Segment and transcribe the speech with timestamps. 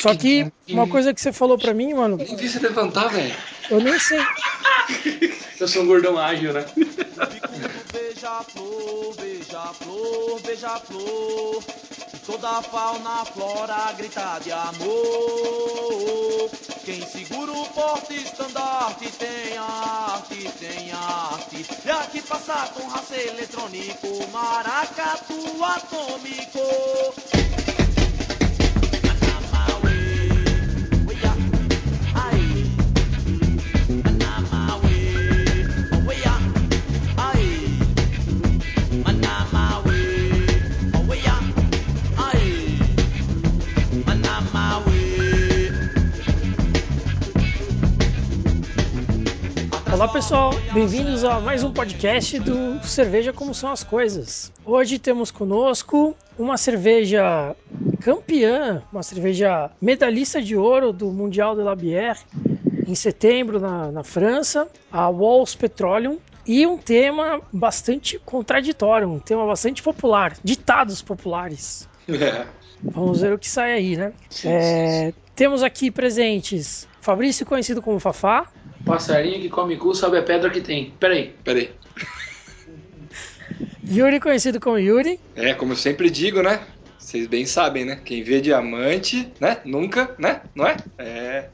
[0.00, 2.16] Só que uma coisa que você falou pra mim, mano.
[2.18, 3.34] Nem vi você levantar, velho.
[3.68, 4.20] Eu nem sei.
[5.58, 6.64] Eu sou um gordão ágil, né?
[7.92, 11.64] Beija-flor, beija-flor, beija-flor.
[12.24, 14.88] Toda a fauna, flora grita de amor.
[16.84, 21.66] Quem segura o porte estandarte tem arte, tem arte.
[21.84, 27.47] E aqui passa com raça eletrônico, maracatu atômico.
[49.98, 54.52] Olá pessoal, bem-vindos a mais um podcast do Cerveja Como São as Coisas.
[54.64, 57.56] Hoje temos conosco uma cerveja
[58.00, 62.20] campeã, uma cerveja medalhista de ouro do Mundial de la Bière
[62.86, 69.44] em setembro na, na França, a Walls Petroleum, e um tema bastante contraditório, um tema
[69.46, 71.88] bastante popular, ditados populares.
[72.08, 72.46] É.
[72.80, 74.12] Vamos ver o que sai aí, né?
[74.44, 78.46] É, temos aqui presentes Fabrício, conhecido como Fafá.
[78.84, 80.92] Passarinho que come cu sabe a pedra que tem.
[80.98, 81.70] Peraí, peraí.
[83.90, 85.18] Yuri, conhecido como Yuri.
[85.34, 86.60] É, como eu sempre digo, né?
[86.98, 88.00] Vocês bem sabem, né?
[88.04, 89.60] Quem vê diamante, né?
[89.64, 90.42] Nunca, né?
[90.54, 90.76] Não é?
[90.98, 91.48] É.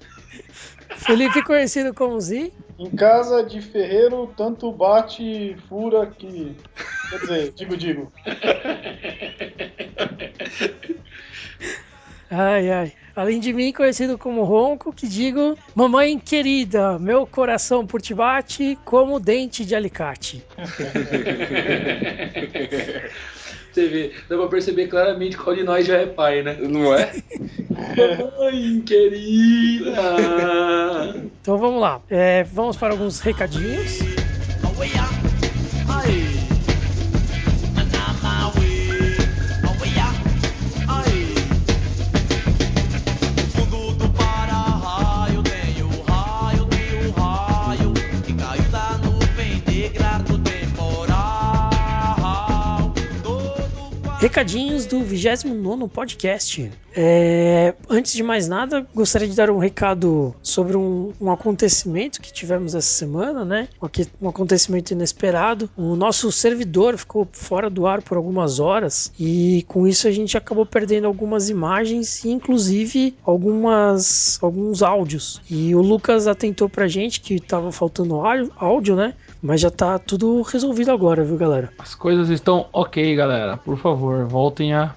[0.97, 2.53] Felipe, conhecido como Z.
[2.79, 6.57] Em casa de ferreiro, tanto bate, fura que.
[7.09, 8.13] Quer dizer, digo, digo.
[12.37, 12.93] Ai, ai.
[13.15, 18.77] Além de mim, conhecido como Ronco, que digo: Mamãe querida, meu coração por ti bate
[18.85, 20.45] como dente de alicate.
[23.73, 26.57] Você vê, dá pra perceber claramente qual de nós já é pai, né?
[26.61, 27.13] Não é?
[28.39, 29.91] Mãe querida!
[31.41, 32.01] Então vamos lá.
[32.09, 33.99] É, vamos para alguns recadinhos.
[34.63, 35.14] Fundo
[54.25, 56.71] Recadinhos do 29 podcast.
[56.97, 62.33] É, antes de mais nada, gostaria de dar um recado sobre um, um acontecimento que
[62.33, 63.69] tivemos essa semana, né?
[64.23, 65.69] Um acontecimento inesperado.
[65.77, 70.39] O nosso servidor ficou fora do ar por algumas horas e com isso a gente
[70.39, 75.43] acabou perdendo algumas imagens e inclusive algumas alguns áudios.
[75.51, 78.23] E o Lucas atentou pra gente que tava faltando
[78.57, 79.13] áudio, né?
[79.43, 81.71] Mas já tá tudo resolvido agora, viu, galera?
[81.79, 83.59] As coisas estão ok, galera.
[83.59, 84.95] Por favor, voltem a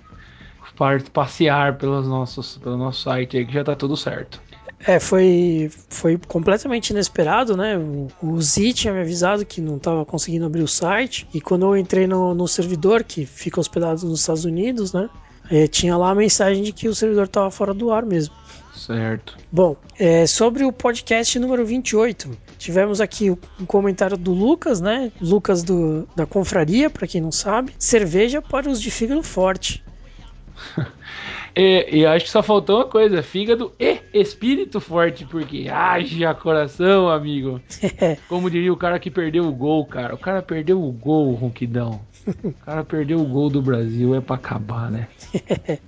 [1.12, 4.40] passear pelos nossos, pelo nosso site aí que já tá tudo certo.
[4.86, 7.78] É, foi, foi completamente inesperado, né?
[7.78, 11.28] O, o Z tinha me avisado que não estava conseguindo abrir o site.
[11.34, 15.10] E quando eu entrei no, no servidor, que fica hospedado nos Estados Unidos, né?
[15.50, 18.34] eh, tinha lá a mensagem de que o servidor estava fora do ar mesmo.
[18.88, 19.38] Certo.
[19.52, 25.12] Bom, é, sobre o podcast número 28, tivemos aqui um comentário do Lucas, né?
[25.20, 27.74] Lucas do, da Confraria, para quem não sabe.
[27.78, 29.84] Cerveja para os de fígado forte.
[31.60, 37.10] E, e acho que só faltou uma coisa: fígado e espírito forte, porque haja coração,
[37.10, 37.60] amigo.
[38.30, 40.14] Como diria o cara que perdeu o gol, cara.
[40.14, 42.00] O cara perdeu o gol, Ronquidão.
[42.44, 45.08] O cara perdeu o gol do Brasil, é pra acabar, né?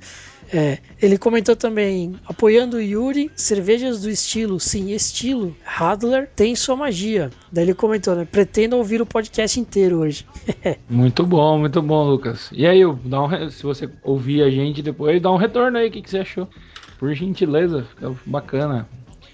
[0.52, 7.30] É, ele comentou também, apoiando Yuri, cervejas do estilo, sim, estilo, Radler tem sua magia.
[7.52, 8.28] Daí ele comentou, né?
[8.30, 10.26] Pretendo ouvir o podcast inteiro hoje.
[10.90, 12.50] Muito bom, muito bom, Lucas.
[12.52, 15.92] E aí, dá um se você ouvir a gente depois, dá um retorno aí, o
[15.92, 16.48] que, que você achou?
[16.98, 18.88] Por gentileza, fica bacana.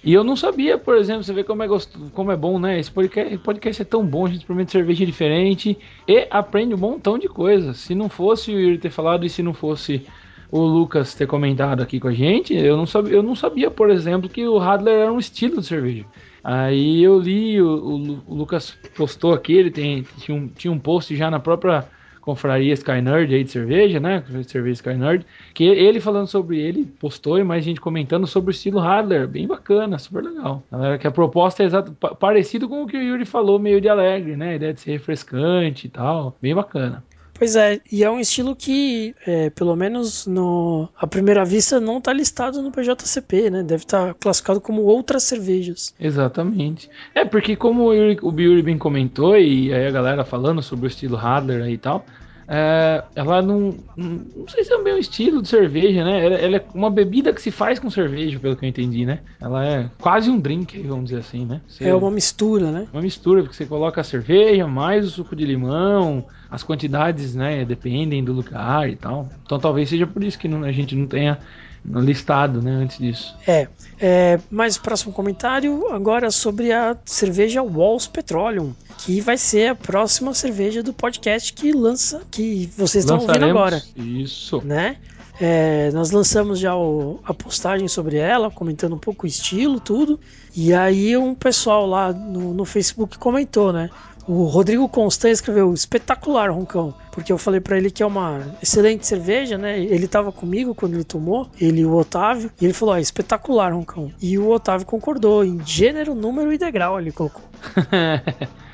[0.03, 2.79] E eu não sabia, por exemplo, você vê como é, gosto, como é bom, né?
[2.79, 5.75] Esse podcast, podcast é tão bom, a gente experimenta cerveja diferente
[6.07, 7.77] e aprende um montão de coisas.
[7.77, 10.05] Se não fosse o Yuri ter falado e se não fosse
[10.51, 13.89] o Lucas ter comentado aqui com a gente, eu não sabia, eu não sabia por
[13.89, 16.05] exemplo, que o Radler era um estilo de cerveja.
[16.43, 20.79] Aí eu li, o, o o Lucas postou aqui, ele tem, tinha, um, tinha um
[20.79, 21.85] post já na própria
[22.21, 24.23] confraria Sky Nerd aí de cerveja, né?
[24.47, 28.51] Cerveja Sky Nerd, que ele falando sobre ele, postou e mais gente comentando sobre o
[28.51, 30.63] estilo Radler, bem bacana, super legal.
[30.71, 33.79] Galera, que a proposta é exato, pa- parecido com o que o Yuri falou, meio
[33.79, 34.49] de alegre, né?
[34.51, 37.03] A ideia de ser refrescante e tal, bem bacana.
[37.37, 41.97] Pois é, e é um estilo que, é, pelo menos no, à primeira vista, não
[41.97, 43.61] está listado no PJCP, né?
[43.61, 45.93] Deve estar classificado como outras cervejas.
[45.99, 46.89] Exatamente.
[47.13, 50.85] É, porque como o, Yuri, o Yuri bem comentou, e aí a galera falando sobre
[50.85, 52.05] o estilo Radler e tal,
[52.47, 54.25] é, ela não, não.
[54.47, 56.25] Sei se é bem um estilo de cerveja, né?
[56.25, 59.23] Ela, ela é uma bebida que se faz com cerveja, pelo que eu entendi, né?
[59.41, 61.61] Ela é quase um drink, vamos dizer assim, né?
[61.67, 62.87] Você- É uma mistura, né?
[62.93, 67.65] uma mistura, porque você coloca a cerveja, mais o suco de limão, as quantidades, né,
[67.65, 69.29] dependem do lugar e tal.
[69.43, 71.39] Então talvez seja por isso que não- a gente não tenha
[71.87, 73.35] listado, né, antes disso.
[73.47, 73.67] É,
[73.99, 79.75] é, mas o próximo comentário agora sobre a cerveja Walls Petroleum, que vai ser a
[79.75, 84.61] próxima cerveja do podcast que lança, que vocês estão ouvindo agora, Isso.
[84.65, 84.97] né?
[85.39, 90.17] É, nós lançamos já o- a postagem sobre ela, comentando um pouco o estilo, tudo.
[90.55, 93.89] E aí um pessoal lá no, no Facebook comentou, né?
[94.27, 99.05] O Rodrigo Constant escreveu espetacular, Roncão, porque eu falei pra ele que é uma excelente
[99.05, 99.79] cerveja, né?
[99.79, 103.71] Ele tava comigo quando ele tomou, ele e o Otávio, e ele falou: ó, espetacular,
[103.71, 104.11] Roncão.
[104.19, 107.43] E o Otávio concordou em gênero, número e degrau, ele colocou.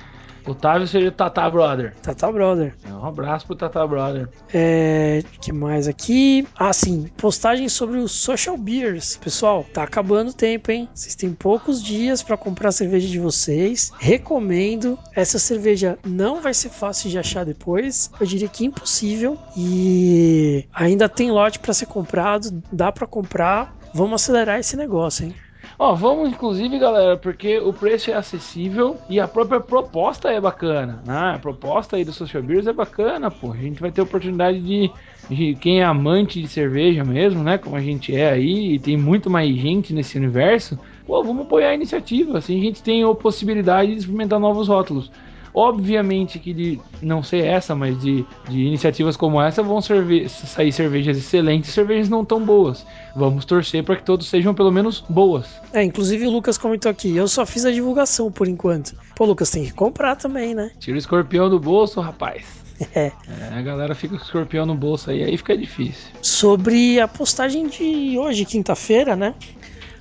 [0.45, 1.93] Otávio seria o Tata Brother.
[2.01, 2.75] Tata Brother.
[2.87, 4.27] Um abraço pro Tata Brother.
[4.53, 6.47] É, que mais aqui?
[6.57, 9.17] Ah, sim, postagem sobre os social beers.
[9.17, 10.89] Pessoal, tá acabando o tempo, hein?
[10.93, 13.91] Vocês têm poucos dias para comprar a cerveja de vocês.
[13.99, 14.97] Recomendo.
[15.15, 18.11] Essa cerveja não vai ser fácil de achar depois.
[18.19, 19.37] Eu diria que impossível.
[19.55, 23.75] E ainda tem lote para ser comprado, dá para comprar.
[23.93, 25.35] Vamos acelerar esse negócio, hein?
[25.77, 31.01] Ó, vamos inclusive, galera, porque o preço é acessível e a própria proposta é bacana,
[31.05, 31.33] né?
[31.35, 33.51] A proposta aí do Social Beers é bacana, pô.
[33.51, 34.91] A gente vai ter oportunidade de,
[35.29, 37.57] de quem é amante de cerveja mesmo, né?
[37.57, 40.77] Como a gente é aí, e tem muito mais gente nesse universo.
[41.05, 42.37] Pô, vamos apoiar a iniciativa.
[42.37, 45.11] Assim a gente tem a possibilidade de experimentar novos rótulos.
[45.53, 50.71] Obviamente que de não ser essa, mas de, de iniciativas como essa vão serve- sair
[50.71, 52.85] cervejas excelentes e cervejas não tão boas.
[53.15, 55.47] Vamos torcer para que todos sejam pelo menos boas.
[55.73, 58.95] É, inclusive o Lucas comentou aqui, eu só fiz a divulgação por enquanto.
[59.15, 60.71] Pô, Lucas, tem que comprar também, né?
[60.79, 62.43] Tira o escorpião do bolso, rapaz.
[62.95, 63.11] É.
[63.27, 66.09] É, a galera fica com o escorpião no bolso aí, aí fica difícil.
[66.19, 69.35] sobre a postagem de hoje, quinta-feira, né?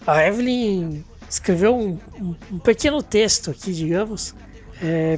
[0.06, 1.99] A Evelyn escreveu um-
[2.50, 4.35] um pequeno texto aqui, digamos,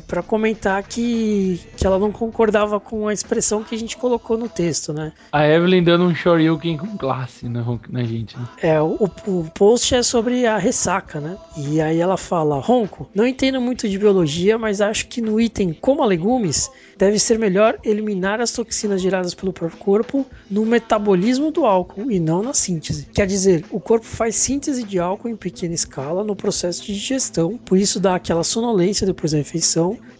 [0.06, 4.48] para comentar que, que ela não concordava com a expressão que a gente colocou no
[4.48, 5.12] texto, né?
[5.30, 8.46] A Evelyn dando um shoryuken com classe na, na gente, né?
[8.60, 11.36] É, o, o post é sobre a ressaca, né?
[11.56, 15.72] E aí ela fala: Ronco, não entendo muito de biologia, mas acho que no item
[15.72, 21.66] como legumes deve ser melhor eliminar as toxinas geradas pelo próprio corpo no metabolismo do
[21.66, 23.08] álcool e não na síntese.
[23.12, 27.58] Quer dizer, o corpo faz síntese de álcool em pequena escala no processo de digestão,
[27.58, 29.51] por isso dá aquela sonolência depois da refeição,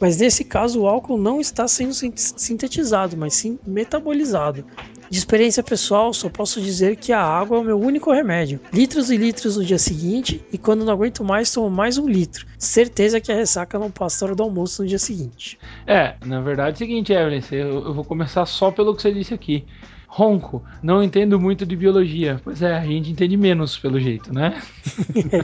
[0.00, 4.64] mas nesse caso o álcool não está sendo sin- sintetizado, mas sim metabolizado.
[5.08, 8.58] De experiência pessoal, só posso dizer que a água é o meu único remédio.
[8.72, 12.46] Litros e litros no dia seguinte, e quando não aguento mais, tomo mais um litro.
[12.58, 15.58] Certeza que a ressaca não passa hora do almoço no dia seguinte.
[15.86, 19.34] É, na verdade é o seguinte, Evelyn, eu vou começar só pelo que você disse
[19.34, 19.66] aqui.
[20.14, 22.38] Ronco, não entendo muito de biologia.
[22.44, 24.60] Pois é, a gente entende menos pelo jeito, né?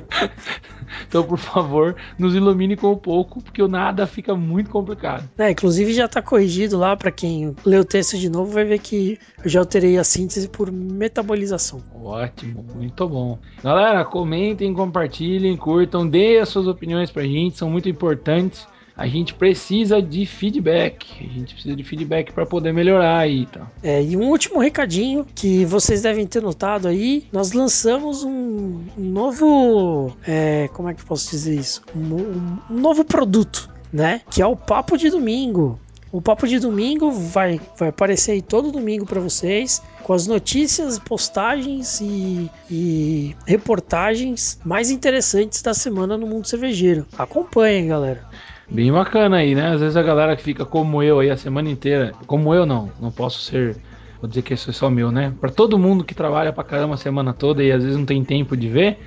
[1.08, 5.26] então, por favor, nos ilumine com um pouco, porque o nada fica muito complicado.
[5.38, 8.78] É, inclusive já está corrigido lá para quem lê o texto de novo vai ver
[8.78, 11.82] que eu já alterei a síntese por metabolização.
[11.94, 13.38] Ótimo, muito bom.
[13.64, 18.68] Galera, comentem, compartilhem, curtam, deem as suas opiniões pra gente, são muito importantes.
[18.98, 21.06] A gente precisa de feedback.
[21.20, 23.70] A gente precisa de feedback para poder melhorar aí, tá?
[23.80, 30.16] É, e um último recadinho que vocês devem ter notado aí, nós lançamos um, novo,
[30.26, 31.80] é, como é que eu posso dizer isso?
[31.94, 34.20] Um- um novo produto, né?
[34.28, 35.78] Que é o Papo de Domingo.
[36.10, 40.98] O Papo de Domingo vai, vai aparecer aí todo domingo para vocês, com as notícias,
[40.98, 47.06] postagens e, e reportagens mais interessantes da semana no mundo cervejeiro.
[47.18, 48.26] Acompanhem, galera.
[48.70, 49.72] Bem bacana aí, né?
[49.72, 52.90] Às vezes a galera que fica como eu aí a semana inteira, como eu não,
[53.00, 53.76] não posso ser,
[54.20, 55.32] vou dizer que isso é só meu, né?
[55.40, 58.22] Pra todo mundo que trabalha pra caramba a semana toda e às vezes não tem
[58.22, 58.98] tempo de ver,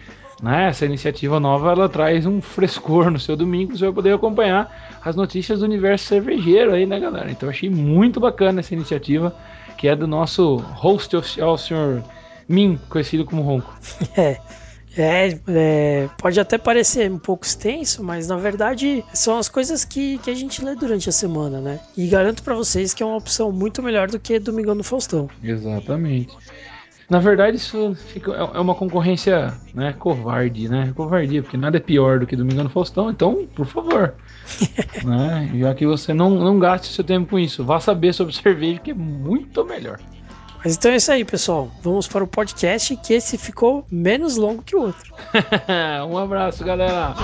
[0.42, 0.70] né?
[0.70, 5.16] Essa iniciativa nova ela traz um frescor no seu domingo, você vai poder acompanhar as
[5.16, 7.30] notícias do universo cervejeiro aí, né, galera?
[7.30, 9.36] Então achei muito bacana essa iniciativa,
[9.78, 12.04] que é do nosso host oficial, o senhor
[12.50, 13.74] Min, conhecido como Ronco.
[14.18, 14.38] É,
[14.98, 20.18] é, é, pode até parecer um pouco extenso, mas na verdade são as coisas que,
[20.20, 21.80] que a gente lê durante a semana, né?
[21.96, 25.30] E garanto pra vocês que é uma opção muito melhor do que Domingão no Faustão.
[25.44, 26.36] Exatamente.
[27.12, 30.94] Na verdade, isso fica, é é uma concorrência né, covarde, né?
[30.96, 34.14] Covardia, porque nada é pior do que Domingo no Faustão, então, por favor.
[35.04, 35.52] né?
[35.54, 38.92] Já que você não, não gaste seu tempo com isso, vá saber sobre cerveja, que
[38.92, 40.00] é muito melhor.
[40.64, 41.72] Mas então é isso aí, pessoal.
[41.82, 45.14] Vamos para o podcast que esse ficou menos longo que o outro.
[46.08, 47.16] um abraço, galera.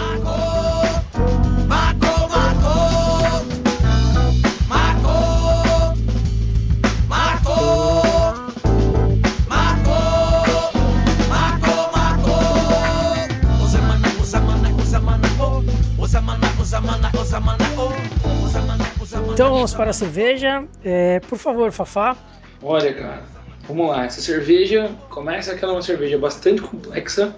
[19.37, 20.63] Então vamos para a cerveja.
[20.83, 22.17] É, por favor, Fafá,
[22.61, 23.23] Olha, cara,
[23.67, 24.05] vamos lá.
[24.05, 27.35] Essa cerveja começa que ela é uma cerveja bastante complexa.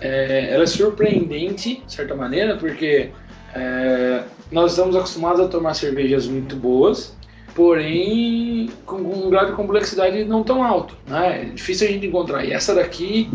[0.00, 3.10] É, ela é surpreendente, de certa maneira, porque
[3.54, 7.16] é, nós estamos acostumados a tomar cervejas muito boas,
[7.54, 10.96] porém com um grau de complexidade não tão alto.
[11.06, 11.42] Né?
[11.42, 12.44] É difícil a gente encontrar.
[12.44, 13.30] E essa daqui,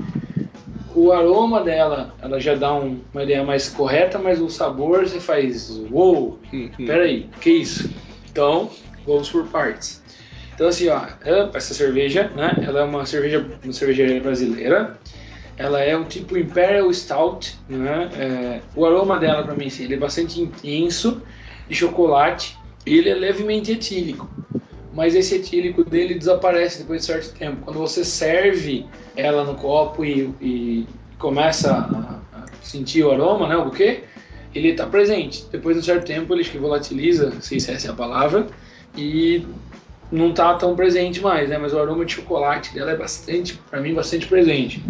[0.94, 5.20] o aroma dela, ela já dá um- uma ideia mais correta, mas o sabor você
[5.22, 6.40] faz, uou,
[6.86, 7.90] peraí, que isso?
[8.30, 8.70] Então,
[9.06, 10.02] vamos por partes.
[10.58, 11.02] Então assim, ó,
[11.54, 12.52] essa cerveja, né?
[12.66, 14.98] Ela é uma cerveja, uma cervejaria brasileira.
[15.56, 18.10] Ela é um tipo Imperial Stout, né?
[18.18, 21.22] É, o aroma dela para mim, assim, ele é bastante intenso
[21.70, 24.28] de chocolate e ele é levemente etílico.
[24.96, 27.58] Mas esse etílico dele desaparece depois de certo tempo.
[27.64, 30.88] Quando você serve ela no copo e, e
[31.20, 34.06] começa a, a sentir o aroma, né, o buquê,
[34.56, 35.46] ele está presente.
[35.52, 38.48] Depois de um certo tempo ele que volatiliza, se essa é a palavra,
[38.98, 39.46] e
[40.12, 41.58] não tá tão presente mais, né?
[41.58, 44.82] Mas o aroma de chocolate dela é bastante, para mim, bastante presente.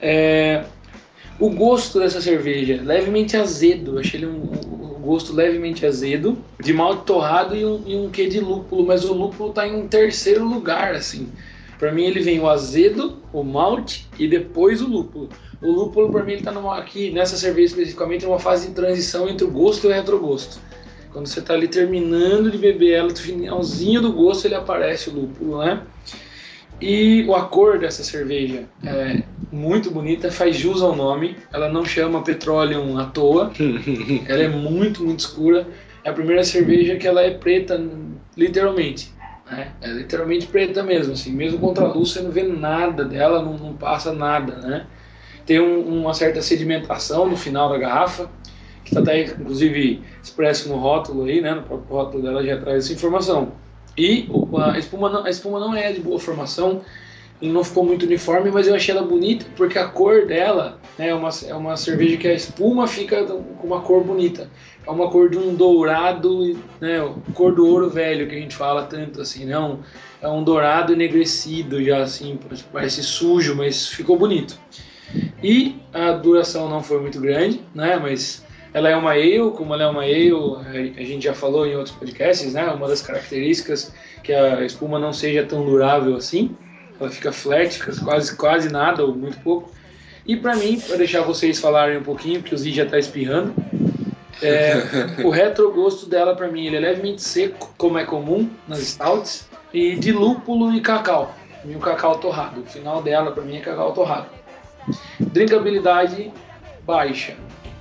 [0.00, 0.64] É,
[1.38, 6.72] o gosto dessa cerveja, levemente azedo, achei ele um, um- um gosto levemente azedo, de
[6.72, 10.44] malte torrado e um, e um quê de lúpulo, mas o lúpulo tá em terceiro
[10.44, 11.32] lugar, assim.
[11.78, 15.28] Pra mim ele vem o azedo, o malte e depois o lúpulo.
[15.60, 19.28] O lúpulo pra mim ele tá numa, aqui nessa cerveja especificamente numa fase de transição
[19.28, 20.58] entre o gosto e o retrogosto.
[21.18, 25.14] Quando você tá ali terminando de beber ela, no finalzinho do gosto ele aparece o
[25.14, 25.82] lúpulo, né?
[26.80, 29.20] E a cor dessa cerveja é
[29.50, 31.36] muito bonita, faz jus ao nome.
[31.52, 33.50] Ela não chama Petroleum à toa.
[34.28, 35.66] ela é muito, muito escura.
[36.04, 37.84] É a primeira cerveja que ela é preta,
[38.36, 39.12] literalmente.
[39.50, 39.72] Né?
[39.82, 41.32] É literalmente preta mesmo, assim.
[41.32, 44.86] Mesmo contra a luz, você não vê nada dela, não, não passa nada, né?
[45.44, 48.30] Tem um- uma certa sedimentação no final da garrafa,
[48.88, 51.54] que está até, inclusive, expresso no rótulo aí, né?
[51.54, 53.52] No próprio rótulo dela já traz essa informação.
[53.96, 56.82] E a espuma, não, a espuma não é de boa formação,
[57.40, 61.14] não ficou muito uniforme, mas eu achei ela bonita porque a cor dela né, é,
[61.14, 64.50] uma, é uma cerveja que a espuma fica com uma cor bonita.
[64.86, 68.84] É uma cor de um dourado, né, cor do ouro velho que a gente fala
[68.84, 69.52] tanto assim?
[69.54, 69.78] Um,
[70.22, 72.38] é um dourado enegrecido já assim,
[72.72, 74.58] parece sujo, mas ficou bonito.
[75.42, 77.96] E a duração não foi muito grande, né?
[77.96, 81.74] Mas ela é uma ale, como ela é uma ale, a gente já falou em
[81.74, 82.66] outros podcasts, né?
[82.68, 86.56] Uma das características que a espuma não seja tão durável assim.
[87.00, 89.72] Ela fica flat, fica quase, quase nada ou muito pouco.
[90.26, 93.54] E para mim, para deixar vocês falarem um pouquinho, porque o Zi já tá espirrando,
[94.42, 94.74] é,
[95.24, 99.96] o retrogosto dela para mim ele é levemente seco, como é comum nas stouts, e
[99.96, 101.34] de lúpulo e cacau.
[101.64, 102.60] E o cacau torrado.
[102.60, 104.28] O final dela para mim é cacau torrado.
[105.18, 106.30] Drinkabilidade
[106.84, 107.34] baixa.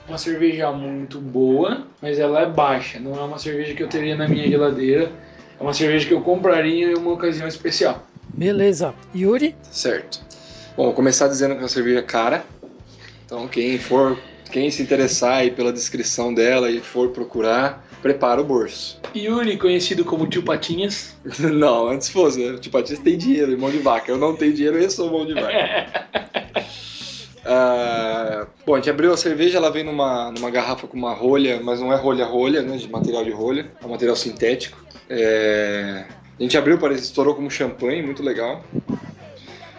[0.07, 2.97] Uma cerveja muito boa, mas ela é baixa.
[2.97, 5.11] Não é uma cerveja que eu teria na minha geladeira.
[5.59, 8.07] É uma cerveja que eu compraria em uma ocasião especial.
[8.29, 8.93] Beleza.
[9.13, 9.53] Yuri?
[9.63, 10.21] Certo.
[10.77, 12.45] Bom, vou começar dizendo que é uma cerveja cara.
[13.25, 14.17] Então, quem for,
[14.49, 19.01] quem se interessar aí pela descrição dela e for procurar, prepara o bolso.
[19.13, 21.17] Yuri, conhecido como Tio Patinhas.
[21.37, 22.55] não, antes fosse, né?
[22.55, 24.09] A tia tem dinheiro e mão de vaca.
[24.09, 26.37] Eu não tenho dinheiro e sou mão de vaca.
[27.49, 31.61] Ah, bom, a gente abriu a cerveja, ela vem numa, numa garrafa com uma rolha,
[31.63, 32.75] mas não é rolha-rolha, né?
[32.75, 34.77] De material de rolha, é um material sintético.
[35.09, 36.05] É,
[36.37, 38.61] a gente abriu, parece, estourou como champanhe, muito legal.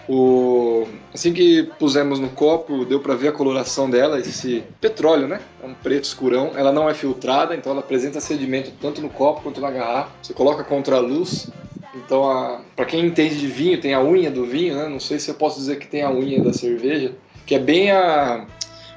[0.09, 0.89] O...
[1.13, 5.39] Assim que pusemos no copo, deu pra ver a coloração dela, esse petróleo, né?
[5.63, 6.53] É um preto escurão.
[6.57, 10.11] Ela não é filtrada, então ela apresenta sedimento tanto no copo quanto na garrafa.
[10.23, 11.51] Você coloca contra a luz.
[11.95, 14.89] Então, para quem entende de vinho, tem a unha do vinho, né?
[14.89, 17.13] Não sei se eu posso dizer que tem a unha da cerveja,
[17.49, 18.47] que é bem a.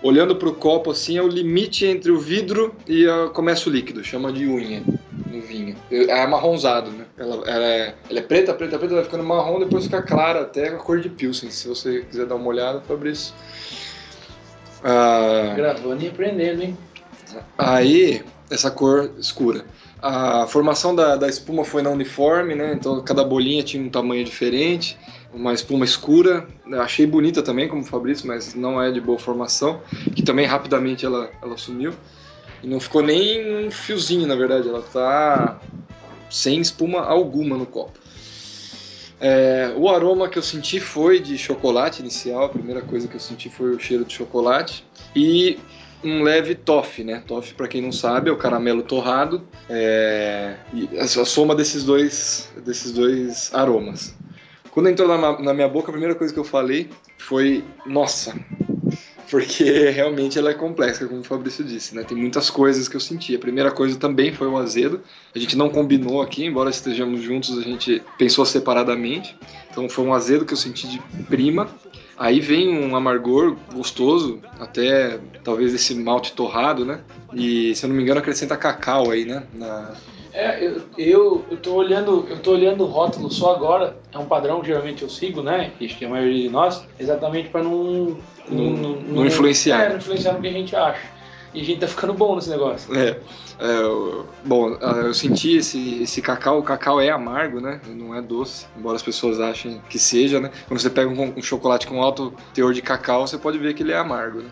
[0.03, 3.29] Olhando pro copo assim, é o limite entre o vidro e a...
[3.29, 4.81] começa o líquido, chama de unha
[5.31, 5.75] no vinho.
[5.89, 7.05] É marronzado, né?
[7.17, 10.69] Ela, ela é, ela é preta, preta, preta, vai ficando marrom, depois fica clara até
[10.69, 11.49] a cor de pilsen.
[11.49, 13.33] Se você quiser dar uma olhada, Fabrício.
[14.83, 16.77] Ah, Gravando e aprendendo, hein?
[17.57, 19.63] aí, essa cor escura.
[20.01, 22.73] A formação da, da espuma foi não uniforme, né?
[22.73, 24.97] Então cada bolinha tinha um tamanho diferente.
[25.33, 26.47] Uma espuma escura.
[26.79, 29.81] Achei bonita também, como o Fabrício, mas não é de boa formação.
[30.15, 31.93] Que também rapidamente ela, ela sumiu.
[32.61, 34.67] E não ficou nem um fiozinho, na verdade.
[34.67, 35.59] Ela tá
[36.29, 37.99] sem espuma alguma no copo.
[39.19, 42.45] É, o aroma que eu senti foi de chocolate inicial.
[42.45, 44.83] A primeira coisa que eu senti foi o cheiro de chocolate.
[45.15, 45.59] E
[46.03, 47.23] um leve toffee, né?
[47.27, 49.43] Toffee, para quem não sabe, é o caramelo torrado.
[49.69, 50.55] É,
[50.99, 54.15] a soma desses dois, desses dois aromas.
[54.71, 58.33] Quando entrou na, na minha boca, a primeira coisa que eu falei foi: Nossa,
[59.29, 62.03] porque realmente ela é complexa, como o Fabrício disse, né?
[62.03, 63.35] Tem muitas coisas que eu senti.
[63.35, 65.01] A primeira coisa também foi o azedo.
[65.33, 69.35] A gente não combinou aqui, embora estejamos juntos, a gente pensou separadamente.
[69.71, 71.67] Então foi um azedo que eu senti de prima.
[72.17, 77.01] Aí vem um amargor gostoso, até talvez esse malte torrado, né?
[77.33, 79.43] E se eu não me engano acrescenta cacau aí, né?
[79.53, 79.93] Na...
[80.33, 84.25] É, eu, eu, eu tô olhando, eu tô olhando o rótulo só agora, é um
[84.25, 85.71] padrão que geralmente eu sigo, né?
[85.77, 88.17] Que a maioria de nós, exatamente para não,
[88.49, 89.83] Não- não influenciar.
[89.83, 91.01] É, não influenciar no que a gente acha.
[91.53, 92.95] E a gente tá ficando bom nesse negócio.
[92.97, 97.81] É, é, bom, ah, eu senti esse, esse cacau, o cacau é amargo, né?
[97.89, 100.49] Não é doce, embora as pessoas achem que seja, né?
[100.67, 103.83] Quando você pega um, um chocolate com alto teor de cacau, você pode ver que
[103.83, 104.49] ele é amargo, né?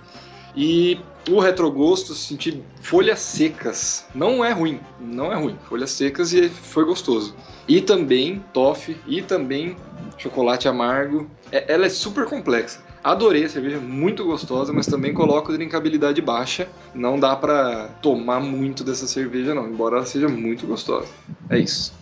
[0.55, 4.05] E o retrogosto, senti folhas secas.
[4.15, 5.55] Não é ruim, não é ruim.
[5.67, 7.35] Folhas secas e foi gostoso.
[7.67, 9.75] E também toffee, e também
[10.17, 11.29] chocolate amargo.
[11.51, 12.79] É- ela é super complexa.
[13.03, 16.67] Adorei a cerveja, muito gostosa, mas também coloco drinkabilidade baixa.
[16.93, 21.07] Não dá pra tomar muito dessa cerveja, não, embora ela seja muito gostosa.
[21.49, 21.93] É isso.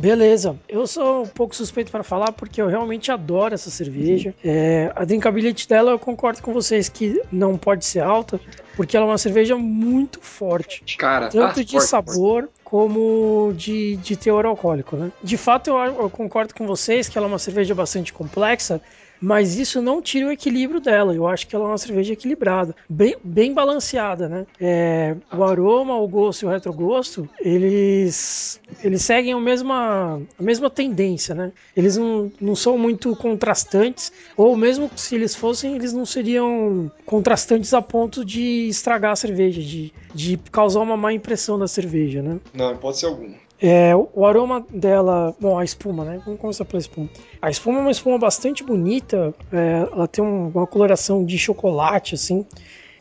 [0.00, 4.34] Beleza, eu sou um pouco suspeito para falar porque eu realmente adoro essa cerveja.
[4.42, 8.40] É, a drinkability dela eu concordo com vocês que não pode ser alta,
[8.74, 10.96] porque ela é uma cerveja muito forte.
[10.96, 15.12] Cara, Tanto ah, de forte, sabor como de, de teor alcoólico, né?
[15.22, 18.80] De fato, eu, eu concordo com vocês que ela é uma cerveja bastante complexa,
[19.20, 21.14] mas isso não tira o equilíbrio dela.
[21.14, 24.46] Eu acho que ela é uma cerveja equilibrada, bem, bem balanceada, né?
[24.60, 30.70] É, o aroma, o gosto e o retrogosto, eles, eles seguem a mesma, a mesma
[30.70, 31.52] tendência, né?
[31.76, 37.74] Eles não, não são muito contrastantes, ou mesmo se eles fossem, eles não seriam contrastantes
[37.74, 42.40] a ponto de estragar a cerveja, de, de causar uma má impressão da cerveja, né?
[42.54, 43.49] Não, pode ser alguma.
[43.62, 46.20] É, o- aroma dela, bom, a espuma, né?
[46.24, 47.08] Vamos começar pela espuma.
[47.42, 52.14] A espuma é uma espuma bastante bonita, é, ela tem um- uma coloração de chocolate,
[52.14, 52.46] assim,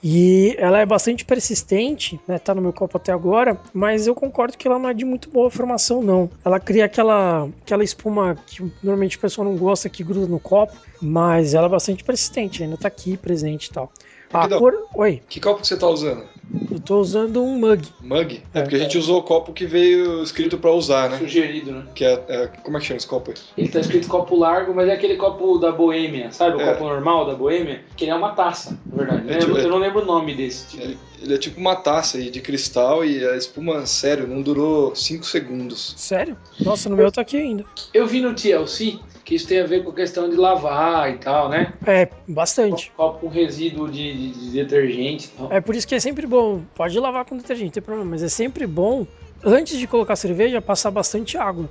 [0.04, 2.38] e ela é bastante persistente, né?
[2.40, 5.30] Tá no meu copo até agora, mas eu concordo que ela não é de muito
[5.30, 6.30] boa formação, não.
[6.44, 10.76] Ela cria aquela, aquela espuma que normalmente o pessoal não gosta, que gruda no copo,
[11.02, 13.92] mas ela é bastante persistente, ainda tá aqui presente e tal.
[14.32, 14.74] A dá- cor.
[14.94, 16.24] Oi, Que copo que você tá usando?
[16.72, 17.88] Eu tô usando um mug.
[18.02, 18.42] Mug?
[18.54, 18.62] É, É.
[18.62, 21.18] porque a gente usou o copo que veio escrito pra usar, né?
[21.18, 21.84] Sugerido, né?
[21.94, 23.38] Que é, é- como é que chama esse copo aí?
[23.58, 26.58] Ele tá escrito copo largo, mas é aquele copo da boêmia, sabe?
[26.58, 26.74] O É.
[26.74, 29.30] copo normal da boêmia, que ele é uma taça, na verdade.
[29.32, 30.78] É Eu- tipo- eu, não lembro o nome desse.
[30.78, 30.98] Tipo.
[31.22, 35.26] Ele, é tipo uma taça aí de cristal e a espuma, sério, não durou 5
[35.26, 35.94] segundos.
[35.98, 36.38] Sério?
[36.62, 37.66] Nossa, no meu tá aqui ainda.
[37.94, 41.18] Eu vi no TLC que isso tem a ver com a questão de lavar e
[41.18, 41.74] tal, né?
[41.86, 42.92] É, bastante.
[42.96, 45.52] Copo com resíduo de, de- de detergente e tal.
[45.54, 46.62] É por isso que é sempre bom.
[46.74, 49.06] Pode lavar com detergente, não tem problema, mas é sempre bom,
[49.44, 51.70] antes de colocar cerveja, passar bastante água.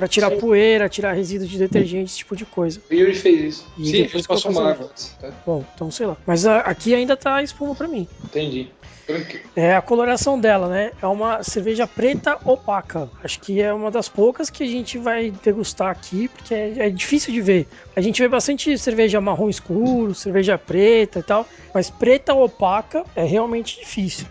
[0.00, 0.38] Pra tirar Sim.
[0.38, 2.80] poeira, tirar resíduo de detergente, esse tipo de coisa.
[2.90, 3.66] O Yuri fez isso.
[3.76, 5.30] E Sim, depois colocar uma água tá?
[5.44, 6.16] Bom, então sei lá.
[6.26, 8.08] Mas a- aqui ainda tá espuma pra mim.
[8.24, 8.70] Entendi.
[9.06, 9.44] Tranquilo.
[9.54, 10.92] É a coloração dela, né?
[11.02, 13.10] É uma cerveja preta opaca.
[13.22, 16.88] Acho que é uma das poucas que a gente vai degustar aqui, porque é, é
[16.88, 17.68] difícil de ver.
[17.94, 23.24] A gente vê bastante cerveja marrom escuro, cerveja preta e tal, mas preta opaca é
[23.24, 24.26] realmente difícil,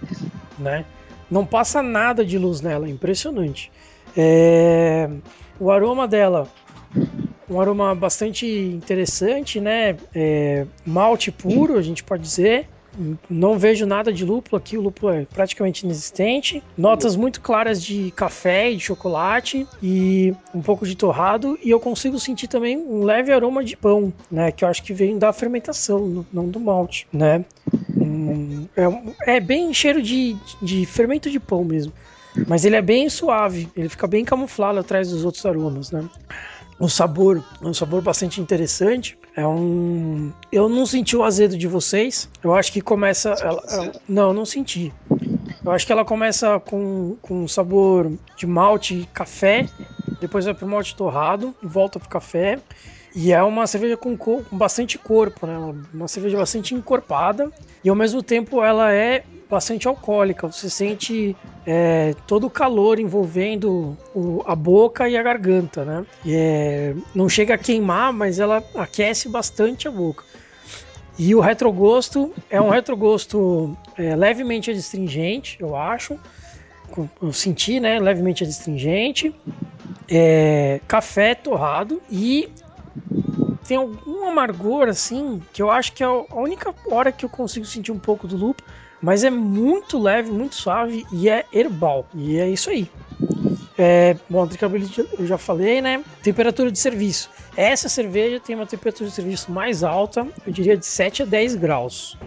[0.58, 0.84] né?
[1.29, 3.71] Não passa nada de luz nela, é impressionante.
[4.15, 5.10] É,
[5.60, 6.48] O aroma dela,
[7.50, 9.98] um aroma bastante interessante, né?
[10.13, 12.67] É, Malte puro, a gente pode dizer.
[13.30, 16.62] Não vejo nada de lúpulo aqui, o lúpulo é praticamente inexistente.
[16.78, 21.58] Notas muito claras de café e de chocolate e um pouco de torrado.
[21.63, 24.52] E eu consigo sentir também um leve aroma de pão, né?
[24.52, 27.45] Que eu acho que vem da fermentação, não do malte, né?
[28.76, 31.93] É, é bem cheiro de, de fermento de pão mesmo.
[32.47, 36.04] Mas ele é bem suave, ele fica bem camuflado atrás dos outros aromas, né?
[36.80, 39.17] O sabor é um sabor bastante interessante.
[39.36, 40.32] É um.
[40.52, 42.30] Eu não senti o azedo de vocês.
[42.43, 43.32] Eu acho que começa.
[43.41, 44.93] ela- ela- Não, eu não senti.
[45.63, 49.65] Eu acho que ela começa com, com um sabor de malte e café,
[50.21, 52.60] depois vai pro malte torrado, volta pro café.
[53.21, 55.58] E é uma cerveja com, co- com bastante corpo, né?
[55.93, 57.51] Uma- cerveja bastante encorpada.
[57.84, 60.47] E ao mesmo tempo ela é bastante alcoólica.
[60.49, 61.36] Você sente
[61.67, 66.05] é, todo o calor envolvendo o- a boca e a garganta, né?
[66.23, 70.23] E, é, não chega a queimar, mas ela aquece bastante a boca.
[71.17, 76.17] E o retrogosto é um retrogosto é, levemente adstringente, eu acho.
[77.21, 77.99] Eu senti, né?
[77.99, 79.36] Levemente adstringente.
[80.10, 82.49] É, café torrado e
[83.67, 87.65] tem algum amargor assim que eu acho que é a única hora que eu consigo
[87.65, 88.67] sentir um pouco do lúpulo,
[89.02, 92.08] mas é muito leve, muito suave e é herbal.
[92.15, 92.89] E é isso aí.
[93.78, 96.04] É, bom, drinkability eu já falei, né?
[96.21, 97.30] Temperatura de serviço.
[97.56, 101.56] Essa cerveja tem uma temperatura de serviço mais alta, eu diria de 7 a 10
[101.56, 102.17] graus.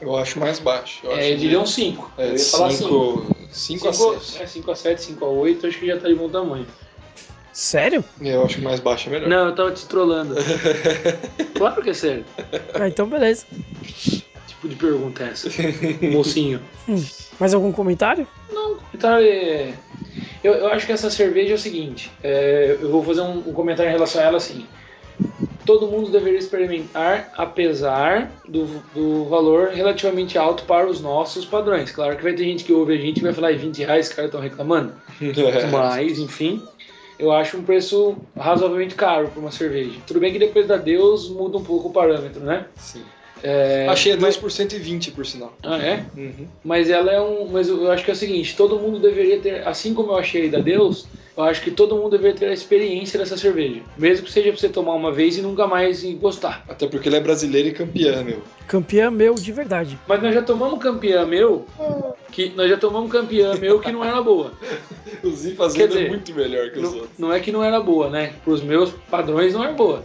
[0.00, 1.00] Eu acho mais baixo.
[1.04, 2.12] Eu, É, acho eu diria um 5.
[2.18, 3.26] É, eu ia falar 5.
[3.50, 4.42] 5 a 7.
[4.42, 6.66] É 5 a 7, 5 a 8, acho que já tá de bom tamanho.
[7.58, 8.04] Sério?
[8.20, 9.28] Eu acho que mais baixo é melhor.
[9.28, 10.36] Não, eu tava te trollando.
[11.58, 12.24] claro que é sério.
[12.72, 13.46] Ah, então beleza.
[14.46, 15.48] Tipo de pergunta é essa?
[16.08, 16.60] Mocinho.
[16.88, 17.04] Hum.
[17.40, 18.28] Mais algum comentário?
[18.52, 19.74] Não, o comentário é.
[20.44, 23.52] Eu, eu acho que essa cerveja é o seguinte: é, eu vou fazer um, um
[23.52, 24.64] comentário em relação a ela assim.
[25.66, 31.90] Todo mundo deveria experimentar, apesar do, do valor relativamente alto para os nossos padrões.
[31.90, 34.06] Claro que vai ter gente que ouve a gente e vai falar, "Ai, 20 reais,
[34.08, 34.92] os caras estão reclamando.
[35.72, 36.62] Mas, enfim,
[37.18, 39.98] eu acho um preço razoavelmente caro para uma cerveja.
[40.06, 42.66] Tudo bem que depois da Deus muda um pouco o parâmetro, né?
[42.76, 43.02] Sim.
[43.42, 45.52] É, Achei a mas- 2 por 120, por sinal.
[45.62, 46.04] Ah, é?
[46.16, 46.48] Uhum.
[46.64, 47.46] Mas ela é um.
[47.46, 50.48] Mas eu acho que é o seguinte: todo mundo deveria ter, assim como eu achei
[50.48, 51.06] da Deus,
[51.38, 53.80] eu acho que todo mundo deveria ter a experiência dessa cerveja.
[53.96, 56.64] Mesmo que seja pra você tomar uma vez e nunca mais gostar.
[56.68, 58.42] Até porque ele é brasileiro e campeã, meu.
[58.66, 59.96] Campeão meu de verdade.
[60.08, 61.64] Mas nós já tomamos campeã meu,
[62.32, 64.52] que nós já tomamos campeã meu que não era boa.
[65.22, 67.10] O Zi fazendo Quer dizer, é muito melhor que os Não, outros.
[67.18, 68.32] não é que não era boa, né?
[68.44, 70.04] Pros meus padrões não era boa.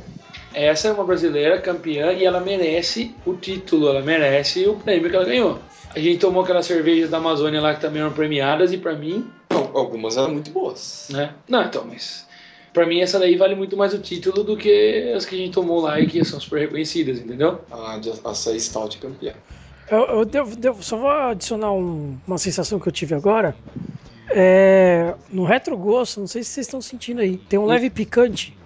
[0.54, 5.16] Essa é uma brasileira campeã e ela merece o título, ela merece o prêmio que
[5.16, 5.60] ela ganhou.
[5.96, 9.26] A gente tomou aquelas cervejas da Amazônia lá que também eram premiadas e pra mim
[9.74, 11.08] Algumas eram muito boas.
[11.12, 11.34] né?
[11.48, 12.28] Não, então, mas
[12.74, 15.54] pra mim essa daí vale muito mais o título do que as que a gente
[15.54, 17.60] tomou lá e que são super reconhecidas, entendeu?
[17.72, 19.34] A de açaí stout campeã.
[19.90, 23.56] Eu, eu devo- devo- só vou adicionar um- uma sensação que eu tive agora.
[24.36, 28.58] É, no retrogosto, não sei se vocês estão sentindo aí, tem um leve picante.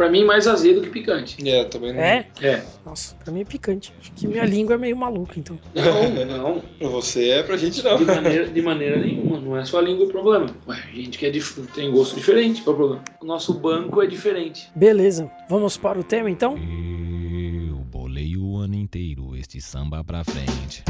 [0.00, 1.36] Pra mim mais azedo que picante.
[1.46, 2.00] É, também não.
[2.00, 2.26] É?
[2.40, 2.62] É.
[2.86, 3.92] Nossa, pra mim é picante.
[4.00, 5.58] Acho que minha língua é meio maluca, então.
[5.74, 6.62] Não, não.
[6.78, 7.98] Pra você é, pra gente não.
[7.98, 9.38] De maneira, de maneira nenhuma.
[9.38, 10.46] Não é só a língua o problema.
[10.66, 13.04] Ué, gente que é dif- tem gosto diferente qual é o problema.
[13.20, 14.70] O nosso banco é diferente.
[14.74, 16.56] Beleza, vamos para o tema então?
[16.56, 20.84] Eu bolei o ano inteiro este samba pra frente.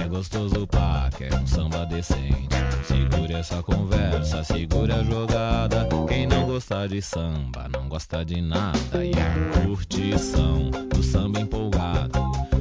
[0.00, 2.54] É gostoso pá, quer um samba decente.
[2.84, 5.88] Segure essa conversa, segure a jogada.
[6.08, 9.04] Quem não gostar de samba, não gosta de nada.
[9.04, 12.20] E a curtição do samba empolgado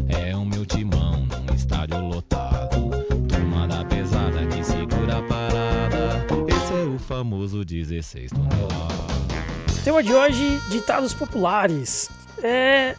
[0.09, 2.89] é o meu timão num estádio lotado.
[3.29, 6.25] Turma da pesada que segura a parada.
[6.47, 9.83] Esse é o famoso 16 toneladas.
[9.83, 12.09] Tema de hoje: ditados populares.
[12.41, 12.95] É.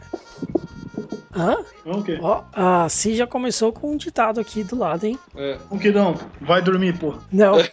[1.36, 1.58] Hã?
[1.84, 2.18] Não, o quê?
[2.20, 5.18] Ó, a Si já começou com um ditado aqui do lado, hein?
[5.36, 5.58] É.
[5.70, 6.18] O que não?
[6.40, 7.14] Vai dormir, pô.
[7.30, 7.56] Não.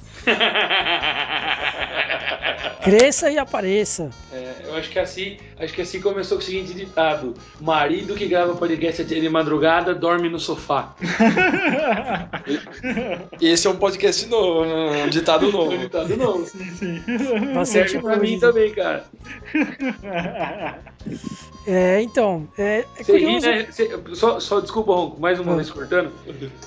[2.84, 4.10] Cresça e apareça.
[4.34, 8.28] É, eu acho que assim, acho que assim começou com o seguinte ditado: marido que
[8.28, 10.94] grava podcast até de madrugada dorme no sofá.
[13.40, 15.78] E esse é um podcast novo, um ditado É um novo.
[15.78, 16.46] ditado novo.
[16.46, 17.04] Sim, sim.
[17.54, 19.06] Bastante Serve pra novo, mim também, cara.
[21.66, 23.46] É, então, é, é ri, curioso.
[23.48, 23.68] né?
[23.72, 25.56] Você- só, só desculpa, Ronco, mais uma Ah.
[25.56, 26.12] vez cortando.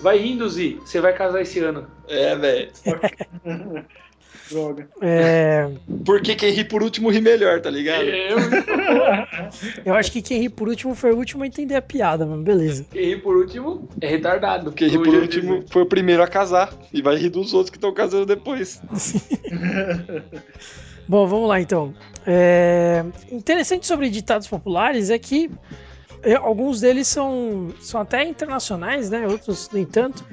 [0.01, 0.79] Vai rindo, Zi.
[0.85, 1.87] Você vai casar esse ano.
[2.09, 2.71] É, velho.
[4.49, 4.89] Droga.
[5.03, 5.69] É,
[6.05, 8.05] Porque quem ri por último ri melhor, tá ligado?
[8.05, 8.37] Eu,
[9.87, 12.41] eu acho que quem ri por último foi o último a entender a piada, mas
[12.43, 12.87] beleza.
[12.93, 14.71] quem ri por último é retardado.
[14.71, 16.73] Quem ri por último foi o primeiro a casar.
[16.93, 18.81] E vai rir dos outros que estão casando depois.
[21.09, 21.95] Bom, vamos lá então.
[22.27, 25.51] É, interessante sobre ditados populares é que
[26.23, 29.27] é, alguns deles são, são até internacionais, né?
[29.29, 30.25] Outros nem tanto.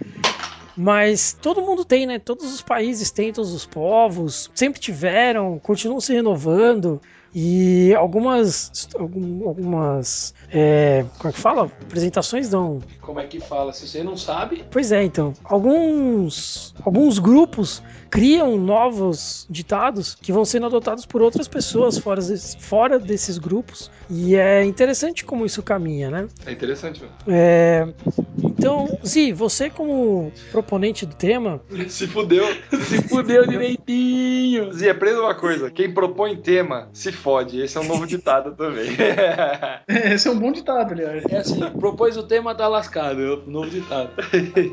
[0.76, 2.18] Mas todo mundo tem, né?
[2.18, 7.00] Todos os países têm, todos os povos sempre tiveram, continuam se renovando.
[7.36, 11.64] E algumas, algum- algumas, é, como é que fala?
[11.82, 13.74] Apresentações não, Como é que fala?
[13.74, 15.34] Se você não sabe, Pois é, então.
[15.44, 22.22] Alguns, alguns grupos criam novos ditados que vão sendo adotados por outras pessoas fora,
[22.60, 23.90] fora desses grupos.
[24.10, 26.28] E é interessante como isso caminha, né?
[26.46, 27.04] É interessante.
[27.28, 27.88] É,
[28.44, 32.46] então, Zi, você como proponente do tema, Se fudeu.
[32.86, 34.72] se fudeu direitinho.
[34.78, 35.72] Zi, aprenda uma coisa.
[35.72, 37.62] Quem propõe tema, se fode.
[37.62, 38.90] Esse é um novo ditado também.
[40.14, 41.24] Esse é um bom ditado, aliás.
[41.30, 43.22] É assim, propôs o tema, tá lascado.
[43.22, 44.12] É novo ditado.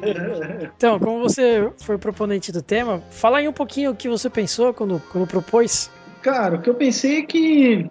[0.77, 4.75] então, como você foi proponente do tema, fala aí um pouquinho o que você pensou
[4.75, 5.91] quando, quando propôs.
[6.21, 7.91] Cara, o que eu pensei é que.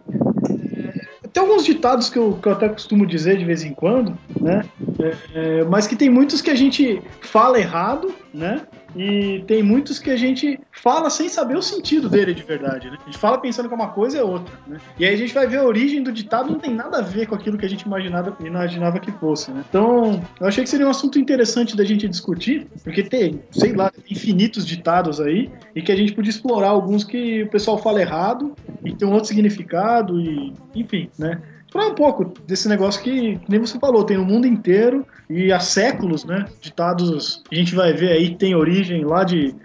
[1.30, 4.18] É, Tem alguns ditados que eu, que eu até costumo dizer de vez em quando,
[4.40, 4.64] né?
[5.00, 8.62] É, é, mas que tem muitos que a gente fala errado, né?
[8.96, 12.98] E tem muitos que a gente fala sem saber o sentido dele de verdade, né?
[13.02, 14.78] A gente fala pensando que uma coisa é outra, né?
[14.98, 17.28] E aí a gente vai ver a origem do ditado, não tem nada a ver
[17.28, 19.64] com aquilo que a gente imaginava, imaginava que fosse, né?
[19.70, 23.92] Então, eu achei que seria um assunto interessante da gente discutir, porque tem, sei lá,
[24.10, 28.56] infinitos ditados aí, e que a gente podia explorar alguns que o pessoal fala errado
[28.84, 31.42] e tem um outro significado, e enfim, né?
[31.66, 35.52] Explorar um pouco desse negócio que, que nem você falou, tem no mundo inteiro e
[35.52, 36.46] há séculos, né?
[36.60, 39.56] Ditados, a gente vai ver aí que tem origem lá de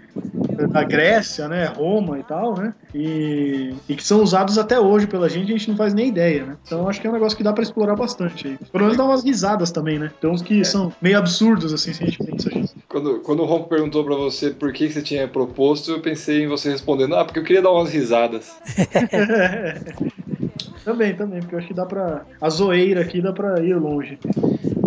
[0.71, 5.27] da Grécia, né, Roma e tal, né, e, e, que são usados até hoje pela
[5.27, 6.57] gente, a gente não faz nem ideia, né.
[6.65, 8.57] Então acho que é um negócio que dá para explorar bastante aí.
[8.71, 10.11] Pelo menos dá umas risadas também, né.
[10.21, 10.63] Tem uns que é.
[10.63, 12.64] são meio absurdos, assim, se a gente pensa nisso.
[13.05, 16.47] Quando, quando o Ronco perguntou para você por que você tinha proposto, eu pensei em
[16.47, 18.57] você respondendo, ah, porque eu queria dar umas risadas.
[20.83, 22.25] também, também, porque eu acho que dá pra.
[22.41, 24.17] A zoeira aqui dá pra ir longe.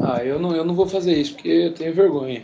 [0.03, 2.43] Ah, eu não, eu não vou fazer isso, porque eu tenho vergonha.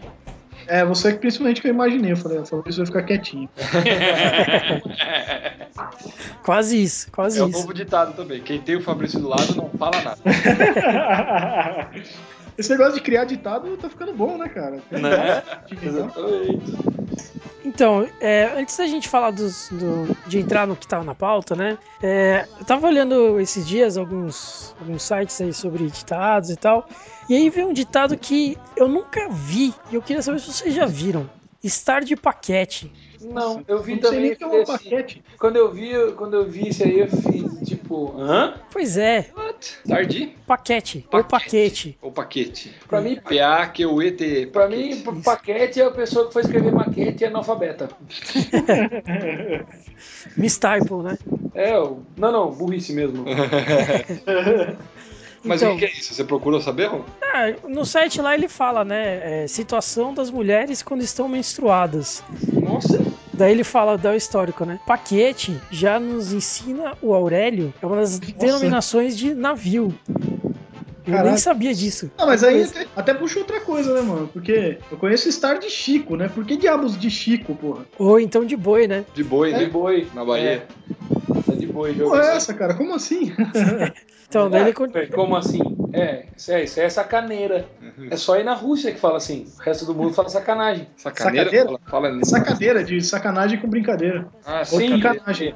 [0.68, 2.12] É, você que principalmente que eu imaginei.
[2.12, 3.48] Eu falei, o Fabrício vai ficar quietinho.
[6.44, 7.52] quase isso, quase é isso.
[7.52, 8.40] É o novo ditado também.
[8.40, 10.20] Quem tem o Fabrício do lado não fala nada.
[12.57, 14.81] Esse negócio de criar ditado tá ficando bom, né, cara?
[14.90, 15.43] Né?
[15.83, 16.73] Exatamente.
[17.64, 21.57] Então, é, antes da gente falar dos, do, de entrar no que estava na pauta,
[21.57, 21.79] né?
[22.03, 26.87] É, eu tava olhando esses dias alguns, alguns sites aí sobre ditados e tal.
[27.29, 30.75] E aí veio um ditado que eu nunca vi e eu queria saber se vocês
[30.75, 31.29] já viram.
[31.62, 32.93] Estar de paquete.
[33.23, 34.21] Não, eu vi não também.
[34.21, 35.25] Sei nem que é um paquete.
[35.38, 38.55] Quando eu vi, quando eu vi isso aí, eu fiz tipo, hã?
[38.70, 39.31] Pois é.
[39.37, 39.79] What?
[39.87, 40.35] Tarde?
[40.46, 41.07] Paquete.
[41.12, 41.98] Ou paquete.
[42.03, 42.74] Ou paquete.
[42.87, 44.46] Pra mim, P-A-Q-U-E-T.
[44.46, 47.88] Pra mim, paquete é a pessoa que foi escrever maquete e é analfabeta.
[50.37, 51.18] Miss Typo, né?
[51.55, 53.24] É, não, não, burrice mesmo.
[55.44, 56.14] Mas então, o que é isso?
[56.14, 56.90] Você procurou saber?
[57.22, 59.42] Ah, no site lá ele fala, né?
[59.42, 62.24] É, situação das mulheres quando estão menstruadas.
[62.53, 62.98] Nossa!
[63.37, 64.79] Daí ele fala, dá o histórico, né?
[64.87, 68.33] Paquete já nos ensina o Aurélio, é uma das Nossa.
[68.33, 69.92] denominações de navio.
[71.07, 71.29] Eu Caraca.
[71.29, 72.11] nem sabia disso.
[72.16, 74.31] Não, mas aí até, até puxa outra coisa, né, mano?
[74.33, 76.29] Porque eu conheço Star de Chico, né?
[76.29, 77.85] Por que diabos de Chico, porra?
[77.99, 79.05] Ou então de boi, né?
[79.14, 79.59] De boi, é.
[79.59, 80.07] de boi.
[80.14, 80.66] Na Bahia.
[80.66, 81.43] É.
[81.55, 82.75] é de boi, Pô, é essa, cara?
[82.75, 83.33] Como assim?
[84.29, 84.75] então, daí ele...
[84.95, 85.61] É, como assim?
[85.93, 87.67] É, isso é, isso é sacaneira.
[87.81, 88.09] Uhum.
[88.11, 89.47] É só ir na Rússia que fala assim.
[89.59, 90.88] O resto do mundo fala sacanagem.
[90.97, 91.51] Sacaneira?
[91.51, 91.79] Sacadeira?
[91.87, 94.27] Fala, fala Sacadeira, de sacanagem com brincadeira.
[94.45, 95.01] Ah, sim.
[95.01, 95.55] Sacanagem.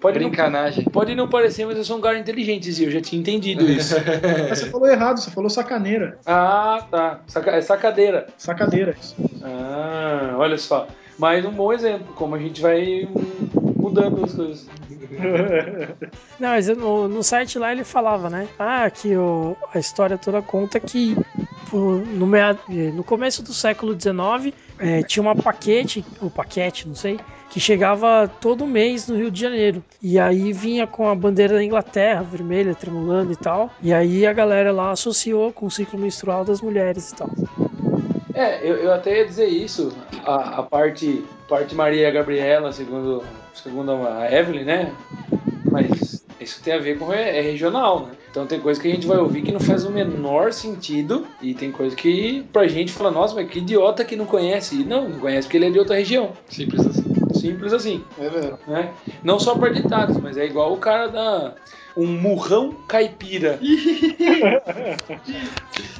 [0.00, 0.84] Pode Brincanagem.
[0.84, 2.86] Não, pode não parecer, mas eu sou um cara inteligente, Zio.
[2.86, 3.96] Eu já tinha entendido isso.
[4.48, 6.18] mas você falou errado, você falou sacaneira.
[6.24, 7.20] Ah, tá.
[7.26, 8.26] Saca, é sacadeira.
[8.36, 9.16] Sacadeira, isso.
[9.42, 10.86] Ah, olha só.
[11.18, 13.08] Mas um bom exemplo, como a gente vai
[13.78, 14.66] mudando as coisas.
[16.38, 18.48] Não, mas no, no site lá ele falava, né?
[18.58, 21.16] Ah, que o, a história toda conta que
[21.72, 22.28] no,
[22.92, 27.18] no começo do século XIX é, tinha uma paquete, ou paquete, não sei,
[27.50, 29.82] que chegava todo mês no Rio de Janeiro.
[30.02, 33.70] E aí vinha com a bandeira da Inglaterra, vermelha, tremulando e tal.
[33.82, 37.30] E aí a galera lá associou com o ciclo menstrual das mulheres e tal.
[38.34, 39.92] É, eu, eu até ia dizer isso,
[40.24, 43.24] a, a parte, parte Maria Gabriela, segundo,
[43.62, 44.94] segundo a Evelyn, né?
[45.70, 48.12] Mas isso tem a ver com é, é, regional, né?
[48.30, 51.54] Então tem coisa que a gente vai ouvir que não faz o menor sentido e
[51.54, 54.80] tem coisa que pra gente fala, nossa, mas que idiota que não conhece.
[54.80, 56.32] E não, não conhece porque ele é de outra região.
[56.48, 57.04] Simples assim.
[57.34, 58.04] Simples assim.
[58.18, 58.58] É verdade.
[58.66, 58.90] Né?
[59.22, 61.54] Não só para ditados, mas é igual o cara da
[61.98, 63.58] um murrão caipira.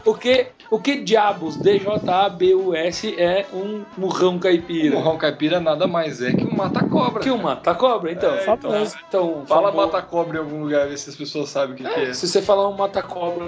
[0.07, 4.95] o que o que diabos D-J-A-B-U-S é um murrão caipira?
[4.95, 7.23] Um murrão caipira nada mais é que um mata-cobra.
[7.23, 8.35] Que um mata-cobra, então.
[8.35, 11.87] É, então, então, fala mata-cobra em algum lugar, ver se as pessoas sabem o que
[11.87, 11.91] é.
[11.91, 12.13] Que é.
[12.13, 13.47] Se você falar um mata-cobra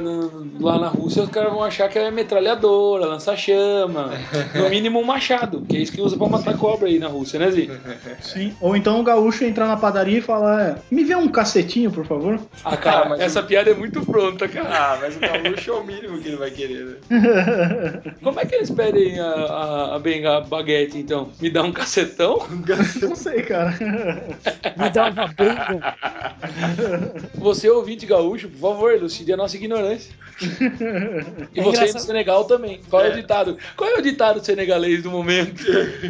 [0.59, 4.13] lá na Rússia, os caras vão achar que é metralhadora, lança-chama,
[4.57, 7.39] no mínimo um machado, que é isso que usa pra matar cobra aí na Rússia,
[7.39, 7.71] né, Zi?
[8.21, 8.57] Sim.
[8.63, 12.07] Ou então o gaúcho entrar na padaria e falar: é, me vê um cacetinho, por
[12.07, 12.40] favor.
[12.65, 14.69] Ah, cara, mas essa piada é muito pronta, cara.
[14.71, 18.03] Ah, mas o gaúcho é o mínimo que ele vai querer, né?
[18.23, 21.31] Como é que eles pedem a, a, a, benga, baguete, então?
[21.41, 22.47] Me dá um cacetão?
[23.03, 23.75] Não sei, cara.
[24.77, 25.97] Me dá uma benga.
[27.35, 30.13] Você, ouvinte gaúcho, por favor, elucide a nossa ignorância.
[31.55, 32.81] E é você aí no Senegal também.
[32.89, 33.09] Qual é.
[33.09, 33.13] é.
[33.13, 33.59] o ditado?
[33.77, 35.63] Qual é o ditado senegalês do momento?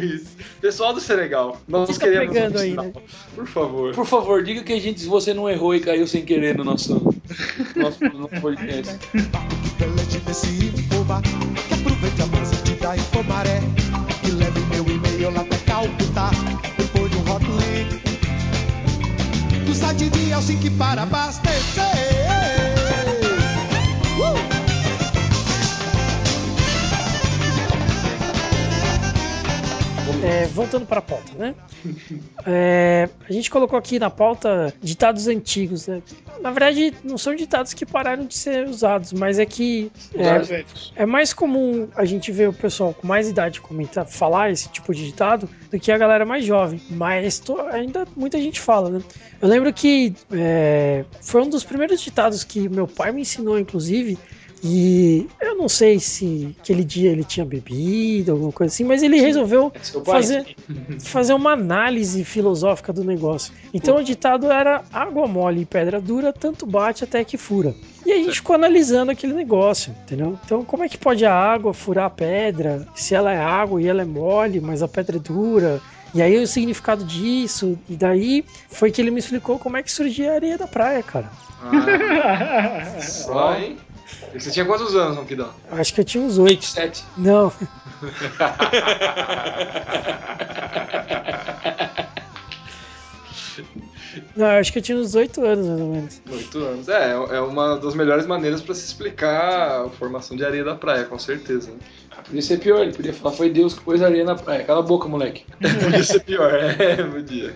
[0.61, 2.93] Pessoal do Senegal, tá queremos pegando aí, né?
[3.35, 3.95] Por favor.
[3.95, 6.93] Por favor, diga que a gente, você não errou e caiu sem querer no nosso,
[7.75, 8.97] nosso, nosso podcast.
[9.77, 9.87] Que a
[12.63, 13.61] de Itaí Maré
[14.21, 16.29] Que leve meu e-mail lá até Calcutá
[16.77, 17.23] Depois um
[19.65, 22.80] Do site de Helsinki para abastecer
[30.23, 31.55] É, voltando para a pauta, né?
[32.45, 36.01] É, a gente colocou aqui na pauta ditados antigos, né?
[36.41, 41.05] Na verdade, não são ditados que pararam de ser usados, mas é que é, é
[41.05, 45.05] mais comum a gente ver o pessoal com mais idade comentar, falar esse tipo de
[45.05, 46.79] ditado do que a galera mais jovem.
[46.89, 49.01] Mas tô, ainda muita gente fala, né?
[49.41, 54.19] Eu lembro que é, foi um dos primeiros ditados que meu pai me ensinou, inclusive,
[54.63, 59.19] E eu não sei se aquele dia ele tinha bebido, alguma coisa assim, mas ele
[59.19, 60.55] resolveu É fazer,
[61.01, 63.51] fazer uma análise filosófica do negócio.
[63.73, 67.73] Então o ditado era água mole e pedra dura, tanto bate até que fura.
[68.05, 70.37] E a gente ficou analisando aquele negócio, entendeu?
[70.43, 72.87] Então, como é que pode a água furar a pedra?
[72.95, 75.79] Se ela é água e ela é mole, mas a pedra é dura.
[76.13, 79.91] E aí o significado disso, e daí foi que ele me explicou como é que
[79.91, 81.31] surgia a areia da praia, cara.
[81.63, 83.77] Ah, só, hein?
[84.33, 85.53] Você tinha quantos anos, Ronquidão?
[85.71, 86.61] Acho que eu tinha uns oito.
[86.61, 87.03] 27.
[87.17, 87.51] Não,
[94.35, 96.21] não, eu acho que eu tinha uns oito anos, mais ou menos.
[96.31, 96.89] Oito anos.
[96.89, 101.05] É, é uma das melhores maneiras pra se explicar a formação de areia da praia,
[101.05, 101.71] com certeza.
[102.25, 104.63] Podia ser pior, ele podia falar, foi Deus que pôs areia na praia.
[104.63, 105.43] Cala a boca, moleque.
[105.59, 107.53] Podia ser pior, é, podia.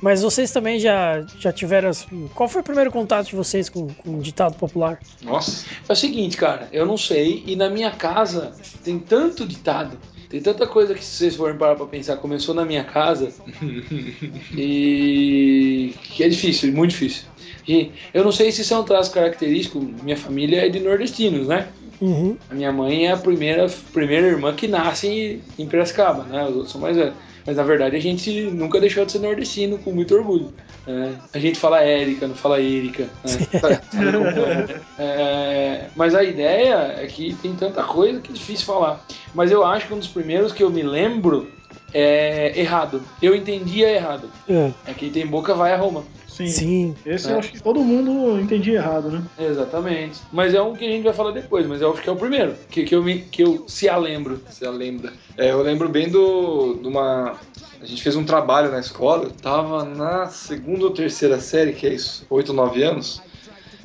[0.00, 1.90] Mas vocês também já, já tiveram.
[1.90, 4.98] assim, Qual foi o primeiro contato de vocês com, com o ditado popular?
[5.22, 5.64] Nossa.
[5.88, 9.96] É o seguinte, cara, eu não sei, e na minha casa tem tanto ditado,
[10.32, 13.30] tem tanta coisa que se vocês forem parar pra pensar, começou na minha casa,
[14.56, 17.24] e que é difícil, muito difícil.
[17.68, 21.48] E eu não sei se isso é um traço característico, minha família é de nordestinos,
[21.48, 21.68] né?
[22.00, 22.38] Uhum.
[22.48, 26.44] A minha mãe é a primeira, primeira irmã que nasce em, Piracicaba, né?
[26.44, 27.14] Os outros são mais velhos.
[27.46, 30.52] Mas na verdade a gente nunca deixou de ser nordestino com muito orgulho.
[30.86, 31.14] né?
[31.32, 33.04] A gente fala Érica, não fala Érica.
[33.24, 33.48] Né?
[34.98, 35.02] É?
[35.04, 39.04] É, mas a ideia é que tem tanta coisa que é difícil falar.
[39.34, 41.50] Mas eu acho que um dos primeiros que eu me lembro
[41.92, 43.02] é errado.
[43.20, 44.30] Eu entendia errado.
[44.48, 46.04] É, É quem tem boca vai a Roma.
[46.32, 46.46] Sim.
[46.46, 46.94] sim.
[47.04, 47.32] Esse É.
[47.32, 49.22] eu acho que todo mundo entendia errado, né?
[49.38, 50.18] Exatamente.
[50.32, 52.16] Mas é um que a gente vai falar depois, mas eu acho que é o
[52.16, 52.54] primeiro.
[52.70, 54.40] Que, que, eu, me, que eu se a lembro.
[54.48, 55.12] Você lembra?
[55.36, 57.38] É, eu lembro bem do, de uma.
[57.80, 61.86] A gente fez um trabalho na escola, eu tava na segunda ou terceira série, que
[61.86, 63.20] é isso, 8 ou 9 anos.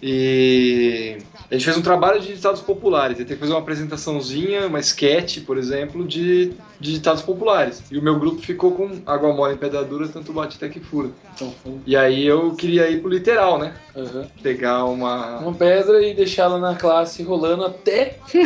[0.02, 1.18] E
[1.50, 3.18] a gente fez um trabalho de ditados populares.
[3.18, 7.82] Ia ter que fazer uma apresentaçãozinha, uma sketch, por exemplo, de, de ditados populares.
[7.92, 10.80] E o meu grupo ficou com água mole em pedra dura, tanto bate até que
[10.80, 11.10] fura.
[11.36, 11.54] Então,
[11.86, 13.74] E aí eu queria ir pro literal, né?
[13.96, 14.28] Aham.
[14.44, 15.38] Pegar uma.
[15.40, 18.18] uma pedra e deixá-la na classe rolando até.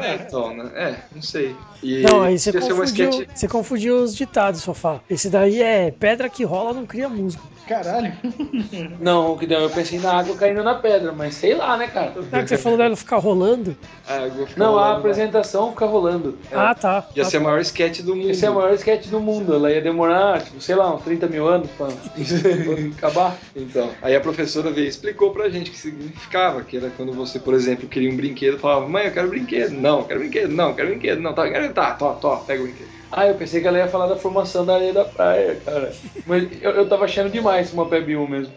[0.00, 0.70] É, então, né?
[0.74, 1.54] É, não sei.
[1.82, 3.28] E Não, aí você confundiu, sketch.
[3.34, 5.00] você confundiu os ditados, Sofá.
[5.08, 7.42] Esse daí é pedra que rola não cria música.
[7.66, 8.12] Caralho.
[9.00, 12.14] Não, que deu, eu pensei na água caindo na pedra, mas sei lá, né, cara?
[12.16, 13.76] Não é que você falou dela ficar rolando?
[14.04, 16.36] Ficar Não, a rolando, apresentação fica rolando.
[16.50, 17.06] Ah, tá.
[17.14, 18.30] Ia Ah, ser a maior sketch do mundo.
[18.30, 19.54] Esse é a maior sketch do mundo.
[19.54, 21.96] Ela ia demorar, tipo, sei lá, uns 30 mil anos pra, pra
[22.96, 23.38] acabar.
[23.54, 27.12] Então, aí a professora veio e explicou pra gente o que significava, que era quando
[27.12, 30.50] você, por exemplo, queria um brinquedo, falava, mãe, eu quero brinquedo, não, eu quero brinquedo,
[30.50, 32.99] não, eu quero brinquedo, não, tá, eu quero, tá, tó, tó, pega o brinquedo.
[33.10, 35.98] Ah, eu pensei que ela ia falar da formação da areia da praia, cara.
[36.24, 38.54] Mas eu, eu tava achando demais uma PEB 1 mesmo.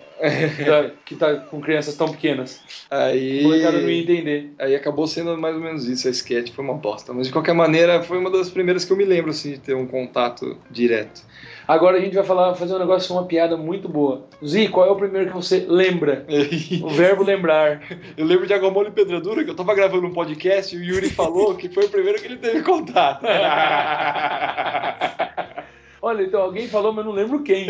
[0.55, 2.63] Que tá, que tá com crianças tão pequenas.
[2.89, 4.53] Aí, O molecada não ia entender.
[4.59, 7.53] aí acabou sendo mais ou menos isso, a sketch foi uma bosta, mas de qualquer
[7.53, 11.21] maneira foi uma das primeiras que eu me lembro, assim, de ter um contato direto.
[11.67, 14.27] Agora a gente vai falar, fazer um negócio, uma piada muito boa.
[14.45, 16.25] Zi, qual é o primeiro que você lembra?
[16.83, 17.81] O verbo lembrar.
[18.17, 20.83] Eu lembro de Agomolo e Pedra Dura, que eu tava gravando um podcast e o
[20.83, 23.25] Yuri falou que foi o primeiro que ele teve contato.
[26.01, 27.67] Olha, então alguém falou, mas não lembro quem.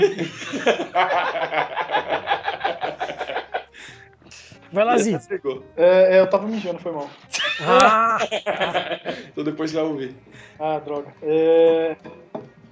[4.71, 5.19] Vai lá, Zi.
[5.29, 5.63] Pegou.
[5.77, 7.08] É, é, eu tava mijando, foi mal.
[7.62, 8.17] Ah,
[9.29, 10.15] Então depois você vai ouvir.
[10.60, 11.13] Ah, droga.
[11.21, 11.95] É...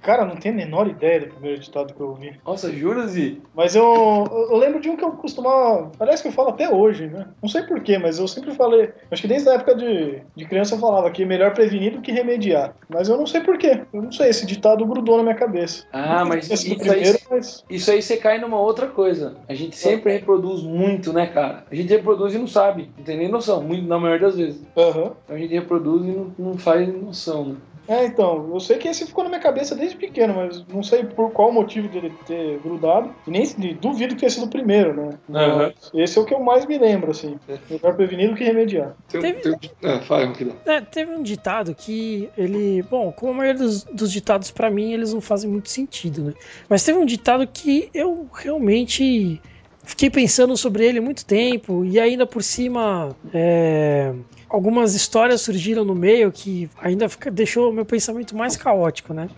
[0.02, 2.38] Cara, não tenho a menor ideia do primeiro ditado que eu ouvi.
[2.44, 3.40] Nossa, jura, Zi?
[3.54, 5.92] Mas eu, eu- eu lembro de um que eu costumava.
[6.00, 7.28] Aliás, que eu falo até hoje, né?
[7.40, 8.90] Não sei porquê, mas eu sempre falei.
[9.10, 12.00] Acho que desde a época de, de criança eu falava que é melhor prevenir do
[12.02, 12.74] que remediar.
[12.88, 13.82] Mas eu não sei porquê.
[13.92, 15.84] Eu não sei, esse ditado grudou na minha cabeça.
[15.92, 17.64] Ah, mas do isso aí, primeiro, mas.
[17.70, 19.36] isso aí você cai numa outra coisa.
[19.48, 21.64] A gente sempre reproduz muito, né, cara?
[21.70, 24.62] A gente reproduz e não sabe, não tem nem noção, muito, na maioria das vezes.
[24.76, 25.12] Aham.
[25.24, 27.56] Então a gente reproduz e não, não faz noção, né?
[27.88, 31.04] É, então, eu sei que esse ficou na minha cabeça desde pequeno, mas não sei
[31.04, 33.14] por qual motivo dele ter grudado.
[33.26, 33.44] E nem
[33.80, 35.18] duvido que tenha sido o primeiro, né?
[35.30, 35.72] Aham.
[35.94, 37.36] Esse é o que eu mais me lembro, assim.
[37.68, 38.96] Melhor prevenir do que remediar.
[39.08, 40.32] Teve- um- ah, fala,
[40.66, 42.82] é, teve um ditado que ele.
[42.82, 46.34] Bom, como a maioria dos, dos ditados pra mim, eles não fazem muito sentido, né?
[46.68, 49.42] Mas teve um ditado que eu realmente
[49.84, 54.14] fiquei pensando sobre ele muito tempo e ainda por cima é,
[54.52, 59.28] algumas histórias surgiram no meio que ainda fica- deixou o meu pensamento mais caótico, né?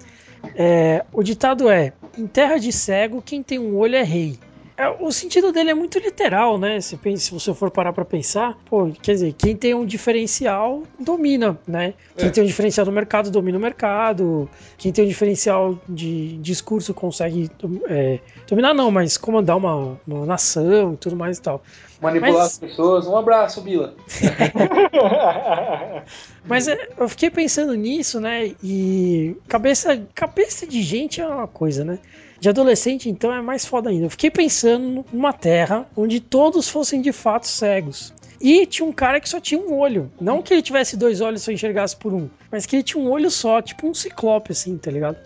[0.54, 4.38] É, o ditado é: em terra de cego, quem tem um olho é rei.
[4.76, 6.80] É, o sentido dele é muito literal, né?
[6.80, 11.56] Se, se você for parar pra pensar, pô, quer dizer, quem tem um diferencial domina,
[11.64, 11.94] né?
[12.16, 12.30] Quem É.
[12.30, 14.50] tem um diferencial no mercado domina o mercado.
[14.76, 17.48] Quem tem um diferencial de discurso consegue
[17.88, 21.62] é, dominar, não, mas comandar uma, uma nação e tudo mais e tal.
[22.04, 23.06] Manipular Mas- as pessoas.
[23.06, 23.94] Um abraço, Bila.
[26.44, 28.52] Mas é, eu fiquei pensando nisso, né?
[28.62, 31.98] E cabeça, cabeça de gente é uma coisa, né?
[32.38, 34.04] De adolescente, então, é mais foda ainda.
[34.04, 38.12] Eu fiquei pensando numa terra onde todos fossem de fato cegos.
[38.40, 40.10] E tinha um cara que só tinha um olho.
[40.20, 43.02] Não que ele tivesse dois olhos e só enxergasse por um, mas que ele tinha
[43.02, 45.16] um olho só, tipo um ciclope, assim, tá ligado?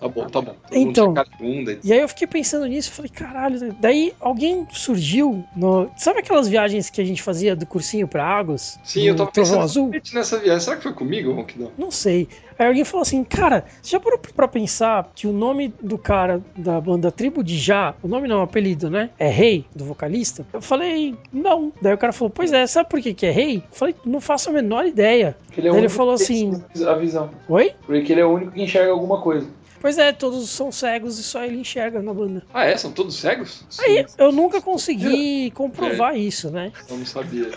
[0.00, 0.54] Tá bom, tá bom.
[0.72, 1.12] Então.
[1.12, 1.78] De bunda.
[1.82, 3.76] E aí eu fiquei pensando nisso e falei, caralho, né?
[3.80, 5.90] daí alguém surgiu no.
[5.96, 8.78] Sabe aquelas viagens que a gente fazia do cursinho pra águas?
[8.84, 9.90] Sim, eu tava pensando Azul?
[10.12, 10.60] nessa viagem.
[10.60, 11.70] Será que foi comigo, Ronquidão?
[11.76, 12.28] Não sei.
[12.60, 16.42] Aí alguém falou assim, cara, você já parou pra pensar que o nome do cara
[16.54, 19.08] da banda Tribo de Já, o nome não, o apelido, né?
[19.18, 20.44] É Rei, do vocalista?
[20.52, 21.72] Eu falei, não.
[21.80, 23.56] Daí o cara falou, pois é, sabe por que que é Rei?
[23.56, 25.34] Eu falei, não faço a menor ideia.
[25.56, 27.30] Ele é ele falou assim, A visão.
[27.48, 27.72] oi?
[27.86, 29.48] Porque ele é o único que enxerga alguma coisa.
[29.80, 32.42] Pois é, todos são cegos e só ele enxerga na banda.
[32.52, 32.76] Ah, é?
[32.76, 33.64] São todos cegos?
[33.78, 36.70] Aí eu nunca consegui comprovar isso, né?
[36.90, 37.52] Eu não sabia.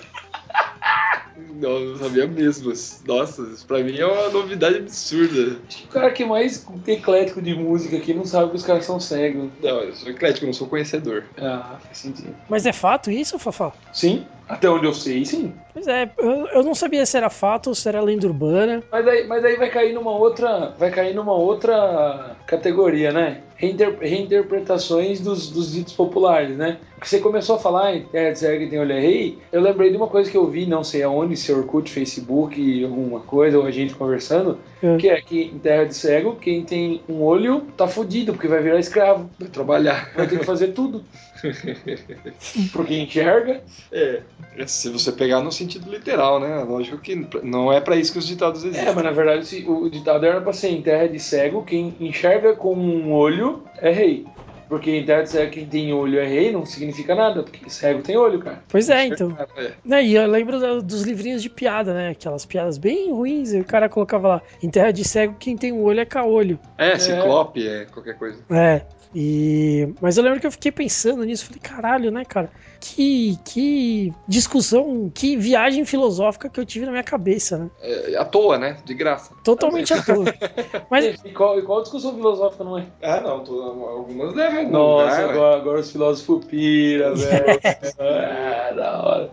[1.56, 2.72] Não, eu não sabia mesmo.
[3.08, 5.60] Nossa, isso pra mim é uma novidade absurda.
[5.68, 8.64] Acho que o cara que é mais eclético de música aqui não sabe que os
[8.64, 9.50] caras são cegos.
[9.62, 11.24] Não, eu sou eclético, eu não sou conhecedor.
[11.38, 12.36] Ah, faz sentido.
[12.48, 13.72] Mas é fato isso, Fafá?
[13.92, 15.54] Sim, até onde eu sei, sim.
[15.74, 18.84] Pois é, eu, eu não sabia se era fato ou se era lenda urbana.
[18.92, 20.74] Mas aí, mas aí vai cair numa outra.
[20.78, 23.42] Vai cair numa outra categoria, né?
[23.64, 26.78] Reinter- reinterpretações dos, dos ditos populares, né?
[26.96, 29.62] Porque você começou a falar em Terra de Cego que tem olho é rei, eu
[29.62, 33.20] lembrei de uma coisa que eu vi, não sei aonde, se é Orkut, Facebook, alguma
[33.22, 34.98] coisa, ou a gente conversando, É.
[34.98, 38.62] que é que em Terra de Cego, quem tem um olho tá fudido, porque vai
[38.62, 39.30] virar escravo.
[39.40, 40.12] Vai trabalhar.
[40.16, 41.04] Vai ter que fazer tudo.
[42.72, 43.62] Porque enxerga.
[43.92, 44.22] É.
[44.66, 46.64] Se você pegar no sentido literal, né?
[46.64, 48.88] Lógico que não é pra isso que os ditados existem.
[48.88, 52.56] É, mas na verdade o ditado era pra ser em terra de cego, quem enxerga
[52.56, 54.26] com um olho é rei.
[54.70, 58.02] Porque em terra de cego, quem tem olho é rei, não significa nada, porque cego
[58.02, 58.64] tem olho, cara.
[58.70, 59.38] Pois é, então.
[59.56, 59.72] É.
[59.86, 62.10] Né, e eu lembro dos livrinhos de piada, né?
[62.10, 63.54] Aquelas piadas bem ruins.
[63.54, 66.60] E o cara colocava lá: em terra de cego, quem tem um olho é caolho.
[66.78, 68.44] É, ciclope, é qualquer coisa.
[68.50, 68.82] É.
[69.16, 69.88] E...
[70.02, 71.46] Mas eu lembro que eu fiquei pensando nisso.
[71.46, 72.50] Falei, caralho, né, cara?
[72.80, 77.70] Que, que discussão, que viagem filosófica que eu tive na minha cabeça, né?
[77.82, 78.78] É, à toa, né?
[78.84, 79.34] De graça.
[79.44, 80.26] Totalmente à toa.
[80.90, 82.86] Mas E qual, e qual discussão filosófica não é?
[83.02, 83.44] Ah, não.
[83.44, 85.32] tô- algumas levam algum Nossa, lugar, ué.
[85.32, 87.60] agora, agora os filósofos pira, velho.
[88.00, 89.32] é, da hora.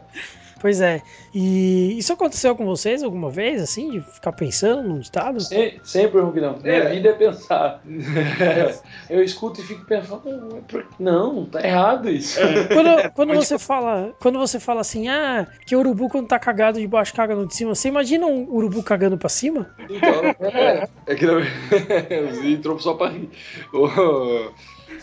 [0.61, 1.01] Pois é.
[1.35, 5.41] E isso aconteceu com vocês alguma vez, assim, de ficar pensando num ditado?
[5.41, 6.59] Se- Sempre, Ronquidão.
[6.63, 6.91] Minha É.
[6.91, 7.81] vida é pensar.
[9.09, 10.63] Eu escuto e fico pensando,
[10.99, 12.39] não, é tá errado isso.
[12.73, 16.79] Quando, quando você fala, quando você fala assim, ah, que o urubu quando tá cagado
[16.79, 19.71] de baixo caga no de cima, você imagina um urubu cagando pra cima?
[19.89, 21.41] Então, é, é que não...
[22.45, 23.31] entrou só pra rir.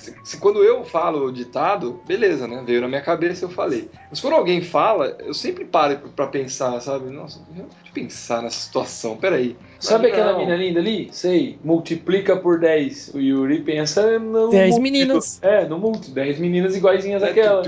[0.07, 2.63] Se, se quando eu falo o ditado, beleza, né?
[2.65, 3.89] Veio na minha cabeça eu falei.
[4.09, 7.09] Mas quando alguém fala, eu sempre paro pra pensar, sabe?
[7.11, 9.55] Nossa, deixa eu pensar nessa situação, peraí.
[9.79, 10.13] Sabe Não.
[10.13, 11.09] aquela mina linda ali?
[11.11, 13.11] Sei, multiplica por 10.
[13.13, 14.49] O Yuri pensa no.
[14.49, 14.81] 10 múltiplo.
[14.81, 15.39] meninas.
[15.43, 16.09] É, no multi.
[16.11, 17.61] 10 meninas iguaizinhas É, àquela.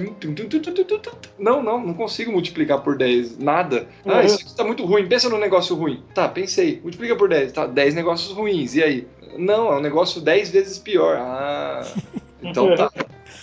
[1.38, 3.38] Não, não, não consigo multiplicar por 10.
[3.38, 3.88] Nada.
[4.06, 4.22] Ah, Uhum.
[4.26, 5.08] isso aqui tá muito ruim.
[5.08, 6.04] Pensa num negócio ruim.
[6.14, 6.80] Tá, pensei.
[6.82, 7.52] Multiplica por 10.
[7.52, 8.76] Tá, 10 negócios ruins.
[8.76, 9.08] E aí?
[9.38, 11.18] Não, é um negócio 10 vezes pior.
[11.20, 11.84] Ah.
[12.42, 12.90] Então tá.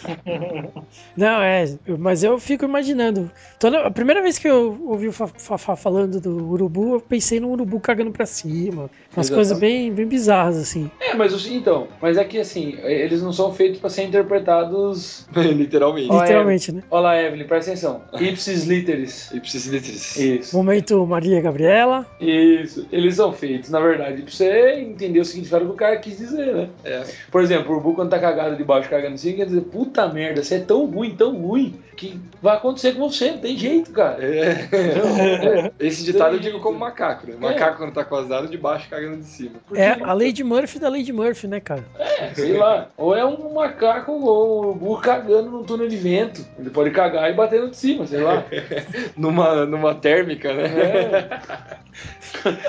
[1.17, 1.65] Não, é,
[1.99, 3.31] mas eu fico imaginando.
[3.59, 7.41] Toda, a primeira vez que eu ouvi o Fa- Fafá falando do urubu, eu pensei
[7.41, 8.83] num urubu cagando pra cima.
[9.17, 9.35] Umas Exatamente.
[9.35, 10.91] coisas bem, bem bizarras, assim.
[11.01, 15.27] É, mas o- então, mas é que assim, eles não são feitos pra ser interpretados.
[15.35, 16.11] Literalmente.
[16.11, 16.83] Olha, Literalmente, né?
[16.91, 18.03] Olha lá, Evelyn, presta atenção.
[18.21, 19.31] Ipsis literis.
[19.47, 19.93] Precisa de
[20.39, 20.57] Isso.
[20.57, 22.07] Momento Maria Gabriela.
[22.21, 22.87] Isso.
[22.93, 26.55] Eles são feitos, na verdade, pra você entender o significado que o cara quis dizer,
[26.55, 26.69] né?
[26.85, 27.05] É.
[27.31, 30.43] Por exemplo, o urubu quando tá cagado de baixo, cagando assim, quer dizer, puta merda,
[30.43, 34.19] você é tão ruim, tão ruim, que vai acontecer com você, não tem jeito, cara.
[34.23, 35.73] É.
[35.81, 37.37] Esse ditado eu digo como macaco, né?
[37.41, 39.57] Macaco quando tá coisado de baixo cagando de cima.
[39.75, 41.85] É a Lady Murphy da Lady Murphy, né, cara?
[41.99, 42.89] É, sei lá.
[42.97, 46.45] Ou é um macaco ou um urubu cagando num túnel de vento.
[46.59, 48.45] Ele pode cagar e bater no de cima, sei lá.
[49.17, 50.65] Numa, numa térmica, né?
[50.67, 51.87] É.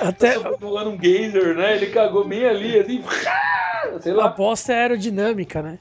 [0.00, 1.76] Até Tá voando um geyser, né?
[1.76, 3.02] Ele cagou bem ali, assim.
[4.00, 4.24] Sei a lá.
[4.26, 5.78] aposta é aerodinâmica, né?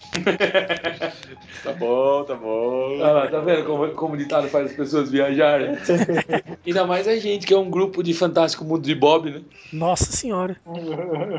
[1.63, 2.99] Tá bom, tá bom.
[3.01, 5.77] Ah lá, tá vendo como, como o ditado faz as pessoas viajarem?
[6.65, 9.41] Ainda mais a gente, que é um grupo de fantástico mundo de Bob, né?
[9.71, 10.57] Nossa senhora.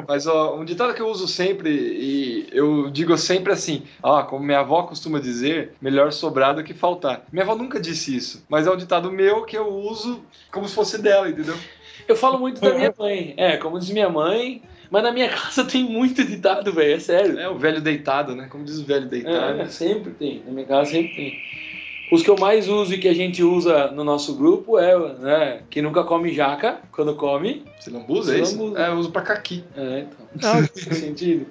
[0.07, 4.45] Mas ó, um ditado que eu uso sempre, e eu digo sempre assim, ó, como
[4.45, 7.25] minha avó costuma dizer, melhor sobrar do que faltar.
[7.33, 10.75] Minha avó nunca disse isso, mas é um ditado meu que eu uso como se
[10.75, 11.57] fosse dela, entendeu?
[12.07, 13.35] Eu falo muito da minha mãe.
[13.37, 14.63] É, como diz minha mãe.
[14.91, 16.95] Mas na minha casa tem muito ditado, velho.
[16.95, 17.39] É sério.
[17.39, 18.49] É o velho deitado, né?
[18.51, 19.61] Como diz o velho deitado.
[19.61, 20.43] É, sempre tem.
[20.47, 21.43] Na minha casa sempre tem.
[22.11, 25.61] Os que eu mais uso e que a gente usa no nosso grupo é, né,
[25.69, 27.65] que nunca come jaca, quando come.
[27.79, 28.53] Você não usa isso?
[28.53, 28.81] Silambuza.
[28.83, 29.63] É, eu uso pra caqui.
[29.77, 30.27] É, então.
[30.55, 31.47] Não, faz sentido.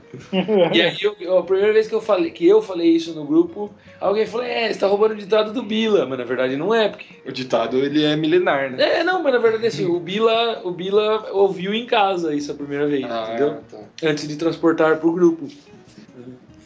[0.74, 3.70] E aí, eu- a primeira vez que eu falei que eu falei isso no grupo,
[4.02, 6.06] alguém falou: É, você tá roubando o ditado do Bila.
[6.06, 7.06] Mas na verdade não é, porque.
[7.26, 9.00] O ditado, ele é milenar, né?
[9.00, 12.56] É, não, mas na verdade assim, o Bila, o Bila ouviu em casa isso a
[12.56, 13.58] primeira vez, entendeu?
[13.70, 13.78] tá.
[14.10, 15.48] Antes de transportar pro grupo.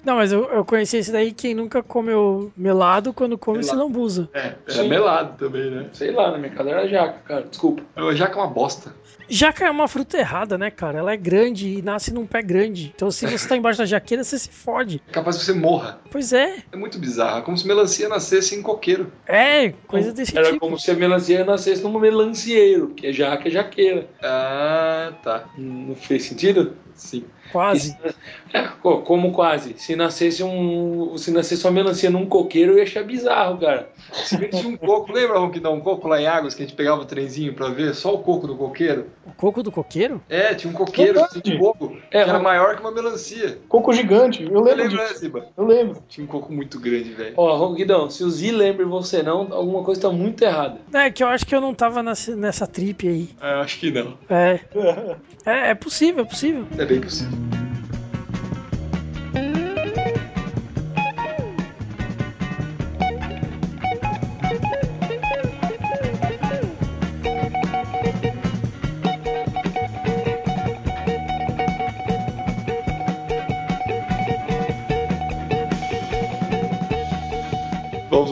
[0.04, 3.78] Não, mas eu, eu conheci esse daí, quem nunca comeu melado, quando come Melado.
[3.78, 4.30] se lambuza.
[4.34, 4.90] É, é Sim.
[4.90, 5.90] melado também, né?
[5.94, 7.44] Sei lá, na minha casa era jaca, cara.
[7.44, 7.84] Desculpa.
[8.16, 8.96] Já que é uma bosta.
[9.30, 11.00] Jaca é uma fruta errada, né, cara?
[11.00, 12.92] Ela é grande e nasce num pé grande.
[12.94, 15.02] Então se você tá embaixo da jaqueira, você se fode.
[15.08, 16.02] É capaz que você morra.
[16.12, 17.40] Pois é, É muito bizarro.
[17.40, 19.10] É como se melancia nascesse em coqueiro.
[19.26, 20.60] é, coisa desse Era tipo.
[20.60, 24.10] como se a melancia nascesse num melancieiro, que é jaca é jaqueira.
[24.22, 25.46] Ah, tá.
[25.58, 26.76] Não fez sentido?
[26.94, 27.24] Sim.
[27.52, 27.98] Quase.
[28.54, 29.76] É, co- como quase.
[29.78, 31.18] Se nascesse um.
[31.18, 33.88] Se nascesse uma melancia num coqueiro, eu ia achar bizarro, cara.
[34.12, 36.62] Se bem que tinha um coco, lembra que dá um coco lá em Águas que
[36.62, 39.06] a gente pegava o trenzinho pra ver só o coco do coqueiro?
[39.26, 40.22] O coco do coqueiro?
[40.28, 41.42] É, tinha um coqueiro Verdade.
[41.42, 42.44] de coco É, que era Ron.
[42.44, 43.58] maior que uma melancia.
[43.70, 45.20] Coco gigante, eu lembro Lembra, né, disso.
[45.20, 45.46] Ziba?
[45.56, 46.04] Eu lembro.
[46.10, 47.34] Tinha um coco muito grande, velho.
[47.38, 50.82] Ó, Ronquidão, se o Z lembra você não, alguma coisa tá muito errada.
[50.94, 53.30] É, que eu acho que eu não tava nessa, nessa trip aí.
[53.40, 54.18] Ah, eu acho que não.
[54.30, 54.60] É.
[55.44, 56.68] É, é possível, é possível.
[56.78, 57.36] É bem possível.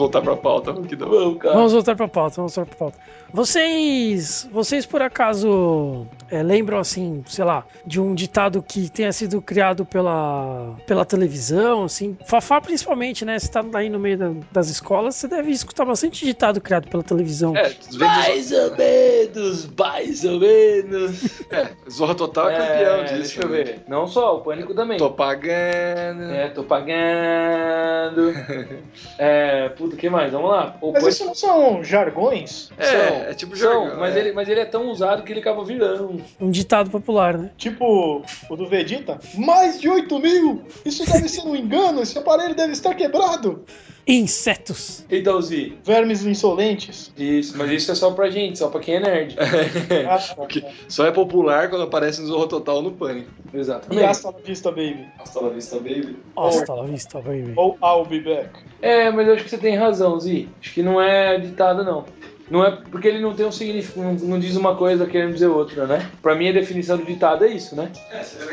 [0.00, 1.08] Voltar pra pauta, Ronquidão.
[1.08, 1.54] Vamos, cara.
[1.54, 2.98] Vamos voltar pra pauta, vamos voltar pra pauta.
[3.32, 9.40] Vocês, vocês por acaso é, lembram assim, sei lá, de um ditado que tenha sido
[9.40, 12.16] criado pela, pela televisão, assim?
[12.26, 13.38] Fafá principalmente, né?
[13.38, 17.02] Você tá aí no meio da- das escolas, você deve escutar bastante ditado criado pela
[17.04, 17.56] televisão.
[17.56, 21.40] É, Mais ou menos, mais ou menos.
[21.90, 23.14] Zorra Total é campeão disso.
[23.38, 23.56] Deixa eu né?
[23.64, 23.82] ver.
[23.86, 24.98] Não só, o Pânico também.
[24.98, 26.22] Tô pagando.
[26.32, 28.32] É, tô pagando.
[29.18, 30.32] é, puta, o que mais?
[30.32, 30.76] Vamos lá.
[30.80, 32.70] O Mas isso não são jargões?
[32.78, 34.18] É, é tipo São, jargão, mas, é.
[34.20, 36.08] ele, mas ele é tão usado que ele acaba virando.
[36.40, 37.50] um- Um ditado popular, né?
[37.56, 39.18] Tipo o do Vegeta?
[39.36, 40.62] Mais de 8 mil!
[40.84, 43.64] Isso deve ser um engano, esse aparelho deve estar quebrado!
[44.12, 45.04] Insetos.
[45.10, 47.12] Então, Zi, Vermes insolentes.
[47.16, 49.36] isso, mas isso é só pra gente, só pra quem é nerd.
[50.08, 53.30] Ah, Porque só é popular quando aparece no Zorro Total no Pânico.
[53.52, 54.04] E Exatamente.
[54.04, 55.06] hasta la vista, baby.
[55.18, 56.16] Hasta la vista, baby.
[56.36, 57.52] Hasta la vista, baby.
[57.56, 58.50] Ou I'll be back.
[58.82, 60.48] É, mas eu acho que você tem razão, Zi.
[60.60, 62.04] Acho que não é ditado, não.
[62.50, 65.46] Não é porque ele não tem um significado, não, não diz uma coisa querendo dizer
[65.46, 66.10] outra, né?
[66.20, 67.92] Pra mim a definição do ditado é isso, né?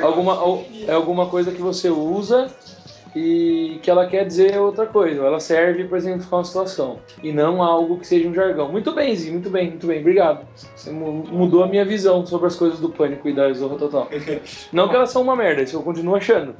[0.02, 2.48] Alguma, ou- é alguma coisa que você usa
[3.16, 5.24] e que ela quer dizer outra coisa.
[5.24, 8.72] Ela serve para exemplificar uma situação e não algo que seja um jargão.
[8.72, 10.00] Muito bem, Zi, muito bem, muito bem.
[10.00, 10.46] Obrigado.
[10.76, 14.08] Você mu- mudou a minha visão sobre as coisas do Pânico e da Zorra Total.
[14.72, 16.56] Não que elas são uma merda, isso eu continuo achando.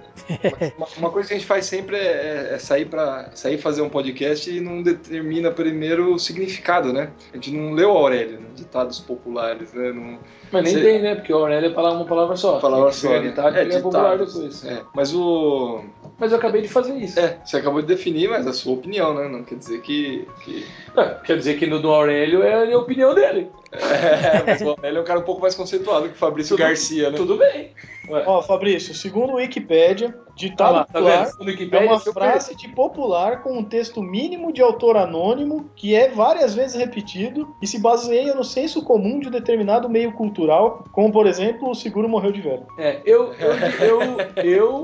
[0.78, 3.90] Uma, uma coisa que a gente faz sempre é, é sair para sair fazer um
[3.90, 7.12] podcast e não determina primeiro o significado, né?
[7.32, 8.48] A gente não leu Aurélio, né?
[8.56, 9.92] ditados populares, né?
[9.92, 10.18] Não,
[10.52, 11.16] Mas nem Você- tem, né?
[11.16, 12.60] Porque o Aurélio é uma palavra só.
[12.60, 13.20] palavra só, né?
[13.20, 14.66] ditado, é, é popular depois.
[14.66, 15.82] É, mas o
[16.20, 17.20] Mas eu acabei de fazer isso.
[17.20, 19.28] é, você acabou de definir, mas a sua opinião, né?
[19.28, 20.66] Não quer dizer que, que...
[20.96, 23.50] É, quer dizer que no do Aurélio é a opinião dele.
[23.72, 26.66] É, mas o Aurélio é um cara um pouco mais conceituado que o Fabrício Tudo-
[26.66, 27.18] Garcia, né?
[27.18, 27.72] Tudo bem.
[28.10, 28.24] Ué.
[28.26, 31.02] Ó, Fabrício, segundo o Wikipedia, Tá ditado lá, tá?
[31.02, 35.96] No é Wikipedia, uma frase de popular com um texto mínimo de autor anônimo que
[35.96, 40.86] é várias vezes repetido e se baseia no senso comum de um determinado meio cultural,
[40.92, 42.66] como por exemplo, o seguro morreu de velho.
[42.78, 43.52] É, eu, eu,
[43.82, 44.84] eu, eu,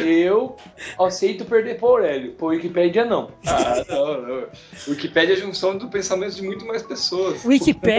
[0.00, 0.56] eu
[0.98, 2.32] aceito perder pro Aurélio.
[2.32, 3.28] Pro Wikipedia, não.
[3.46, 4.46] Ah, não, não.
[4.88, 7.44] Wikipédia é a junção do pensamento de muito mais pessoas.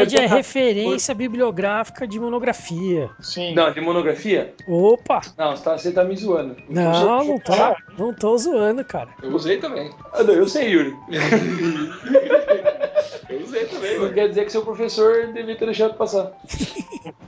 [0.02, 3.10] Wikipédia é referência bibliográfica de monografia.
[3.20, 3.54] Sim.
[3.54, 4.54] Não, de monografia?
[4.68, 5.22] Opa!
[5.38, 6.56] Não, você tá, você tá me zoando.
[6.70, 7.54] Não, não tô,
[7.98, 9.10] não tô zoando, cara.
[9.22, 9.91] Eu usei também.
[10.14, 10.96] Ah, não, eu sei, Yuri.
[13.30, 16.32] Eu usei também, Não quer dizer que seu professor devia ter deixado passar.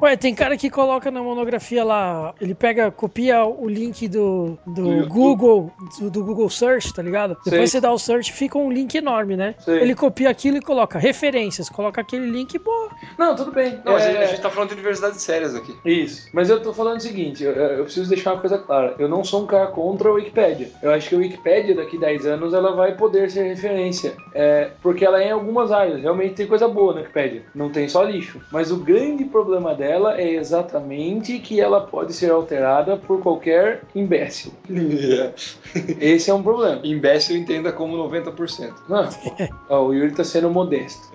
[0.00, 5.02] Ué, tem cara que coloca na monografia lá, ele pega, copia o link do, do,
[5.02, 5.08] Do.
[5.08, 7.36] Google, do, do Google Search, tá ligado?
[7.44, 7.52] Sei.
[7.52, 9.54] Depois você dá o search, fica um link enorme, né?
[9.60, 9.80] Sei.
[9.80, 12.90] Ele copia aquilo e coloca referências, coloca aquele link e boa.
[13.18, 13.80] Não, tudo bem.
[13.84, 15.74] Não, mas É, a gente tá falando de universidades sérias aqui.
[15.84, 16.28] Isso.
[16.32, 18.94] Mas eu tô falando o seguinte, eu, eu preciso deixar uma coisa clara.
[18.98, 20.70] Eu não sou um cara contra a Wikipédia.
[20.82, 24.14] Eu acho que a Wikipédia, daqui 10 anos, ela vai poder ser referência.
[24.34, 26.00] É, porque ela é em algumas áreas.
[26.00, 27.42] Realmente tem coisa boa na Wikipédia.
[27.54, 28.40] Não tem só lixo.
[28.50, 34.52] Mas o grande problema dela é exatamente que ela pode ser alterada por qualquer imbécil.
[36.00, 36.80] Esse é um problema.
[36.84, 38.72] Imbécil entenda como 90%.
[38.88, 39.08] Não,
[39.68, 41.10] ó, o Yuri tá sendo modesto.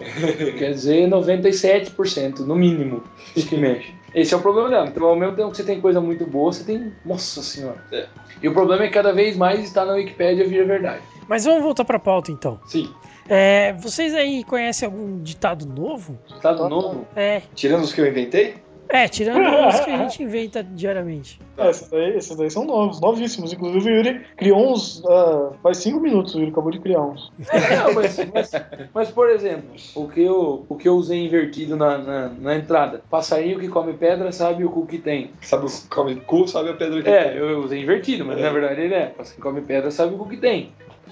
[0.58, 3.04] Quer dizer, 97% no mínimo
[3.34, 3.94] que mexe.
[4.14, 4.88] Esse é o problema dela.
[4.88, 6.92] Então, ao mesmo tempo que você tem coisa muito boa, você tem.
[7.06, 7.78] Nossa senhora.
[7.92, 8.08] É.
[8.42, 11.02] E o problema é que cada vez mais está na Wikipédia vira verdade.
[11.28, 12.60] Mas vamos voltar pra pauta então.
[12.66, 12.90] Sim.
[13.30, 16.18] É, vocês aí conhecem algum ditado novo?
[16.28, 17.06] Ditado novo?
[17.16, 18.56] É, Tirando os que eu inventei?
[18.90, 21.40] É tirando os que a gente inventa diariamente.
[21.58, 23.52] É, esses daí, esses daí são novos, novíssimos.
[23.54, 25.04] Inclusive o Yuri criou uns.
[25.06, 27.32] ah, faz cinco minutos o Yuri acabou de criar uns.
[27.86, 28.52] Não, mas, mas,
[28.94, 33.02] mas, por exemplo, o que eu, o que eu usei invertido na, na, na entrada.
[33.10, 35.32] Passarinho que come pedra sabe o cu que tem.
[35.42, 37.38] Sabe o come cu, sabe a pedra que É, tem.
[37.38, 39.08] eu usei invertido, mas na verdade ele é.
[39.08, 40.72] Passarinho que come pedra sabe o cu que tem.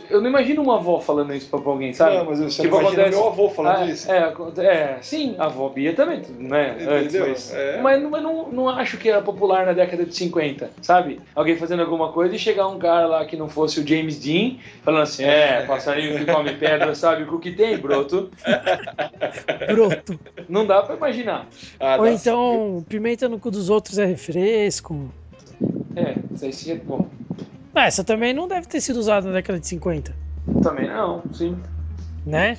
[0.09, 2.17] Eu não imagino uma avó falando isso pra alguém, sabe?
[2.17, 4.11] Não, mas você Tipo, não imagina acontece- meu avô falando Ah, isso.
[4.11, 4.33] É,
[4.65, 6.75] é, sim, a avó Bia também, né?
[6.87, 7.81] Antes, mas, É.
[7.81, 11.21] mas, não- mas não, não acho que era popular na década de 50, sabe?
[11.33, 14.57] Alguém fazendo alguma coisa e chegar um cara lá que não fosse o James Dean,
[14.83, 18.29] falando assim: é, passarinho que come pedra sabe o que tem, broto.
[19.67, 20.19] Broto.
[20.47, 21.47] Não dá pra imaginar.
[21.79, 22.11] Ah, Ou dá.
[22.11, 25.11] então, pimenta no cu dos outros é refresco.
[25.95, 27.07] É, isso aí sim é bom.
[27.75, 30.15] Ah, Essa também não deve ter sido usada na década de 50,
[30.63, 31.57] Também não, sim.
[32.25, 32.57] né?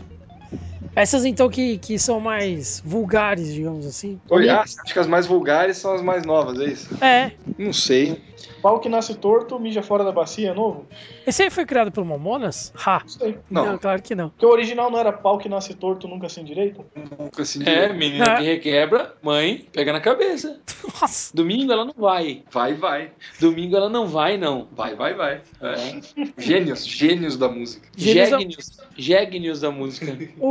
[0.94, 4.20] Essas então que, que são mais vulgares, digamos assim.
[4.30, 7.04] Oi, ah, acha que as mais vulgares são as mais novas, é isso?
[7.04, 7.32] É.
[7.58, 8.20] Não sei.
[8.62, 10.86] Pau que nasce torto, mija fora da bacia, é novo?
[11.26, 12.72] Esse aí foi criado pelo Mamonas?
[12.84, 13.00] Ha.
[13.02, 13.38] Não sei.
[13.50, 13.78] Não.
[13.78, 14.28] claro que não.
[14.30, 16.84] Porque o original não era pau que nasce torto, nunca sem direito?
[17.18, 18.36] Nunca assim É, menina Ah.
[18.36, 20.58] que requebra, mãe, pega na cabeça.
[21.00, 21.34] Nossa.
[21.34, 22.42] Domingo ela não vai.
[22.50, 23.10] Vai, vai.
[23.40, 24.68] Domingo ela não vai, não.
[24.72, 25.40] Vai, vai, vai.
[25.62, 26.00] É.
[26.38, 27.88] Gênios, gênios da música.
[27.96, 30.16] Gênios da- Gênios, Gênios da música.
[30.40, 30.48] O,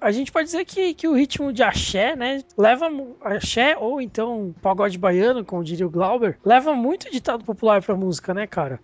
[0.00, 2.42] a gente pode dizer que, que o ritmo de axé, né?
[2.56, 2.90] Leva
[3.22, 8.32] axé ou então pagode baiano, como diria o Glauber, leva muito ditado popular pra música,
[8.34, 8.80] né, cara?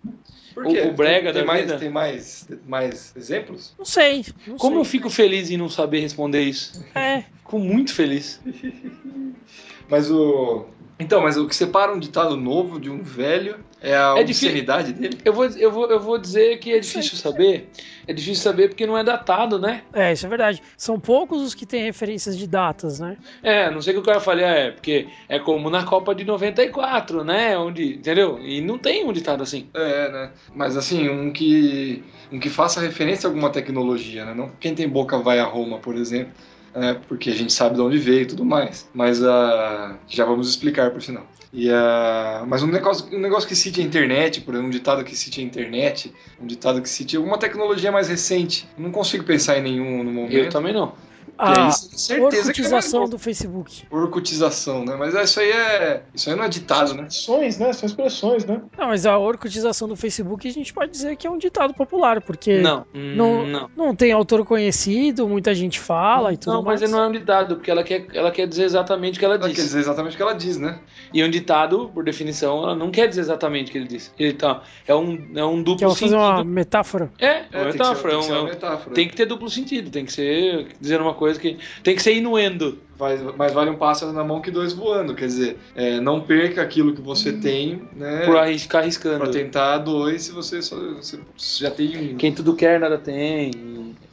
[0.53, 0.81] Por O- quê?
[0.81, 1.77] o brega tem da mais, vida?
[1.77, 3.73] Tem mais, mais exemplos?
[3.77, 4.25] Não sei.
[4.47, 4.91] Não Como eu sei.
[4.91, 6.83] fico feliz em não saber responder isso.
[6.95, 7.21] É.
[7.39, 8.39] Fico muito feliz.
[9.89, 10.65] Mas o.
[10.97, 14.47] Então, mas o que separa um ditado novo de um velho é a É difícil.
[14.49, 15.17] obscenidade dele?
[15.25, 17.69] Eu vou, eu, vou, eu vou dizer que é difícil saber.
[18.07, 19.83] É difícil saber porque não é datado, né?
[19.91, 20.61] É, isso é verdade.
[20.77, 23.17] São poucos os que têm referências de datas, né?
[23.43, 26.23] É, não sei o que o cara fale, é, porque é como na Copa de
[26.23, 27.57] 94, né?
[27.57, 28.39] Onde, entendeu?
[28.39, 29.67] E não tem um ditado assim.
[29.73, 30.31] É, né?
[30.55, 32.01] Mas assim, um que.
[32.31, 34.33] Um que faça referência a alguma tecnologia, né?
[34.33, 36.31] Não quem tem boca vai a Roma, por exemplo.
[36.75, 36.99] Né?
[37.07, 38.89] porque a gente sabe de onde veio e tudo mais.
[38.93, 39.97] Mas a.
[40.07, 41.25] já vamos explicar por sinal.
[41.53, 42.43] E a.
[42.47, 45.39] Mas um negócio, um negócio que cite a internet, por exemplo, um ditado que cite
[45.39, 48.67] a internet, um ditado que cite alguma tecnologia mais recente.
[48.77, 50.35] Não consigo pensar em nenhum no momento.
[50.35, 50.93] Eu também não.
[51.25, 53.11] Que aí, A certeza que é orcutização novo.
[53.11, 53.83] do Facebook.
[53.91, 54.95] Orcutização, né?
[54.97, 56.03] Mas isso aí é.
[56.13, 57.07] Isso aí não é ditado, né?
[57.09, 57.73] Expressões, né?
[57.73, 58.61] São expressões, né?
[58.77, 62.21] Não, mas a orcutização do Facebook a gente pode dizer que é um ditado popular,
[62.21, 63.69] porque Não, não, hum, não.
[63.75, 66.91] não tem autor conhecido, muita gente fala e tudo Não, mas mais.
[66.91, 69.43] não é um ditado, porque ela quer, ela quer dizer exatamente o que ela Ela
[69.47, 69.63] quer disse.
[69.67, 70.79] dizer exatamente o que ela diz, né?
[71.13, 74.11] E um ditado, por definição, ela não quer dizer exatamente o que ele disse.
[74.17, 76.17] Ele tá, é um, é um duplo ela fazer sentido.
[76.17, 77.11] uma metáfora.
[77.19, 78.09] É, é É, uma tem que ser- metáfora.
[78.09, 78.95] tem é que ser uma metáfora.
[78.95, 81.57] tem que ter duplo sentido, tem que ser dizendo uma coisa que.
[81.83, 82.77] Tem que ser inuendo.
[82.97, 85.13] Vai- mais vale um pássaro na mão que dois voando.
[85.15, 88.25] Quer dizer, é, não perca aquilo que você tem, né?
[88.25, 89.19] Por arris- ficar arriscando.
[89.19, 92.17] Pra tentar dois se você, só, você já tem um.
[92.17, 93.51] Quem tudo quer, nada tem.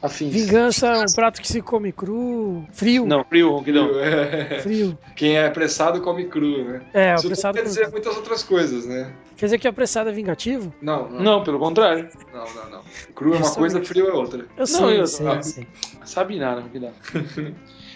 [0.03, 0.33] Afins.
[0.33, 3.89] Vingança é um prato que se come cru, frio, Não, frio, ronquidão.
[4.01, 4.99] É, frio.
[5.15, 6.81] quem é apressado come cru, né?
[6.93, 7.57] É, Isso apressado.
[7.57, 9.13] quer dizer muitas outras coisas, né?
[9.37, 10.73] Quer dizer que apressado é vingativo?
[10.83, 12.09] Não, não, Não, pelo contrário.
[12.35, 12.71] não, não.
[12.71, 12.81] não.
[13.15, 14.45] Cru é uma coisa, frio é outra.
[14.57, 15.67] Eu sei, Não, eu eu- sei, eu sei.
[16.05, 16.91] Sabe nada, ronquidão.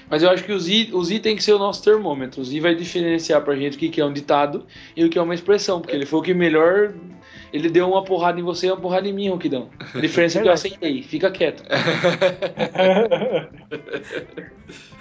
[0.08, 2.40] Mas eu acho que o Z, o Z tem que ser o nosso termômetro.
[2.40, 4.64] O Z vai diferenciar pra gente o que que é um ditado
[4.96, 5.80] e o que é uma expressão.
[5.80, 6.92] Porque ele foi o que melhor.
[7.52, 9.70] Ele deu uma porrada em você e uma porrada em mim, Ronquidão.
[9.94, 11.02] A diferença é que eu aceitei.
[11.02, 11.62] Fica quieto.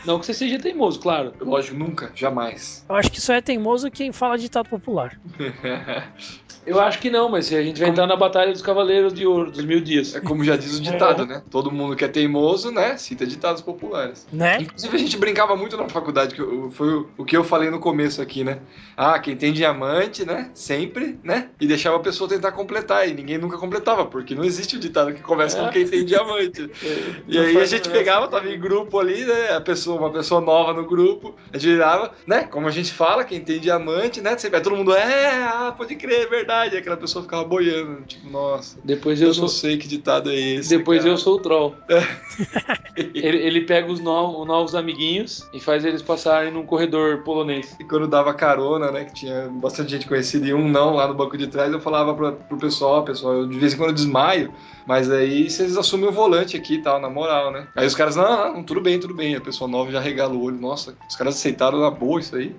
[0.05, 1.33] Não que você seja teimoso, claro.
[1.41, 2.85] Lógico, nunca, jamais.
[2.87, 5.19] Eu acho que só é teimoso quem fala ditado popular.
[6.65, 9.51] Eu acho que não, mas a gente vai entrar na Batalha dos Cavaleiros de Ouro,
[9.51, 10.15] dos Mil Dias.
[10.15, 11.43] É como já diz o ditado, né?
[11.51, 12.97] Todo mundo que é teimoso, né?
[12.97, 14.27] Cita ditados populares.
[14.33, 14.57] Né?
[14.61, 17.79] Inclusive a gente brincava muito na faculdade, que eu- foi o, que eu falei no
[17.79, 18.59] começo aqui, né?
[18.97, 20.49] Ah, quem tem diamante, né?
[20.53, 21.49] Sempre, né?
[21.59, 25.13] E deixava a pessoa tentar completar, e ninguém nunca completava, porque não existe o ditado
[25.13, 25.71] que começa com É.
[25.71, 26.69] quem tem diamante.
[27.27, 29.51] E aí a gente pegava, tava em grupo ali, né?
[29.55, 32.43] A pessoa, uma pessoa nova no grupo, a gente virava, né?
[32.43, 34.37] Como a gente fala, quem tem diamante, né?
[34.37, 36.54] Sempre, aí todo mundo, é, ah, pode crer, é verdade.
[36.55, 39.47] Verdade, aquela pessoa ficava boiando, tipo, nossa, Depois eu, eu, não sou.
[39.49, 40.69] sei que ditado é esse.
[40.77, 41.11] Depois cara.
[41.13, 41.75] eu sou o troll.
[42.95, 47.75] ele, ele pega os no- novos amiguinhos e faz eles passarem num corredor polonês.
[47.79, 51.13] E quando dava carona, né, que tinha bastante gente conhecida e um não lá no
[51.13, 53.95] banco de trás, eu falava pra, pro pessoal, pessoal, eu de vez em quando eu
[53.95, 54.53] desmaio,
[54.87, 57.67] mas aí vocês assumem o volante aqui e tal, na moral, né?
[57.75, 59.35] Aí os caras, não, não, tudo bem, tudo bem.
[59.35, 62.55] A pessoa nova já regala o olho, nossa, os caras aceitaram na boa isso aí.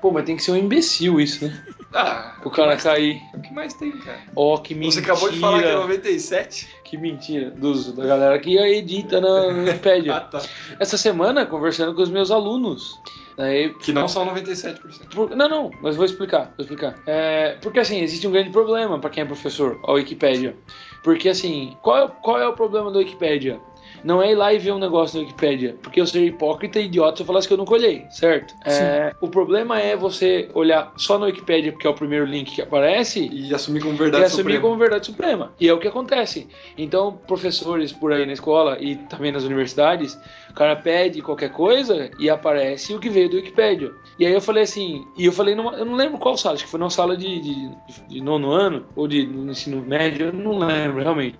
[0.00, 1.62] Pô, mas tem que ser um imbecil isso, né?
[1.92, 3.22] Ah, O cara cair.
[3.34, 4.20] o que mais tem, cara?
[4.36, 4.92] Ó, que mentira.
[4.92, 6.68] Você acabou de falar que é 97?
[6.84, 7.50] Que mentira.
[7.50, 10.12] Dos, da galera que edita na Wikipedia.
[10.16, 10.42] Ah, tá.
[10.78, 13.00] Essa semana, conversando com os meus alunos.
[13.38, 15.14] Aí, Que não são 97%.
[15.14, 16.94] por- não, não, mas vou explicar, vou explicar.
[17.06, 20.56] É, porque assim, existe um grande problema para quem é professor, a Wikipédia.
[21.02, 23.60] Porque assim, qual é, qual é o problema da Wikipédia?
[24.04, 26.86] Não é ir lá e ver um negócio na Wikipédia, porque eu seria hipócrita e
[26.86, 28.54] idiota se eu falasse que eu não colhei, certo?
[28.64, 32.62] É, o problema é você olhar só na Wikipédia, porque é o primeiro link que
[32.62, 34.60] aparece, E assumir como e verdade assumir suprema.
[34.60, 35.52] como verdade suprema.
[35.60, 36.48] E é o que acontece.
[36.76, 40.18] Então, professores por aí na escola e também nas universidades,
[40.50, 43.90] o cara pede qualquer coisa e aparece o que veio do Wikipedia.
[44.18, 46.64] E aí eu falei assim, e eu falei, numa, eu não lembro qual sala, acho
[46.64, 47.70] que foi numa sala de, de,
[48.08, 51.36] de nono ano, ou de no ensino médio, eu não lembro realmente.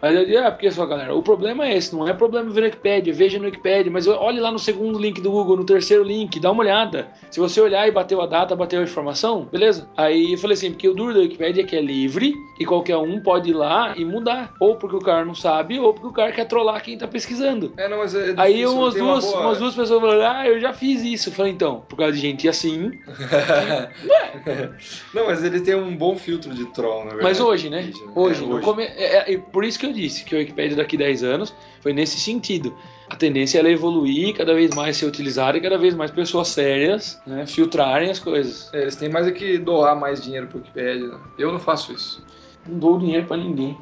[0.00, 2.64] Mas eu disse, ah, porque só, galera, o problema é esse, não é problema ver
[2.64, 6.38] Wikipedia, veja no Wikipedia, mas olhe lá no segundo link do Google, no terceiro link,
[6.38, 7.08] dá uma olhada.
[7.30, 9.88] Se você olhar e bateu a data, bateu a informação, beleza?
[9.96, 12.96] Aí eu falei assim, porque o duro da Wikipedia é que é livre e qualquer
[12.96, 14.52] um pode ir lá e mudar.
[14.60, 17.72] Ou porque o cara não sabe, ou porque o cara quer trollar quem tá pesquisando.
[17.76, 20.38] É, não, mas é Aí difícil, umas tem uma duas, boa- umas duas pessoas falaram,
[20.40, 21.28] ah, eu já fiz isso.
[21.28, 22.90] Eu falei, então, por causa de gente assim.
[25.14, 27.22] não, mas ele tem um bom filtro de troll, na verdade.
[27.24, 27.78] Mas hoje, né?
[27.78, 28.44] Wikipedia, Hoje.
[28.44, 31.22] É, no come- é, é por isso que eu disse que a Wikipédia daqui 10
[31.22, 32.74] anos foi nesse sentido.
[33.08, 36.48] A tendência é ela evoluir, cada vez mais ser utilizada e cada vez mais pessoas
[36.48, 38.68] sérias né, filtrarem as coisas.
[38.74, 41.06] É, eles têm mais é que doar mais dinheiro pro Wikipedia.
[41.08, 41.18] né?
[41.38, 42.24] Eu não faço isso.
[42.68, 43.78] Não dou dinheiro pra ninguém.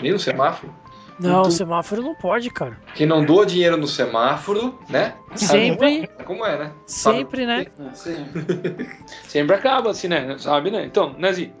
[0.00, 0.72] Nem no semáforo.
[1.18, 2.78] Não, Tu- semáforo não pode, cara.
[2.94, 5.14] Quem não doa dinheiro no semáforo, né?
[5.34, 6.72] Sempre, É como é, né?
[6.86, 7.18] Sabe?
[7.18, 7.66] sempre, né?
[7.92, 8.88] Sempre.
[9.28, 10.36] Sempre acaba assim, né?
[10.38, 10.84] Sabe, né?
[10.86, 11.52] Então, né, Zi?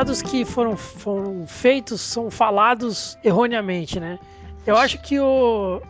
[0.00, 4.18] Ditados que foram, foram feitos são falados erroneamente, né?
[4.66, 5.82] Eu acho que o,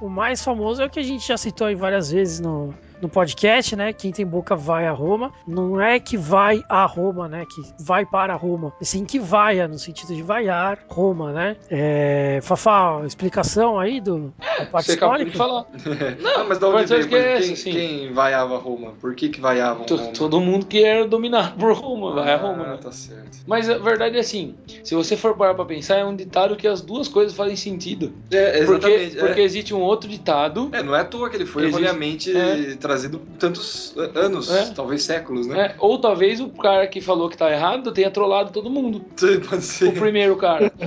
[0.00, 3.08] o mais famoso é o que a gente já citou aí várias vezes no, no
[3.08, 3.92] podcast, né?
[3.92, 5.32] Quem tem boca vai a Roma.
[5.46, 7.44] Não é que vai a Roma, né?
[7.44, 8.72] Que vai para Roma.
[8.80, 11.56] E sim que vaia, no sentido de vaiar Roma, né?
[11.68, 15.38] É, Fafá, explicação aí do, da parte Você acabou de histórica?
[15.38, 15.66] falar.
[16.22, 17.08] Não, mas da onde veio?
[17.08, 17.72] Por- esqueço, Quem, assim.
[17.72, 18.92] quem vaiava Roma?
[19.00, 20.12] Por que que vaiavam Roma?
[20.12, 22.78] Todo mundo que era dominado por Roma, vai a Roma, Ah, né?
[22.80, 23.38] tá certo.
[23.46, 26.68] Mas a verdade é assim, se você for parar pra pensar, é um ditado que
[26.68, 28.12] as duas coisas fazem sentido.
[28.30, 29.16] É, Porque, exatamente.
[29.16, 29.44] porque é.
[29.44, 32.76] existe um outro ditado, É, não é à toa que ele foi Existe- erroneamente é.
[32.76, 34.70] trazido por tantos anos, É.
[34.72, 35.54] talvez séculos, né?
[35.54, 35.74] né?
[35.78, 39.00] ou talvez o cara que falou que tá errado tenha trollado todo mundo.
[39.48, 39.92] Pode O ser.
[39.94, 40.72] primeiro cara.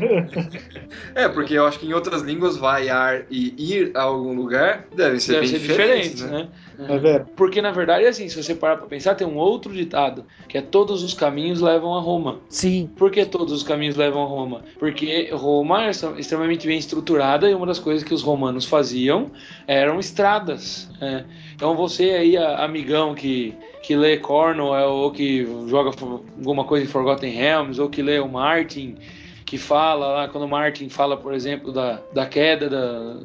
[1.13, 5.19] É, porque eu acho que em outras línguas vaiar e ir a algum lugar devem
[5.19, 6.49] ser Deve bem ser diferentes, diferente, né?
[6.77, 6.85] né?
[6.95, 7.29] É verdade.
[7.35, 10.61] Porque na verdade, assim, se você parar pra pensar, tem um outro ditado, que é
[10.61, 12.39] todos os caminhos levam a Roma.
[12.49, 12.89] Sim.
[12.95, 14.61] Por que todos os caminhos levam a Roma?
[14.77, 19.31] Porque Roma é extremamente bem estruturada e uma das coisas que os romanos faziam
[19.67, 20.89] eram estradas.
[20.99, 21.25] né?
[21.55, 25.91] Então você aí, amigão que, que lê Cornwell ou que joga
[26.37, 28.95] alguma coisa em Forgotten Realms ou que lê o Martin,
[29.45, 33.17] que fala lá, quando o Martin fala, por exemplo, da, da queda da,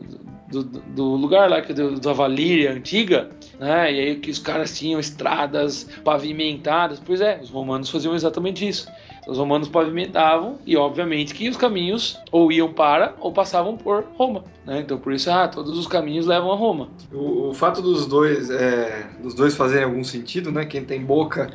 [0.51, 3.93] do, do lugar lá que do, da Valíria antiga, né?
[3.93, 7.01] E aí que os caras tinham estradas pavimentadas.
[7.05, 8.89] Pois é, os romanos faziam exatamente isso.
[9.31, 14.43] Os romanos pavimentavam e, obviamente, que os caminhos ou iam para ou passavam por Roma.
[14.66, 14.81] Né?
[14.81, 16.89] Então, por isso, ah, todos os caminhos levam a Roma.
[17.12, 20.64] O, o fato dos dois, é, dos dois fazerem algum sentido, né?
[20.64, 21.49] Quem tem boca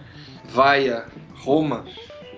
[0.46, 1.04] vaia
[1.44, 1.84] Roma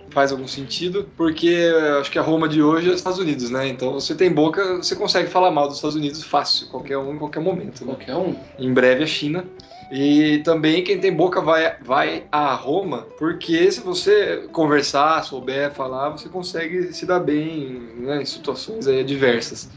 [0.10, 3.68] faz algum sentido, porque acho que a Roma de hoje é os Estados Unidos, né?
[3.68, 7.20] Então você tem boca, você consegue falar mal dos Estados Unidos fácil, qualquer um, em
[7.20, 7.86] qualquer momento.
[7.86, 7.94] Né?
[7.94, 8.36] Qualquer um.
[8.58, 9.46] Em breve a China.
[9.90, 16.10] E também quem tem boca vai, vai a Roma, porque se você conversar, souber falar,
[16.10, 19.70] você consegue se dar bem né, em situações aí adversas.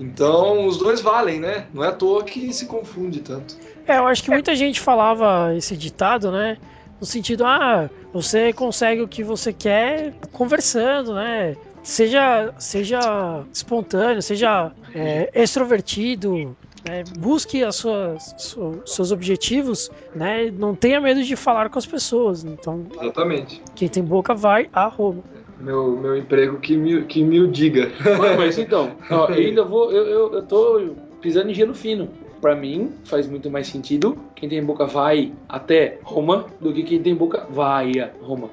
[0.00, 1.66] Então os dois valem, né?
[1.72, 3.56] Não é à toa que se confunde tanto.
[3.86, 6.56] É, eu acho que muita gente falava esse ditado, né?
[7.00, 11.56] No sentido, ah, você consegue o que você quer conversando, né?
[11.82, 16.56] Seja, seja espontâneo, seja é, extrovertido,
[16.86, 17.04] né?
[17.18, 20.50] Busque as suas, su- seus objetivos, né?
[20.50, 22.44] Não tenha medo de falar com as pessoas.
[22.44, 23.62] Então, Exatamente.
[23.74, 25.22] quem tem boca vai a Roma.
[25.60, 27.90] Meu, meu emprego que me, que me o diga.
[28.18, 29.90] Mano, mas então, ó, eu ainda vou.
[29.90, 32.08] Eu, eu, eu tô pisando em gelo fino.
[32.40, 37.02] Pra mim, faz muito mais sentido quem tem boca vai até Roma do que quem
[37.02, 38.48] tem boca vai a Roma.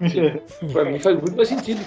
[0.72, 1.80] Pra mim faz muito mais sentido.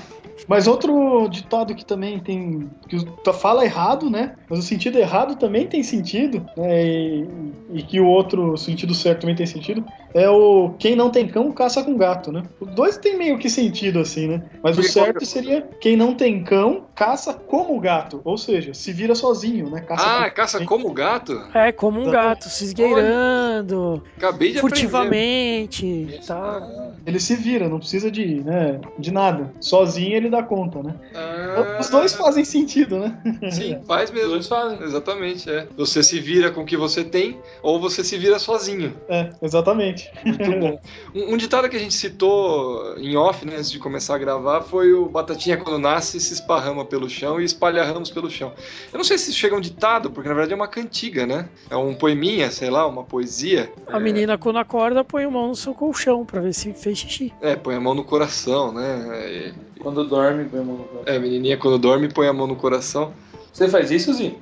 [0.47, 2.69] Mas outro ditado que também tem.
[2.89, 4.35] que tu fala errado, né?
[4.49, 6.85] Mas o sentido errado também tem sentido, né?
[6.85, 7.27] E,
[7.73, 9.83] e que o outro sentido certo também tem sentido.
[10.13, 12.43] É o quem não tem cão caça com gato, né?
[12.59, 14.43] Os dois tem meio que sentido assim, né?
[14.63, 18.21] Mas o Porque qual certo seria quem não tem cão caça como gato.
[18.23, 19.81] Ou seja, se vira sozinho, né?
[19.81, 21.41] Caça Ah, com- caça como gato?
[21.53, 24.75] É como um gato, se esgueirando, Acabei de aprender.
[24.75, 26.61] furtivamente e tal.
[27.05, 29.53] Ele se vira, não precisa de, né, de nada.
[29.59, 30.95] Sozinho ele dá conta, né?
[31.13, 33.17] Ah, Os dois fazem sentido, né?
[33.51, 34.29] Sim, faz Os mesmo.
[34.31, 34.81] dois fazem.
[34.83, 35.67] Exatamente, é.
[35.77, 38.93] Você se vira com o que você tem, ou você se vira sozinho.
[39.09, 40.11] É, exatamente.
[40.25, 40.79] Muito bom.
[41.15, 44.61] Um, um ditado que a gente citou em off, né, antes de começar a gravar,
[44.61, 48.51] foi o Batatinha quando nasce se esparrama pelo chão e espalha ramos pelo chão.
[48.91, 51.25] Eu não sei se isso chega a um ditado, porque na verdade é uma cantiga,
[51.25, 51.47] né?
[51.69, 53.71] É um poeminha, sei lá, uma poesia.
[53.87, 57.33] A menina, quando acorda, põe a mão no seu colchão pra ver se fez xixi.
[57.41, 59.53] É, põe a mão no coração, né?
[59.79, 60.85] Quando dorme, meu irmão.
[61.05, 63.13] É, a menininha quando dorme põe a mão no coração.
[63.53, 64.37] Você faz isso, Zinho?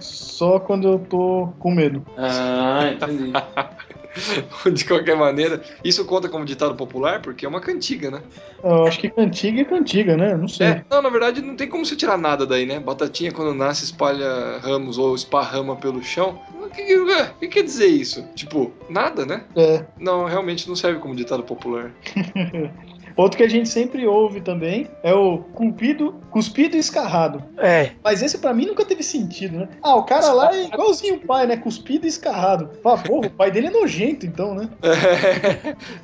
[0.00, 2.04] Só quando eu tô com medo.
[2.16, 3.32] Ah, entendi.
[4.72, 8.22] De qualquer maneira, isso conta como ditado popular, porque é uma cantiga, né?
[8.64, 10.34] Eu acho que cantiga é cantiga, né?
[10.34, 10.68] Não sei.
[10.68, 12.80] É, não, na verdade não tem como você tirar nada daí, né?
[12.80, 16.40] Batatinha quando nasce espalha ramos ou esparrama pelo chão.
[16.62, 18.24] O que, que- o que quer dizer isso?
[18.34, 19.44] Tipo, nada, né?
[19.54, 19.84] É.
[19.98, 21.90] Não, realmente não serve como ditado popular.
[23.16, 27.42] Outro que a gente sempre ouve também é o cupido, cuspido e escarrado.
[27.56, 29.68] É, Mas esse pra mim nunca teve sentido, né?
[29.82, 31.56] Ah, o cara lá é igualzinho o pai, né?
[31.56, 32.70] Cuspido e escarrado.
[32.84, 34.68] Ah, porra, o pai dele é nojento, então, né?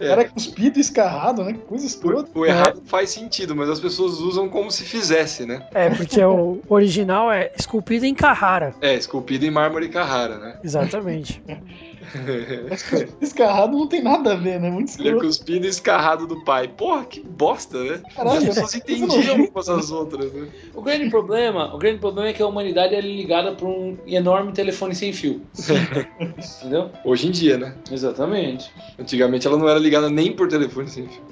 [0.00, 1.52] O cara é cuspido e escarrado, né?
[1.52, 2.30] Que coisa escrota.
[2.34, 5.66] O errado faz sentido, mas as pessoas usam como se fizesse, né?
[5.74, 8.74] é, porque o original é esculpido em Carrara.
[8.80, 10.58] É, esculpido em mármore Carrara, né?
[10.64, 11.42] Exatamente.
[13.20, 14.70] Escarrado não tem nada a ver, né?
[14.70, 15.26] Muito Ele é escroto.
[15.26, 16.68] cuspido e escarrado do pai.
[16.68, 18.02] Porra, que bosta, né?
[18.14, 20.48] Caralho, as pessoas coisa entendiam umas as outras, né?
[20.74, 24.52] O grande problema, o grande problema é que a humanidade é ligada por um enorme
[24.52, 25.42] telefone sem fio.
[26.60, 26.90] Entendeu?
[27.04, 27.74] Hoje em dia, né?
[27.90, 28.70] Exatamente.
[28.98, 31.22] Antigamente ela não era ligada nem por telefone sem fio.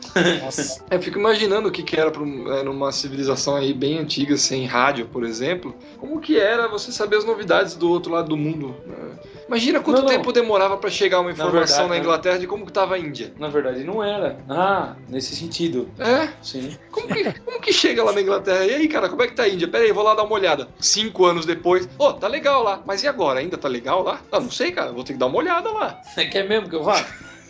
[0.43, 0.85] Nossa.
[0.91, 4.37] É, Eu fico imaginando o que, que era pra é, numa civilização aí bem antiga,
[4.37, 5.75] sem rádio, por exemplo.
[5.99, 8.75] Como que era você saber as novidades do outro lado do mundo.
[8.87, 8.97] né?
[9.51, 10.11] Imagina quanto Não, não.
[10.11, 11.98] tempo demorava pra chegar uma informação verdade, na né?
[11.98, 13.34] Inglaterra de como que tava a Índia.
[13.36, 14.38] Na verdade não era.
[14.48, 15.90] Ah, nesse sentido.
[15.98, 16.28] É?
[16.40, 16.78] Sim.
[16.92, 18.64] Como que, como que chega lá na Inglaterra?
[18.64, 19.66] E aí, cara, como é que tá a Índia?
[19.66, 20.68] Pera aí, vou lá dar uma olhada.
[20.78, 21.88] Cinco anos depois.
[21.98, 22.80] Ô, tá legal lá.
[22.86, 23.40] Mas e agora?
[23.40, 24.20] Ainda tá legal lá?
[24.30, 24.92] Ah, não sei, cara.
[24.92, 26.01] Vou ter que dar uma olhada lá.
[26.14, 27.05] Você quer mesmo que eu vá?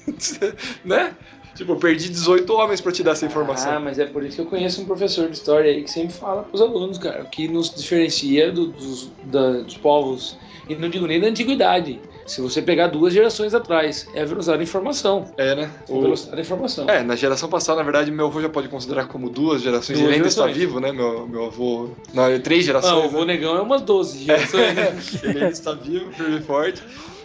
[0.82, 1.14] né?
[1.54, 3.72] Tipo, eu perdi 18 homens pra te dar essa informação.
[3.72, 6.14] Ah, mas é por isso que eu conheço um professor de história aí que sempre
[6.14, 10.36] fala pros alunos, cara, o que nos diferencia do- dos, da- dos povos,
[10.68, 12.00] e não digo nem da antiguidade.
[12.26, 15.24] Se você pegar duas gerações atrás, é a velocidade da informação.
[15.36, 15.70] É, né?
[15.88, 16.88] A O- velocidade da informação.
[16.88, 19.98] É, na geração passada, na verdade, meu avô já pode considerar como duas gerações.
[19.98, 20.56] Duas ele ainda está gerações.
[20.66, 20.92] vivo, né?
[20.92, 21.90] Meu, meu avô.
[22.14, 23.04] Não, é três Não, gerações.
[23.06, 23.34] o vô né?
[23.34, 24.74] negão é umas 12 gerações.
[24.76, 24.96] né?
[25.24, 26.80] ele ainda está vivo, firme e forte.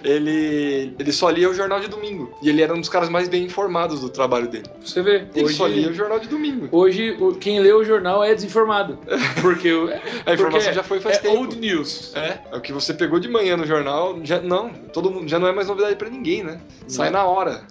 [0.05, 2.31] Ele, ele só lia o jornal de domingo.
[2.41, 4.65] E ele era um dos caras mais bem informados do trabalho dele.
[4.83, 6.67] Você vê, Ele hoje, só lia o jornal de domingo.
[6.71, 8.99] hoje quem lê o jornal é desinformado.
[9.41, 9.89] Porque o-
[10.25, 11.35] A informação porque já foi faz é tempo.
[11.37, 12.13] old news.
[12.15, 15.39] É, é o que você pegou de manhã no jornal, já não, todo mundo já
[15.39, 16.59] não é mais novidade pra ninguém, né?
[16.87, 17.63] Sai na hora.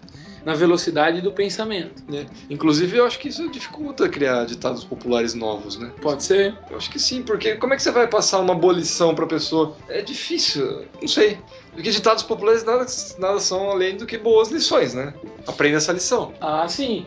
[0.45, 2.03] Na velocidade do pensamento.
[2.09, 2.27] né?
[2.51, 5.91] Inclusive, eu acho que isso dificulta criar ditados populares novos, né?
[6.03, 6.55] Pode ser.
[6.71, 9.27] Eu acho que sim, porque como é que você vai passar uma boa lição pra
[9.27, 9.77] pessoa?
[9.89, 11.39] É difícil, não sei.
[11.73, 12.87] Porque ditados populares nada,
[13.19, 15.13] nada são além do que boas lições, né?
[15.47, 16.33] Aprenda essa lição.
[16.41, 17.07] Ah, sim.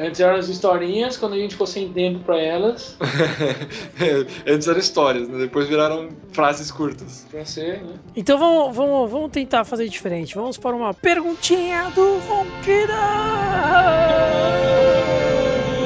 [0.00, 2.96] Antes eram as historinhas, quando a gente ficou sem tempo pra elas.
[4.48, 5.36] Antes eram histórias, né?
[5.40, 7.26] Depois viraram frases curtas.
[7.30, 7.92] Pra ser, né?
[8.16, 10.34] Então vamos, vamos, vamos tentar fazer diferente.
[10.34, 12.94] Vamos para uma perguntinha do Ronqueira!
[15.24, 15.29] Não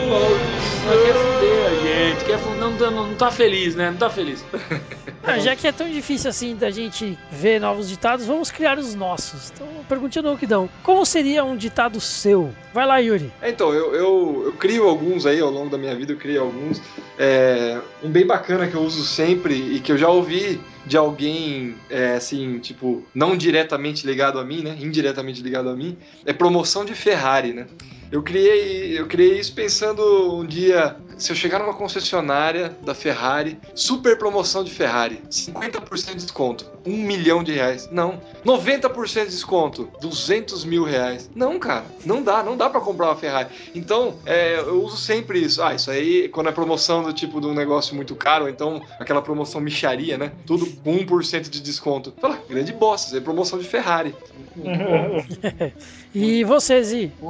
[0.08, 3.90] quer fuder a gente, quer fuder, não, tá- não tá feliz, né?
[3.90, 4.44] Não tá feliz.
[5.26, 8.94] Ah, já que é tão difícil assim da gente ver novos ditados, vamos criar os
[8.94, 9.50] nossos.
[9.54, 10.68] Então, perguntinha do Ronquidão.
[10.82, 12.50] Como seria um ditado seu?
[12.74, 13.32] Vai lá, Yuri.
[13.40, 16.42] É, Então, eu, eu, eu crio alguns aí ao longo da minha vida, eu crio
[16.42, 16.78] alguns.
[17.18, 21.74] É, um bem bacana que eu uso sempre e que eu já ouvi de alguém,
[21.88, 24.76] é, assim, tipo, não diretamente ligado a mim, né?
[24.80, 27.66] Indiretamente ligado a mim, é promoção de Ferrari, né?
[28.12, 33.58] Eu criei, eu criei isso pensando um dia, se eu chegar numa concessionária da Ferrari,
[33.74, 37.88] super promoção de Ferrari, 50% de desconto, 1 milhão de reais.
[37.90, 38.20] Não.
[38.44, 41.30] 90% de desconto, 200 mil reais.
[41.34, 43.48] Não, cara, não dá, não dá para comprar uma Ferrari.
[43.74, 45.62] Então, é, eu uso sempre isso.
[45.62, 49.22] Ah, isso aí, quando é promoção do tipo de um negócio muito caro, então aquela
[49.22, 50.32] promoção micharia, né?
[50.46, 52.12] Tudo com 1% de desconto.
[52.20, 54.14] Fala, grande bosta, isso aí é promoção de Ferrari.
[56.14, 57.12] E você, Zi?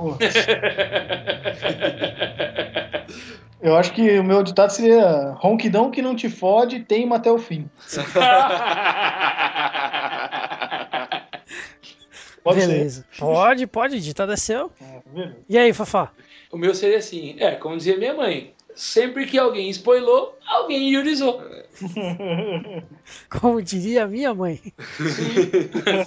[3.65, 7.39] Eu acho que o meu ditado seria ronquidão que não te fode, teima até o
[7.39, 7.67] fim.
[12.45, 12.67] Pode ser.
[12.67, 13.07] Beleza.
[13.19, 14.71] Pode, pode, ditado é seu.
[15.17, 15.31] É.
[15.49, 16.13] E aí, Fafá?
[16.53, 21.43] O meu seria assim, é, como dizia minha mãe, sempre que alguém spoilou, alguém iorizou.
[23.41, 24.61] Como diria a minha mãe.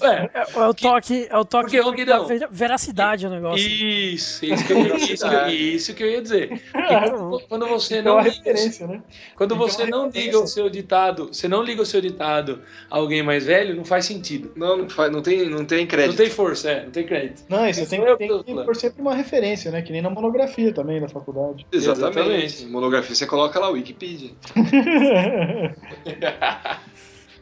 [0.01, 3.67] É, É, é o toque, é o toque Porque, da ver- veracidade o negócio.
[3.67, 6.61] Isso, isso que eu ia, isso, que- isso que eu ia dizer.
[6.71, 8.53] Porque quando, você É não liga,
[8.87, 9.01] né?
[9.35, 12.97] quando Então, você não liga o seu ditado, você não liga o seu ditado a
[12.97, 14.51] alguém mais velho, não faz sentido.
[14.55, 16.17] Não, não, faz, não, tem, não tem Não crédito.
[16.17, 17.43] tem força, é, não tem crédito.
[17.49, 19.81] Não, isso tem, Isso é tem que por sempre uma referência, né?
[19.81, 21.65] Que nem na monografia também da faculdade.
[21.71, 22.17] Exatamente.
[22.17, 22.65] Exatamente.
[22.67, 24.31] Monografia, você coloca lá, Wikipedia.
[26.05, 26.77] yeah.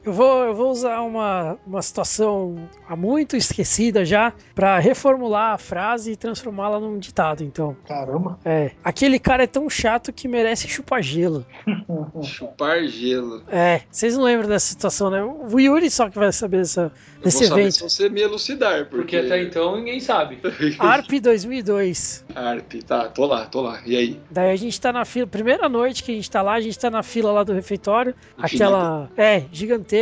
[0.06, 5.58] Eu vou, eu vou usar uma, uma situação há muito esquecida já para reformular a
[5.58, 7.44] frase e transformá-la num ditado.
[7.44, 8.38] Então, Caramba.
[8.46, 8.70] é.
[8.84, 11.44] Aquele cara é tão chato que merece chupar gelo.
[12.22, 13.42] Chupar gelo.
[13.50, 15.24] É, vocês não lembram dessa situação, né?
[15.24, 17.74] O Yuri só que vai saber dessa, Eu desse vou saber evento.
[17.74, 19.06] se você me elucidar, porque...
[19.06, 20.40] Porque até então ninguém sabe.
[20.78, 22.26] ARP 2002.
[22.36, 23.82] Arp, tá, tô lá, tô lá.
[23.86, 24.20] E aí?
[24.30, 26.78] Daí a gente tá na fila, primeira noite que a gente tá lá, a gente
[26.78, 28.66] tá na fila lá do refeitório, Infinita.
[28.66, 29.95] aquela, é, gigantesca.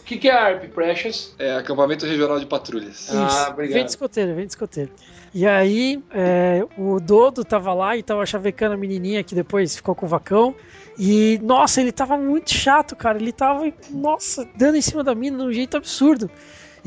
[0.00, 1.34] O que, que é ARP, Precious?
[1.38, 3.08] É acampamento regional de patrulhas.
[3.10, 3.74] Ah, Isso, obrigado.
[3.74, 4.90] vem de escoteiro, vem de escoteiro.
[5.34, 9.94] E aí, é, o Dodo tava lá e tava chavecando a menininha que depois ficou
[9.94, 10.54] com o vacão.
[10.98, 13.18] E, nossa, ele tava muito chato, cara.
[13.18, 16.30] Ele tava, nossa, dando em cima da mina de um jeito absurdo.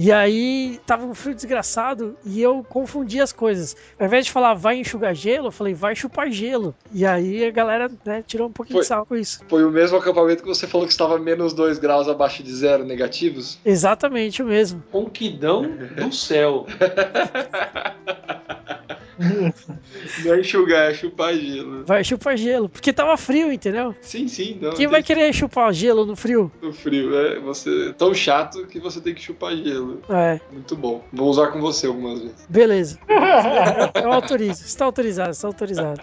[0.04, 3.78] E aí, tava um frio desgraçado e eu confundi as coisas.
[4.00, 6.74] Ao invés de falar vai enxugar gelo, eu falei vai chupar gelo.
[6.92, 8.82] E aí a galera né, tirou um pouquinho Foi.
[8.82, 9.46] de sal com isso.
[9.48, 12.84] Foi o mesmo acampamento que você falou que estava menos 2 graus abaixo de zero
[12.84, 13.60] negativos?
[13.64, 14.82] Exatamente o mesmo.
[14.92, 16.66] Ronquidão do céu.
[20.26, 21.84] Não é enxugar, é chupar gelo.
[21.86, 22.68] Vai chupar gelo.
[22.70, 23.96] Porque tava frio, entendeu?
[24.02, 24.72] Sim, sim, não.
[24.72, 26.52] Quem vai querer chupar gelo no frio?
[26.62, 30.02] No frio, é você é tão chato que você tem que chupar gelo.
[30.10, 31.04] É, Muito bom.
[31.14, 32.46] Vou usar com você algumas vezes.
[32.50, 33.00] beleza.
[34.02, 34.64] Eu autorizo.
[34.66, 36.02] Está autorizado, está autorizado.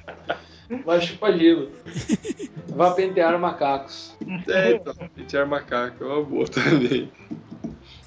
[0.84, 1.70] Vai chupar gelo.
[2.68, 4.14] Vai pentear macacos.
[4.48, 4.94] É, então.
[5.16, 7.10] Pentear macaco é uma boa também.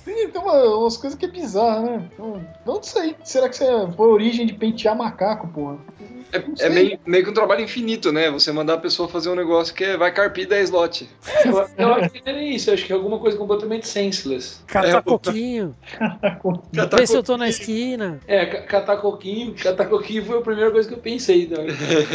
[0.03, 2.09] Tem, uma- umas coisas que é bizarra, né?
[2.13, 3.15] Então, não sei.
[3.23, 5.77] Será que você foi a origem de pentear macaco, porra?
[6.31, 8.29] É, é meio, meio que um trabalho infinito, né?
[8.31, 11.09] Você mandar a pessoa fazer um negócio que é, vai carpir 10 lote.
[11.45, 14.61] Eu, eu acho que não é isso, eu acho que é alguma coisa completamente senseless.
[14.67, 15.75] Catar É, coquinho.
[16.73, 17.37] Catar Ver se eu tô coquinho.
[17.37, 18.19] na esquina.
[18.27, 21.47] É, ca- catar coquinho, catar coquinho foi a primeira coisa que eu pensei.
[21.47, 21.57] Né?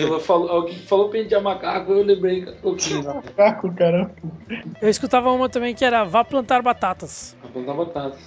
[0.02, 3.02] Ela falou, alguém falou pentear macaco, eu lembrei catar coquinho.
[3.02, 3.14] Né?
[3.14, 4.14] Macaco, caramba.
[4.80, 7.36] Eu escutava uma também que era vá plantar batatas.
[7.40, 8.18] Pra plantar batata.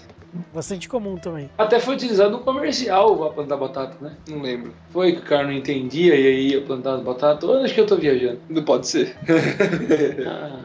[0.54, 1.50] Bastante comum também.
[1.58, 4.16] Até foi utilizado no comercial a plantar batata, né?
[4.28, 4.74] Não lembro.
[4.92, 7.50] Foi que o cara não entendia e aí ia plantar as batatas.
[7.50, 8.40] Ou acho que eu tô viajando.
[8.50, 9.16] Não pode ser.
[10.28, 10.60] Ah.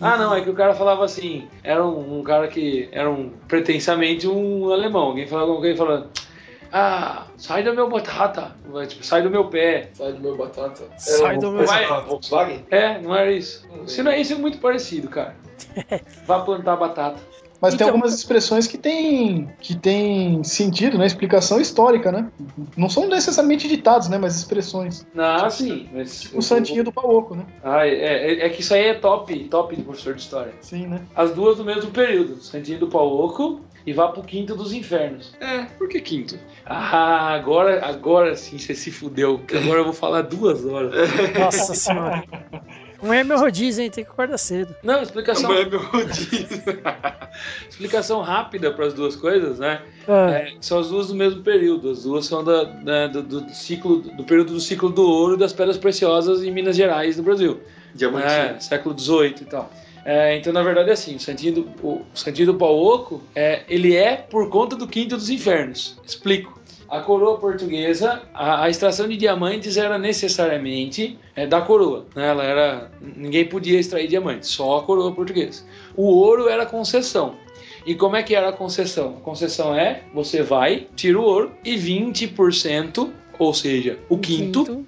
[0.00, 3.30] Ah, não, é que o cara falava assim, era um, um cara que era um
[3.46, 5.04] pretensamente um alemão.
[5.04, 6.08] Alguém falava coisa falando,
[6.72, 8.54] ah, sai do meu batata,
[8.88, 9.90] tipo, sai do meu pé.
[9.94, 10.82] Sai do meu batata.
[10.98, 11.86] Sai do meu- Vai.
[12.02, 12.66] Volkswagen?
[12.70, 13.64] É, não era isso.
[13.86, 15.36] Se não é isso, é muito parecido, cara.
[16.26, 17.20] Vá plantar batata.
[17.60, 21.06] Mas tem Então- algumas expressões que têm que tem sentido, né?
[21.06, 22.28] Explicação histórica, né?
[22.76, 24.18] Não são necessariamente ditados, né?
[24.18, 25.06] Mas expressões.
[25.16, 25.88] Ah, sim.
[25.92, 27.44] Mas, O santinho do Paoco, né?
[27.62, 30.52] Ah, é, é, é que isso aí é top, top de professor de história.
[30.60, 31.00] Sim, né?
[31.16, 35.32] As duas do mesmo período, Santinho do Pauoco e vá pro Quinto dos Infernos.
[35.40, 36.38] É, por que quinto?
[36.66, 40.92] Ah, agora, agora sim você se fudeu, agora eu vou falar duas horas.
[41.38, 42.24] Nossa senhora.
[43.04, 43.90] Não é meu rodízio, hein?
[43.90, 44.74] Tem que acordar cedo.
[44.82, 46.62] Não, explicação, Não é meu rodízio.
[47.68, 49.82] explicação rápida para as duas coisas, né?
[50.08, 51.90] Ah, É, são as duas do mesmo período.
[51.90, 55.38] As duas são da, da- do, do ciclo, do período do ciclo do ouro e
[55.38, 57.60] das pedras preciosas em Minas Gerais, no Brasil.
[57.94, 58.56] Diamantina.
[58.56, 59.70] É, século XVIII e tal.
[60.06, 63.62] É, então, na verdade, é assim, o santinho do, o santinho do pau oco, é,
[63.68, 65.96] ele é por conta do quinto dos infernos.
[66.06, 66.60] Explico.
[66.94, 72.06] A coroa portuguesa, a, a extração de diamantes era necessariamente é, da coroa.
[72.14, 72.24] Né?
[72.28, 75.64] Ela era, ninguém podia extrair diamantes, só a coroa portuguesa.
[75.96, 77.34] O ouro era concessão.
[77.84, 79.16] E como é que era a concessão?
[79.18, 84.86] A concessão é, você vai, tira o ouro e 20%, ou seja, o quinto,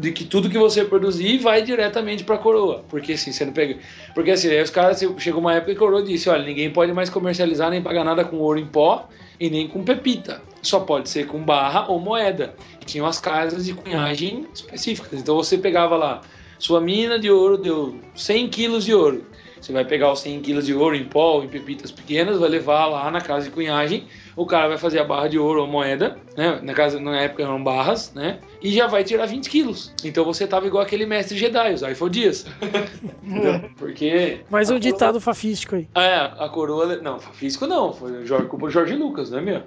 [0.00, 2.82] de que tudo que você produzir vai diretamente para a coroa.
[2.88, 3.78] Porque assim, você não pega.
[4.14, 6.92] Porque assim, aí os caras chegou uma época que a coroa disse: olha, ninguém pode
[6.92, 10.40] mais comercializar nem pagar nada com ouro em pó e nem com pepita.
[10.62, 12.54] Só pode ser com barra ou moeda.
[12.80, 15.20] E tinham as casas de cunhagem específicas.
[15.20, 16.22] Então você pegava lá,
[16.58, 19.26] sua mina de ouro deu 100 quilos de ouro.
[19.60, 22.86] Você vai pegar os 100 quilos de ouro em pó em pepitas pequenas, vai levar
[22.86, 24.06] lá na casa de cunhagem.
[24.36, 26.60] O cara vai fazer a barra de ouro ou moeda, né?
[26.62, 28.38] Na, casa, na época eram barras, né?
[28.62, 29.94] E já vai tirar 20 quilos.
[30.04, 32.46] Então você tava igual aquele mestre Jedi, os Dias.
[33.76, 34.40] Porque.
[34.50, 35.88] Mais um a ditado fafístico aí.
[35.92, 36.96] Coroa, é, a coroa.
[36.96, 37.92] Não, físico não.
[37.92, 39.64] Foi Jorge, culpa do Jorge Lucas, não é mesmo?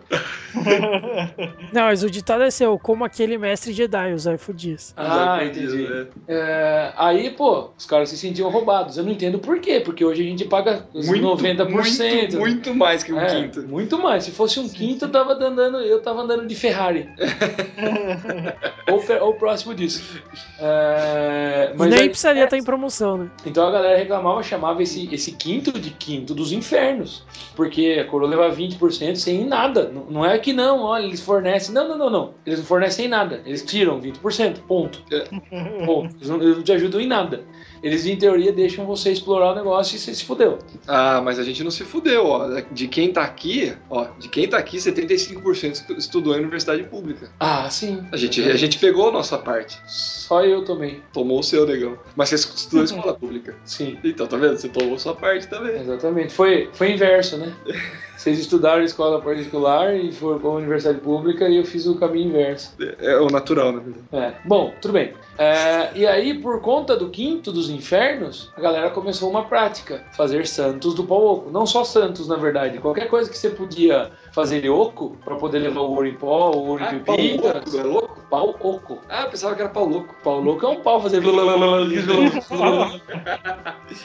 [1.74, 4.94] Não, mas o ditado é seu, como aquele mestre Jedi, os Dias.
[4.96, 5.88] Ah, entendi.
[5.88, 6.08] né?
[6.28, 8.98] É, aí, pô, os caras se sentiam roubados.
[8.98, 11.70] Eu não entendo por quê, porque hoje a gente paga os 90%.
[11.70, 13.64] Muito, muito mais que um É, quinto.
[13.64, 14.24] Muito mais.
[14.26, 17.10] Se fosse um quinto, eu tava andando, eu tava andando de Ferrari.
[18.92, 20.22] ou, ou próximo disso.
[20.60, 23.32] É, E mas nem aí- precisaria estar em promoção, né?
[23.46, 27.24] Então a galera reclamava, chamava esse, esse quinto de quinto dos infernos.
[27.56, 29.90] Porque a coroa leva 20% sem nada.
[29.90, 31.74] Não, não é que não, olha, eles fornecem.
[31.74, 32.34] Não, não, não, não.
[32.46, 33.42] Eles não fornecem nada.
[33.46, 34.60] Eles tiram 20%.
[34.68, 35.02] Ponto.
[35.86, 36.16] Ponto.
[36.18, 37.42] Eles não, eles não te ajudam em nada.
[37.84, 40.58] Eles, em teoria, deixam você explorar o negócio e você se fudeu.
[40.88, 42.62] Ah, mas a gente não se fudeu, ó.
[42.72, 47.30] De quem tá aqui, ó, de quem tá aqui, 75% estu- estudou em universidade pública.
[47.40, 48.02] Ah, sim.
[48.12, 49.78] A gente, a gente pegou a nossa parte.
[49.86, 51.02] Só eu tomei.
[51.12, 51.98] Tomou o seu, negão.
[52.16, 53.56] Mas você estudou em escola pública.
[53.66, 53.98] Sim.
[54.04, 54.56] Então, tá vendo?
[54.58, 55.76] Você tomou sua parte também.
[55.82, 56.34] Exatamente.
[56.34, 57.54] Foi, foi inverso, né?
[58.16, 61.96] Vocês estudaram em escola particular e foram para a universidade pública e eu fiz o
[61.96, 62.74] caminho inverso.
[63.00, 64.06] É o natural, na verdade.
[64.14, 64.34] É.
[64.46, 65.14] Bom, tudo bem.
[65.38, 70.46] É, e aí, por conta do quinto dos infernos, a galera começou uma prática: fazer
[70.48, 71.50] santos do pau oco.
[71.52, 72.78] Não só santos, na verdade.
[72.78, 76.52] Qualquer coisa que você podia fazer de oco para poder levar o ouro em pó,
[76.52, 77.74] o ouro Ah, em pau pepitas.
[77.74, 78.20] louco, é louco?
[78.30, 79.00] Pau oco.
[79.10, 80.16] Ah, eu pensava que era pau louco.
[80.24, 81.20] Pau louco é um pau fazer.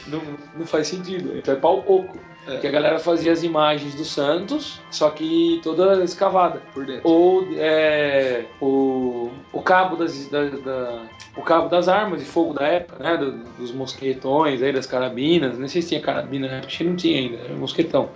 [0.07, 0.23] não,
[0.57, 1.37] não faz sentido.
[1.37, 2.19] Então é pau oco.
[2.49, 2.57] É.
[2.59, 6.63] Que a galera fazia as imagens dos santos, só que toda escavada.
[6.73, 7.09] Por dentro.
[7.09, 11.03] Ou é, o, o cabo das da, da-
[11.37, 13.17] o cabo das armas de fogo da época, né?
[13.17, 15.59] do- dos mosquetões, aí, das carabinas.
[15.59, 18.09] Nem sei se tinha carabina na época, acho que não tinha ainda, era mosquetão.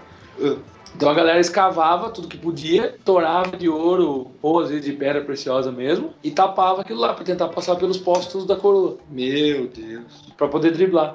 [0.42, 0.56] Ah.
[0.94, 5.22] Então a galera escavava tudo que podia, torava de ouro ou às vezes de pedra
[5.22, 10.04] preciosa mesmo, e tapava aquilo lá para tentar passar pelos postos da coroa, Meu Deus.
[10.36, 11.14] para poder driblar.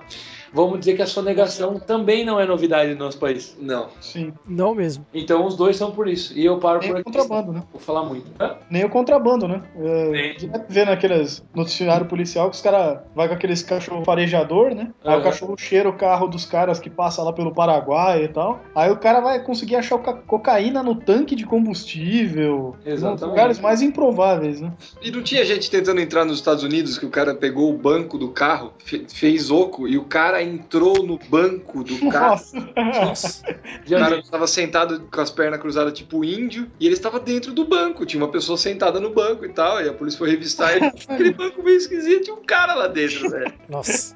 [0.58, 3.56] Vamos dizer que a sonegação também não é novidade no nosso país.
[3.62, 3.90] Não.
[4.02, 4.34] Sim.
[4.48, 5.06] Não mesmo.
[5.14, 6.34] Então os dois são por isso.
[6.36, 7.04] E eu paro Nem por o aqui.
[7.12, 7.62] contrabando, né?
[7.72, 8.26] Vou falar muito.
[8.40, 8.56] Hã?
[8.68, 9.62] Nem o contrabando, né?
[9.80, 10.36] É, Nem.
[10.68, 14.92] vê naqueles noticiário policial que os caras vai com aqueles cachorro farejador, né?
[15.04, 15.20] Aí Aham.
[15.20, 18.60] o cachorro cheira o carro dos caras que passa lá pelo Paraguai e tal.
[18.74, 22.76] Aí o cara vai conseguir achar o ca- cocaína no tanque de combustível.
[22.86, 23.22] Exatamente.
[23.22, 24.72] Nos lugares mais improváveis, né?
[25.02, 28.18] E não tinha gente tentando entrar nos Estados Unidos que o cara pegou o banco
[28.18, 32.32] do carro, fe- fez oco, e o cara entrou no banco do carro.
[32.32, 32.70] Nossa.
[32.76, 33.58] Nossa.
[33.88, 37.64] O cara estava sentado com as pernas cruzadas, tipo índio, e ele estava dentro do
[37.64, 38.06] banco.
[38.06, 40.88] Tinha uma pessoa sentada no banco e tal, e a polícia foi revistar ele.
[41.08, 43.54] Aquele banco meio esquisito, tinha um cara lá dentro, velho.
[43.70, 44.16] Nossa.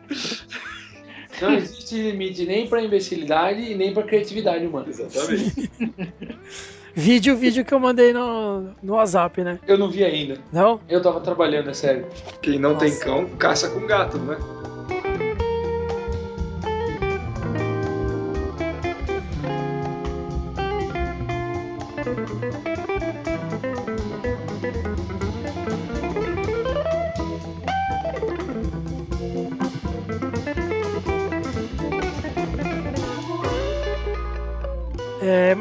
[1.41, 4.89] Não existe limite nem pra imbecilidade e nem pra criatividade humana.
[4.89, 5.71] Exatamente.
[6.93, 9.59] Vídeo, vídeo que eu mandei no, no WhatsApp, né?
[9.65, 10.37] Eu não vi ainda.
[10.51, 10.81] Não?
[10.89, 12.05] Eu tava trabalhando, é sério.
[12.41, 13.05] Quem não tem Nossa.
[13.05, 14.37] cão, caça com gato, né?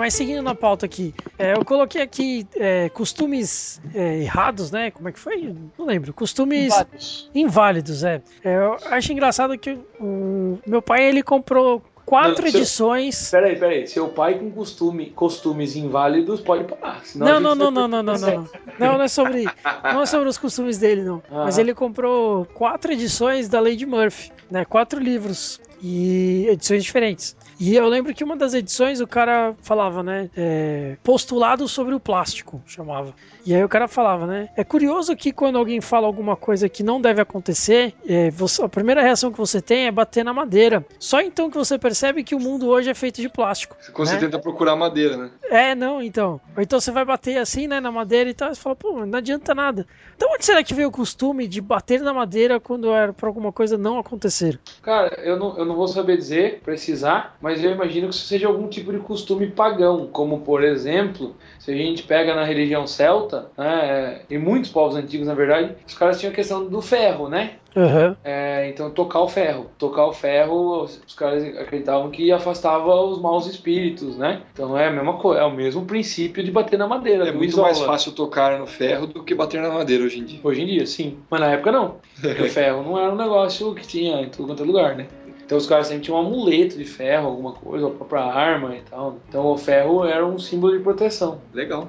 [0.00, 4.90] Mas seguindo na pauta aqui, é, eu coloquei aqui é, costumes é, errados, né?
[4.90, 5.54] Como é que foi?
[5.78, 6.14] Não lembro.
[6.14, 7.30] Costumes Vários.
[7.34, 8.22] inválidos, é.
[8.42, 13.30] É, Eu acho engraçado que o meu pai ele comprou quatro Não, seu- edições.
[13.30, 13.86] Peraí, peraí.
[13.86, 17.02] Seu pai com costume, costumes inválidos pode parar.
[17.14, 18.48] Não, não, não, não, não, não, não, não.
[18.78, 19.44] Não, não é sobre,
[19.84, 21.22] não é sobre os costumes dele, não.
[21.30, 21.44] Aham.
[21.44, 24.64] Mas ele comprou quatro edições da de Murphy, né?
[24.64, 25.60] Quatro livros.
[25.82, 27.36] E edições diferentes.
[27.58, 30.30] E eu lembro que uma das edições o cara falava, né?
[30.36, 33.14] é, postulado sobre o plástico, chamava.
[33.44, 34.48] E aí o cara falava, né?
[34.56, 38.68] É curioso que quando alguém fala alguma coisa que não deve acontecer, é, você- a
[38.68, 40.84] primeira reação que você tem é bater na madeira.
[40.98, 43.76] Só então que você percebe que o mundo hoje é feito de plástico.
[43.92, 44.20] Quando você né?
[44.20, 45.30] tenta procurar madeira, né?
[45.50, 46.40] É, não, então.
[46.56, 49.04] Ou então você vai bater assim, né, na madeira e tal, e você fala, pô,
[49.04, 49.86] não adianta nada.
[50.16, 53.52] Então onde será que veio o costume de bater na madeira quando era pra alguma
[53.52, 54.58] coisa não acontecer?
[54.82, 58.46] Cara, eu não, eu não vou saber dizer, precisar, mas eu imagino que isso seja
[58.46, 63.50] algum tipo de costume pagão, como por exemplo, se a gente pega na religião celta,
[63.56, 67.54] né, e muitos povos antigos na verdade, os caras tinham a questão do ferro, né?
[67.76, 68.16] Aham.
[68.24, 69.70] É, então tocar o ferro.
[69.78, 74.42] Tocar o ferro, os os caras acreditavam que afastava os maus espíritos, né?
[74.52, 77.28] Então é a mesma coisa, é o mesmo princípio de bater na madeira.
[77.28, 77.68] É muito isola.
[77.68, 80.40] mais fácil tocar no ferro do que bater na madeira hoje em dia.
[80.42, 81.18] Hoje em dia, sim.
[81.30, 81.96] Mas na época não.
[82.20, 85.06] Porque o ferro não era um negócio que tinha em tudo quanto é lugar, né?
[85.50, 88.82] Então os caras sempre tinham um amuleto de ferro, alguma coisa, a própria arma e
[88.82, 89.18] tal.
[89.28, 91.40] Então o ferro era um símbolo de proteção.
[91.52, 91.88] Legal.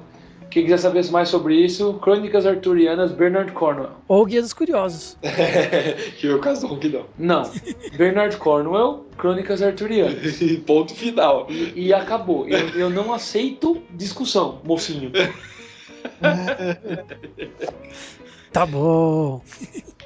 [0.50, 3.92] Quem quiser saber mais sobre isso, Crônicas Arturianas, Bernard Cornwell.
[4.08, 5.16] Ou Guia dos Curiosos.
[6.18, 7.06] que é o caso do Ronquidão.
[7.16, 7.48] Não,
[7.96, 10.40] Bernard Cornwell, Crônicas Arturianas.
[10.66, 11.46] Ponto final.
[11.48, 12.48] E, e acabou.
[12.48, 15.12] Eu, eu não aceito discussão, mocinho.
[18.52, 19.40] Tá bom.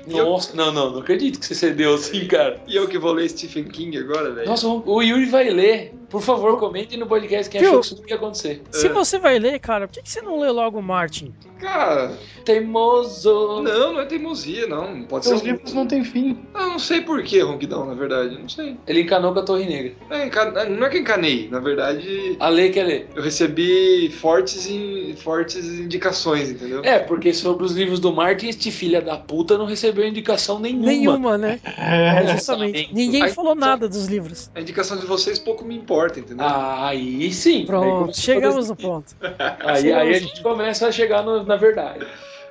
[0.07, 2.61] Nossa, não, não, não acredito que você cedeu assim, cara.
[2.67, 4.47] E eu que vou ler Stephen King agora, velho.
[4.49, 5.93] Nossa, o Yuri vai ler.
[6.09, 7.71] Por favor, comente no podcast quem Viu?
[7.81, 8.63] achou que isso ia acontecer.
[8.71, 11.35] Se você vai ler, cara, por que, que você não lê logo o Martin?
[11.59, 12.13] Cara,
[12.45, 13.63] Teimoso.
[13.63, 15.03] não, não é teimosia, não.
[15.03, 15.39] Pode ser um...
[15.39, 16.39] livros não têm fim.
[16.55, 18.39] Eu não sei por que Ronquidão, na verdade.
[18.39, 18.77] Não sei.
[18.87, 19.93] Ele encanou com a Torre Negra.
[20.11, 21.49] É, enca- Não é que encanei.
[21.51, 23.09] Na verdade, A lei quer ler.
[23.15, 26.83] eu recebi fortes, in- fortes indicações, entendeu?
[26.85, 30.87] É, porque sobre os livros do Martin, este filho da puta não recebeu indicação nenhuma.
[30.87, 31.61] Nenhuma, né?
[31.65, 32.93] É, justamente.
[32.93, 34.51] Ninguém Aí, falou nada dos livros.
[34.55, 36.45] A indicação de vocês pouco me importa, entendeu?
[36.45, 37.61] Ah, Aí sim.
[37.61, 39.15] Aí Pronto, começa a chegamos fazer no ponto.
[39.65, 42.07] Aí, aí a gente começa a chegar no- na verdade.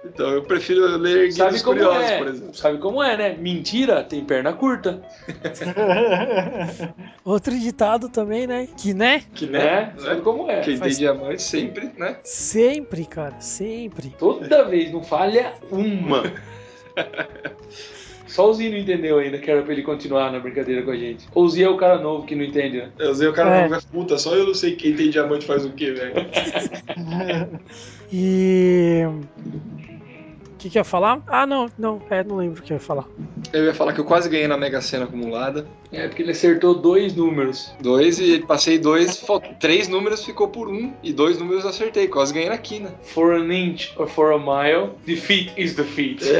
[0.07, 2.17] Então, eu prefiro ler Guia Sabe dos como Curiosos, é?
[2.19, 2.53] por exemplo.
[2.55, 3.35] Sabe como é, né?
[3.39, 5.01] Mentira tem perna curta.
[7.25, 8.67] Outro ditado também, né?
[8.77, 9.23] Que, né?
[9.33, 9.59] Que, Né?
[9.59, 9.93] né?
[9.97, 10.61] Sabe como é?
[10.61, 12.17] Quem Faz- tem diamante sempre, né?
[12.23, 14.09] Sempre, cara, sempre.
[14.17, 16.23] Toda vez, não falha uma.
[18.27, 20.97] Só o Zinho não entendeu ainda, que era pra ele continuar na brincadeira com a
[20.97, 21.27] gente.
[21.33, 22.89] Ou o Zinho é o cara novo que não entende, né?
[22.97, 23.69] Eu usei o cara É.
[23.69, 26.13] não é puta, só eu não sei quem tem diamante faz o quê, velho.
[28.11, 29.03] E.
[30.65, 31.21] O que, que ia falar?
[31.27, 33.05] Ah, não, não, é, não lembro o que ia falar.
[33.53, 35.67] Eu ia falar que eu quase ganhei na Mega Sena acumulada.
[35.91, 37.71] É, porque ele acertou dois números.
[37.79, 39.23] Dois e passei dois,
[39.59, 42.89] três números ficou por um e dois números eu acertei, quase ganhei na quina.
[43.03, 46.23] For an inch or for a mile, defeat is defeat.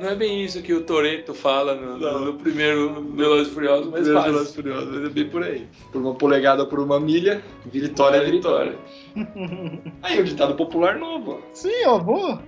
[0.00, 3.90] Não é bem isso que o Toreto fala no, no- no primeiro Velozes e Furiosos,
[3.90, 4.06] mas.
[4.06, 5.66] Velozes e Furiosos, mas é bem por aí.
[5.92, 8.74] Por uma polegada por uma milha, vitória é vitória.
[10.02, 11.40] Aí o ditado popular novo.
[11.52, 12.42] Sim, ó, boa.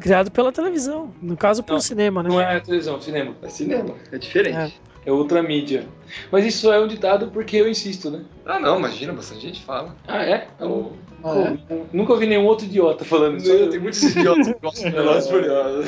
[0.00, 1.12] Criado pela televisão.
[1.20, 2.28] No caso, pelo Não, cinema, né?
[2.28, 3.34] Não é televisão, cinema.
[3.42, 4.80] É cinema, é diferente.
[5.04, 5.86] É outra mídia.
[6.30, 8.24] Mas isso é um ditado porque eu insisto, né?
[8.46, 9.96] Ah não, imagina, bastante gente fala.
[10.06, 10.46] Ah, é?
[10.60, 10.92] Eu,
[11.24, 11.76] Ah, é?
[11.92, 13.70] nunca ouvi nenhum outro idiota falando isso.
[13.70, 15.86] Tem muitos idiotas que gostam de Velozes e Furiosos.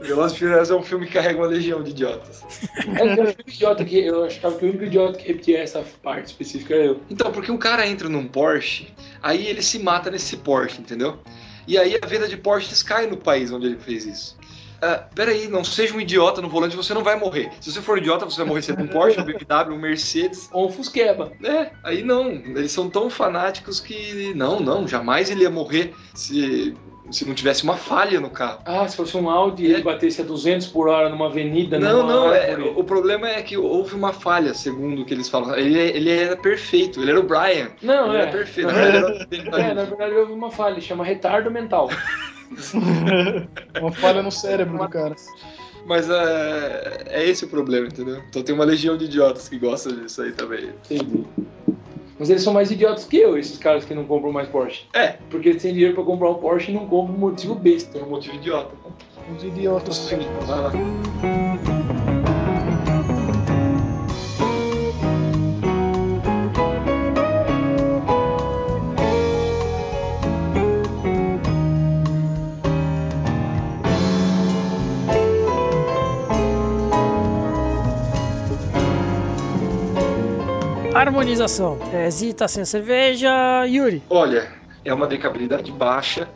[0.00, 2.42] Velozes e Furiosos é um filme que carrega uma legião de idiotas.
[2.78, 6.26] É, que o idiota que eu achava que o único idiota que repetia essa parte
[6.26, 7.00] específica era eu.
[7.10, 8.88] Então, porque um cara entra num Porsche,
[9.22, 11.18] aí ele se mata nesse Porsche, entendeu?
[11.66, 14.36] E aí a venda de Porsches cai no país onde ele fez isso.
[14.84, 17.50] Ah, peraí, não seja um idiota no volante, você não vai morrer.
[17.58, 20.50] Se você for um idiota, você vai morrer sendo um Porsche, um BMW, um Mercedes.
[20.52, 21.32] Ou um Fusqueba.
[21.42, 22.30] É, aí não.
[22.30, 24.34] Eles são tão fanáticos que.
[24.34, 26.74] Não, não, jamais ele ia morrer se,
[27.10, 28.60] se não tivesse uma falha no carro.
[28.66, 32.02] Ah, se fosse um Audi e ele batesse a 200 por hora numa avenida, Não,
[32.02, 35.56] numa não, é, o problema é que houve uma falha, segundo o que eles falam.
[35.56, 37.70] Ele, ele era perfeito, ele era o Brian.
[37.80, 38.22] Não, ele é.
[38.22, 38.70] era perfeito.
[38.70, 39.62] Na Ele verdade, era...
[39.62, 41.88] é, na verdade houve uma falha, chama retardo mental.
[43.80, 45.14] Uma falha no cérebro do cara.
[45.86, 48.22] Mas é, é esse o problema, entendeu?
[48.28, 50.70] Então tem uma legião de idiotas que gostam disso aí também.
[50.90, 51.24] Entendi.
[52.18, 54.84] Mas eles são mais idiotas que eu, esses caras que não compram mais Porsche.
[54.94, 57.90] É, Porque eles têm dinheiro pra comprar um Porsche e não compram por motivo besta.
[57.92, 58.74] tem um motivo idiota.
[59.30, 59.96] Uns idiotas.
[59.96, 60.18] sim.
[60.46, 61.73] Vai
[81.14, 81.78] Harmonização.
[81.92, 83.30] É, Zi tá sem cerveja.
[83.68, 84.02] Yuri.
[84.10, 84.50] Olha,
[84.84, 86.28] é uma decabilidade baixa,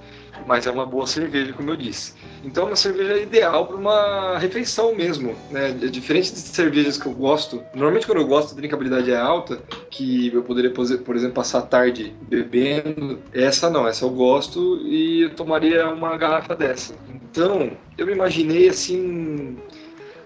[0.46, 2.14] mas é uma boa cerveja, como eu disse.
[2.44, 5.70] Então, é uma cerveja ideal para uma refeição mesmo, né?
[5.70, 7.60] É diferente de cervejas que eu gosto.
[7.74, 9.60] Normalmente, quando eu gosto, a drinkabilidade é alta,
[9.90, 13.18] que eu poderia, por exemplo, passar a tarde bebendo.
[13.32, 16.94] Essa não, essa eu gosto e eu tomaria uma garrafa dessa.
[17.12, 19.58] Então, eu me imaginei assim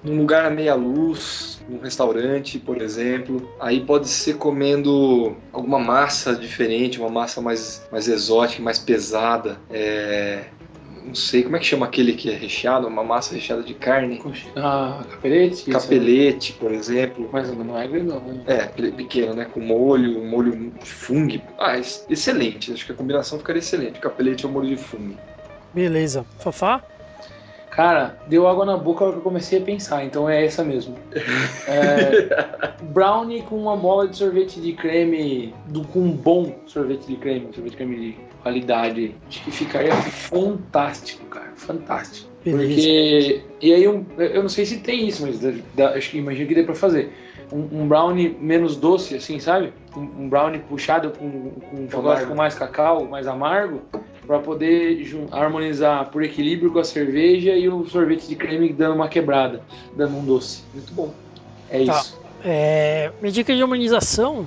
[0.05, 3.49] num lugar à meia luz, num restaurante, por exemplo.
[3.61, 9.59] Aí pode ser comendo alguma massa diferente, uma massa mais, mais exótica, mais pesada.
[9.71, 10.45] É,
[11.05, 12.87] não sei, como é que chama aquele que é recheado?
[12.87, 14.23] Uma massa recheada de carne?
[14.57, 15.71] Ah, capelete?
[15.71, 17.29] Capelete, por exemplo.
[17.33, 18.43] Mas não é grandão, né?
[18.47, 19.45] É, pequeno, né?
[19.47, 21.41] Com molho, um molho de fungo.
[21.59, 22.73] Ah, ex- excelente.
[22.73, 23.99] Acho que a combinação ficaria excelente.
[23.99, 25.17] Capelete ao molho de fungo.
[25.75, 26.25] Beleza.
[26.39, 26.83] Fafá?
[27.73, 30.63] Cara, deu água na boca a hora que eu comecei a pensar, então é essa
[30.63, 30.95] mesmo.
[31.67, 37.17] É, brownie com uma bola de sorvete de creme, do, com um bom sorvete de
[37.17, 39.15] creme, sorvete de creme de qualidade.
[39.27, 41.51] Acho que ficaria fantástico, cara.
[41.57, 42.31] Fantástico.
[42.45, 43.43] Porque.
[43.61, 45.41] E aí, um, eu não sei se tem isso, mas
[45.75, 47.11] dá- acho que imagino que dê pra fazer.
[47.51, 49.73] Um, um brownie menos doce, assim, sabe?
[49.97, 52.29] Um, um brownie puxado com, com chocolate Amargo.
[52.29, 53.83] com mais cacau, mais amargo,
[54.27, 59.09] pra poder harmonizar por equilíbrio com a cerveja e o sorvete de creme dando uma
[59.09, 59.63] quebrada,
[59.97, 60.63] dando um doce.
[60.73, 61.13] Muito bom.
[61.69, 62.01] É Tá.
[62.01, 62.21] isso.
[62.45, 64.47] É, minha dica de harmonização,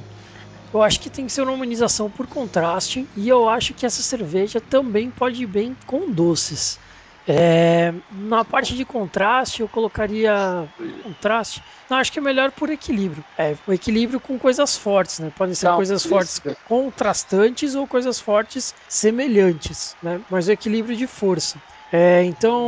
[0.74, 4.02] eu acho que tem que ser uma harmonização por contraste e eu acho que essa
[4.02, 6.80] cerveja também pode ir bem com doces.
[7.28, 10.68] É, na parte de contraste, eu colocaria
[11.02, 11.64] contraste.
[11.90, 13.24] Não, acho que é melhor por equilíbrio.
[13.38, 15.32] É, o equilíbrio com coisas fortes, né?
[15.36, 16.10] Podem ser Não, coisas isso.
[16.10, 20.22] fortes contrastantes ou coisas fortes semelhantes, né?
[20.30, 21.60] Mas o equilíbrio de força.
[21.92, 22.68] É, então,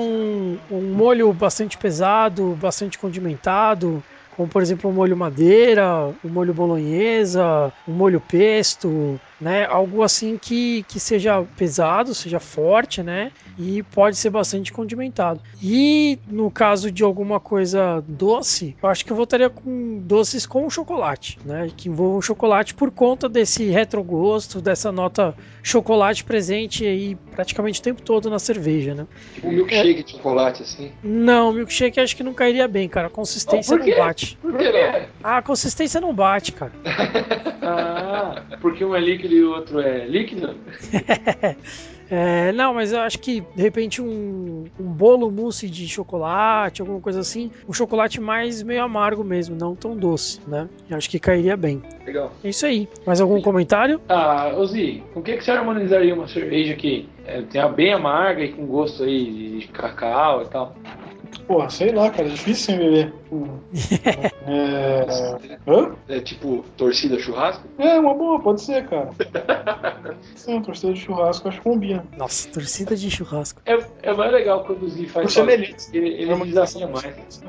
[0.71, 4.03] um molho bastante pesado, bastante condimentado,
[4.37, 9.65] como por exemplo um molho madeira, um molho bolonhesa, um molho pesto, né?
[9.65, 13.31] Algo assim que, que seja pesado, seja forte, né?
[13.57, 15.41] E pode ser bastante condimentado.
[15.61, 20.69] E no caso de alguma coisa doce, eu acho que eu voltaria com doces com
[20.69, 21.71] chocolate, né?
[21.75, 28.01] Que envolvam chocolate por conta desse retrogosto, dessa nota chocolate presente aí praticamente o tempo
[28.03, 29.07] todo na cerveja, né?
[29.33, 30.91] Tipo um milkshake de chocolate, assim.
[31.03, 33.07] Não, milkshake acho que não cairia bem, cara.
[33.07, 34.26] A consistência não bate.
[34.35, 35.07] Por que não?
[35.23, 36.71] A consistência não bate, cara.
[37.69, 40.55] Ah, porque um é líquido e o outro é líquido?
[42.09, 47.01] É, não, mas eu acho que de repente um, um bolo mousse de chocolate, alguma
[47.01, 50.69] coisa assim, um chocolate mais meio amargo mesmo, não tão doce, né?
[50.89, 51.81] Eu acho que cairia bem.
[52.05, 52.31] Legal.
[52.43, 52.87] É isso aí.
[53.05, 53.99] Mais algum comentário?
[54.07, 58.41] Ah, Ozi, com o que, que você harmonizaria uma cerveja que é, tenha bem amarga
[58.41, 60.75] e com gosto aí de, de cacau e tal?
[61.47, 63.13] Porra, sei lá, cara, é difícil sem beber.
[64.49, 65.05] É...
[65.67, 65.93] Hã?
[66.07, 67.67] É tipo torcida churrasco?
[67.77, 69.09] É, uma boa, pode ser, cara.
[70.35, 72.05] Sim, torcida de churrasco acho que combina.
[72.17, 73.61] Nossa, torcida de churrasco.
[73.65, 75.37] É, é mais legal quando o Por faz.
[75.37, 77.41] Ele, ele Harmonização desafia por mais.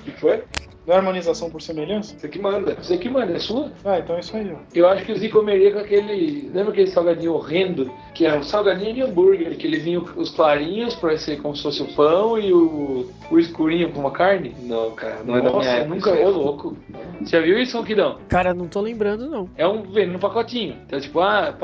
[0.00, 0.44] O que foi?
[0.86, 2.14] Não é harmonização por semelhança?
[2.18, 2.74] Você que manda.
[2.74, 3.72] Você que manda, é sua?
[3.84, 4.56] Ah, então é isso aí, ó.
[4.74, 6.50] Eu acho que o Zi comeria com aquele.
[6.52, 7.90] Lembra aquele salgadinho horrendo?
[8.14, 11.62] Que era um salgadinho de hambúrguer, que ele vinha os clarinhos pra ser como se
[11.62, 14.54] fosse o pão e o, o escurinho com uma carne?
[14.62, 15.94] Não, cara, não é da Nossa, minha época.
[15.94, 16.76] nunca ô louco.
[17.20, 18.18] Você já viu isso, Ronquidão?
[18.28, 19.48] Cara, não tô lembrando, não.
[19.56, 20.76] É um vendo no pacotinho.
[20.86, 21.54] Então, tipo, ah,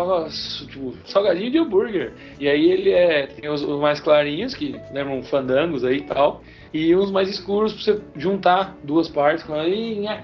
[0.67, 2.13] tipo, salgadinho de hambúrguer.
[2.39, 3.27] E aí ele é.
[3.27, 6.43] Tem os, os mais clarinhos, que lembram fandangos aí e tal.
[6.73, 9.45] E uns mais escuros pra você juntar duas partes.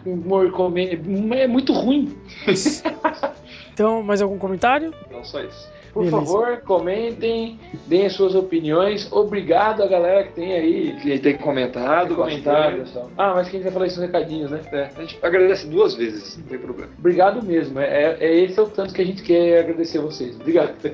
[0.07, 1.01] amor, comer.
[1.35, 2.17] É muito ruim.
[3.73, 4.91] Então, mais algum comentário?
[5.11, 5.71] Não só isso.
[5.97, 6.27] Por Beleza.
[6.27, 9.11] favor, comentem, deem as suas opiniões.
[9.11, 10.95] Obrigado a galera que tem aí.
[11.03, 12.87] Ele tem comentado, Comentário, bastante.
[12.89, 13.11] pessoal.
[13.17, 14.61] Ah, mas quem vai falar isso nos recadinhos, né?
[14.73, 16.93] É, a gente agradece duas vezes, não tem problema.
[16.99, 17.81] Obrigado mesmo.
[17.81, 20.37] É, é esse é o tanto que a gente quer agradecer a vocês.
[20.39, 20.75] Obrigado.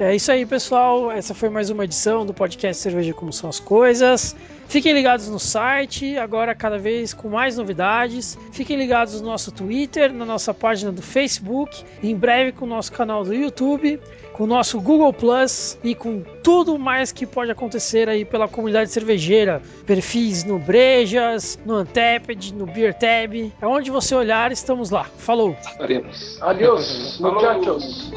[0.00, 1.12] É isso aí, pessoal.
[1.12, 4.34] Essa foi mais uma edição do podcast Cerveja Como São as Coisas.
[4.66, 8.38] Fiquem ligados no site, agora cada vez com mais novidades.
[8.52, 12.90] Fiquem ligados no nosso Twitter, na nossa página do Facebook, em breve com o nosso
[12.90, 13.51] canal do YouTube,
[14.32, 18.90] com o nosso Google Plus e com tudo mais que pode acontecer aí pela comunidade
[18.90, 19.62] cervejeira.
[19.86, 23.52] Perfis no Brejas, no Anteped, no Beer Tab.
[23.60, 25.04] Aonde você olhar, estamos lá.
[25.18, 25.54] Falou!
[25.76, 26.38] Faremos.
[26.40, 27.34] Adiós, Falou.
[27.34, 28.10] muchachos.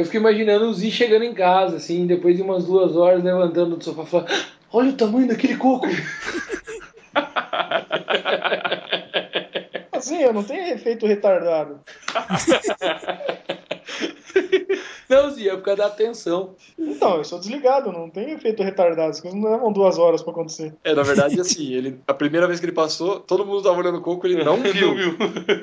[0.00, 3.76] Eu fico imaginando o Zi chegando em casa, assim, depois de umas duas horas, levantando
[3.76, 5.86] do sofá e falando: "Ah, Olha o tamanho daquele coco!
[9.92, 11.80] Assim, eu não tenho efeito retardado.
[15.08, 16.54] Não, Zi, é por causa da atenção.
[16.78, 19.10] Então, eu sou desligado, não tenho efeito retardado.
[19.10, 20.72] As coisas não levam duas horas pra acontecer.
[20.84, 23.98] É, na verdade, assim, ele, a primeira vez que ele passou, todo mundo tava olhando
[23.98, 24.94] o coco, ele não viu.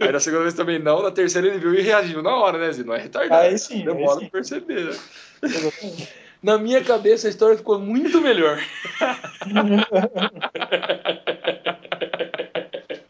[0.02, 2.72] Aí na segunda vez também não, na terceira ele viu e reagiu na hora, né,
[2.74, 2.84] Zé?
[2.84, 3.42] Não é retardado.
[3.42, 4.22] Aí sim, aí Demora sim.
[4.22, 4.98] pra perceber, né?
[5.42, 6.10] Exatamente.
[6.44, 8.60] Na minha cabeça a história ficou muito melhor.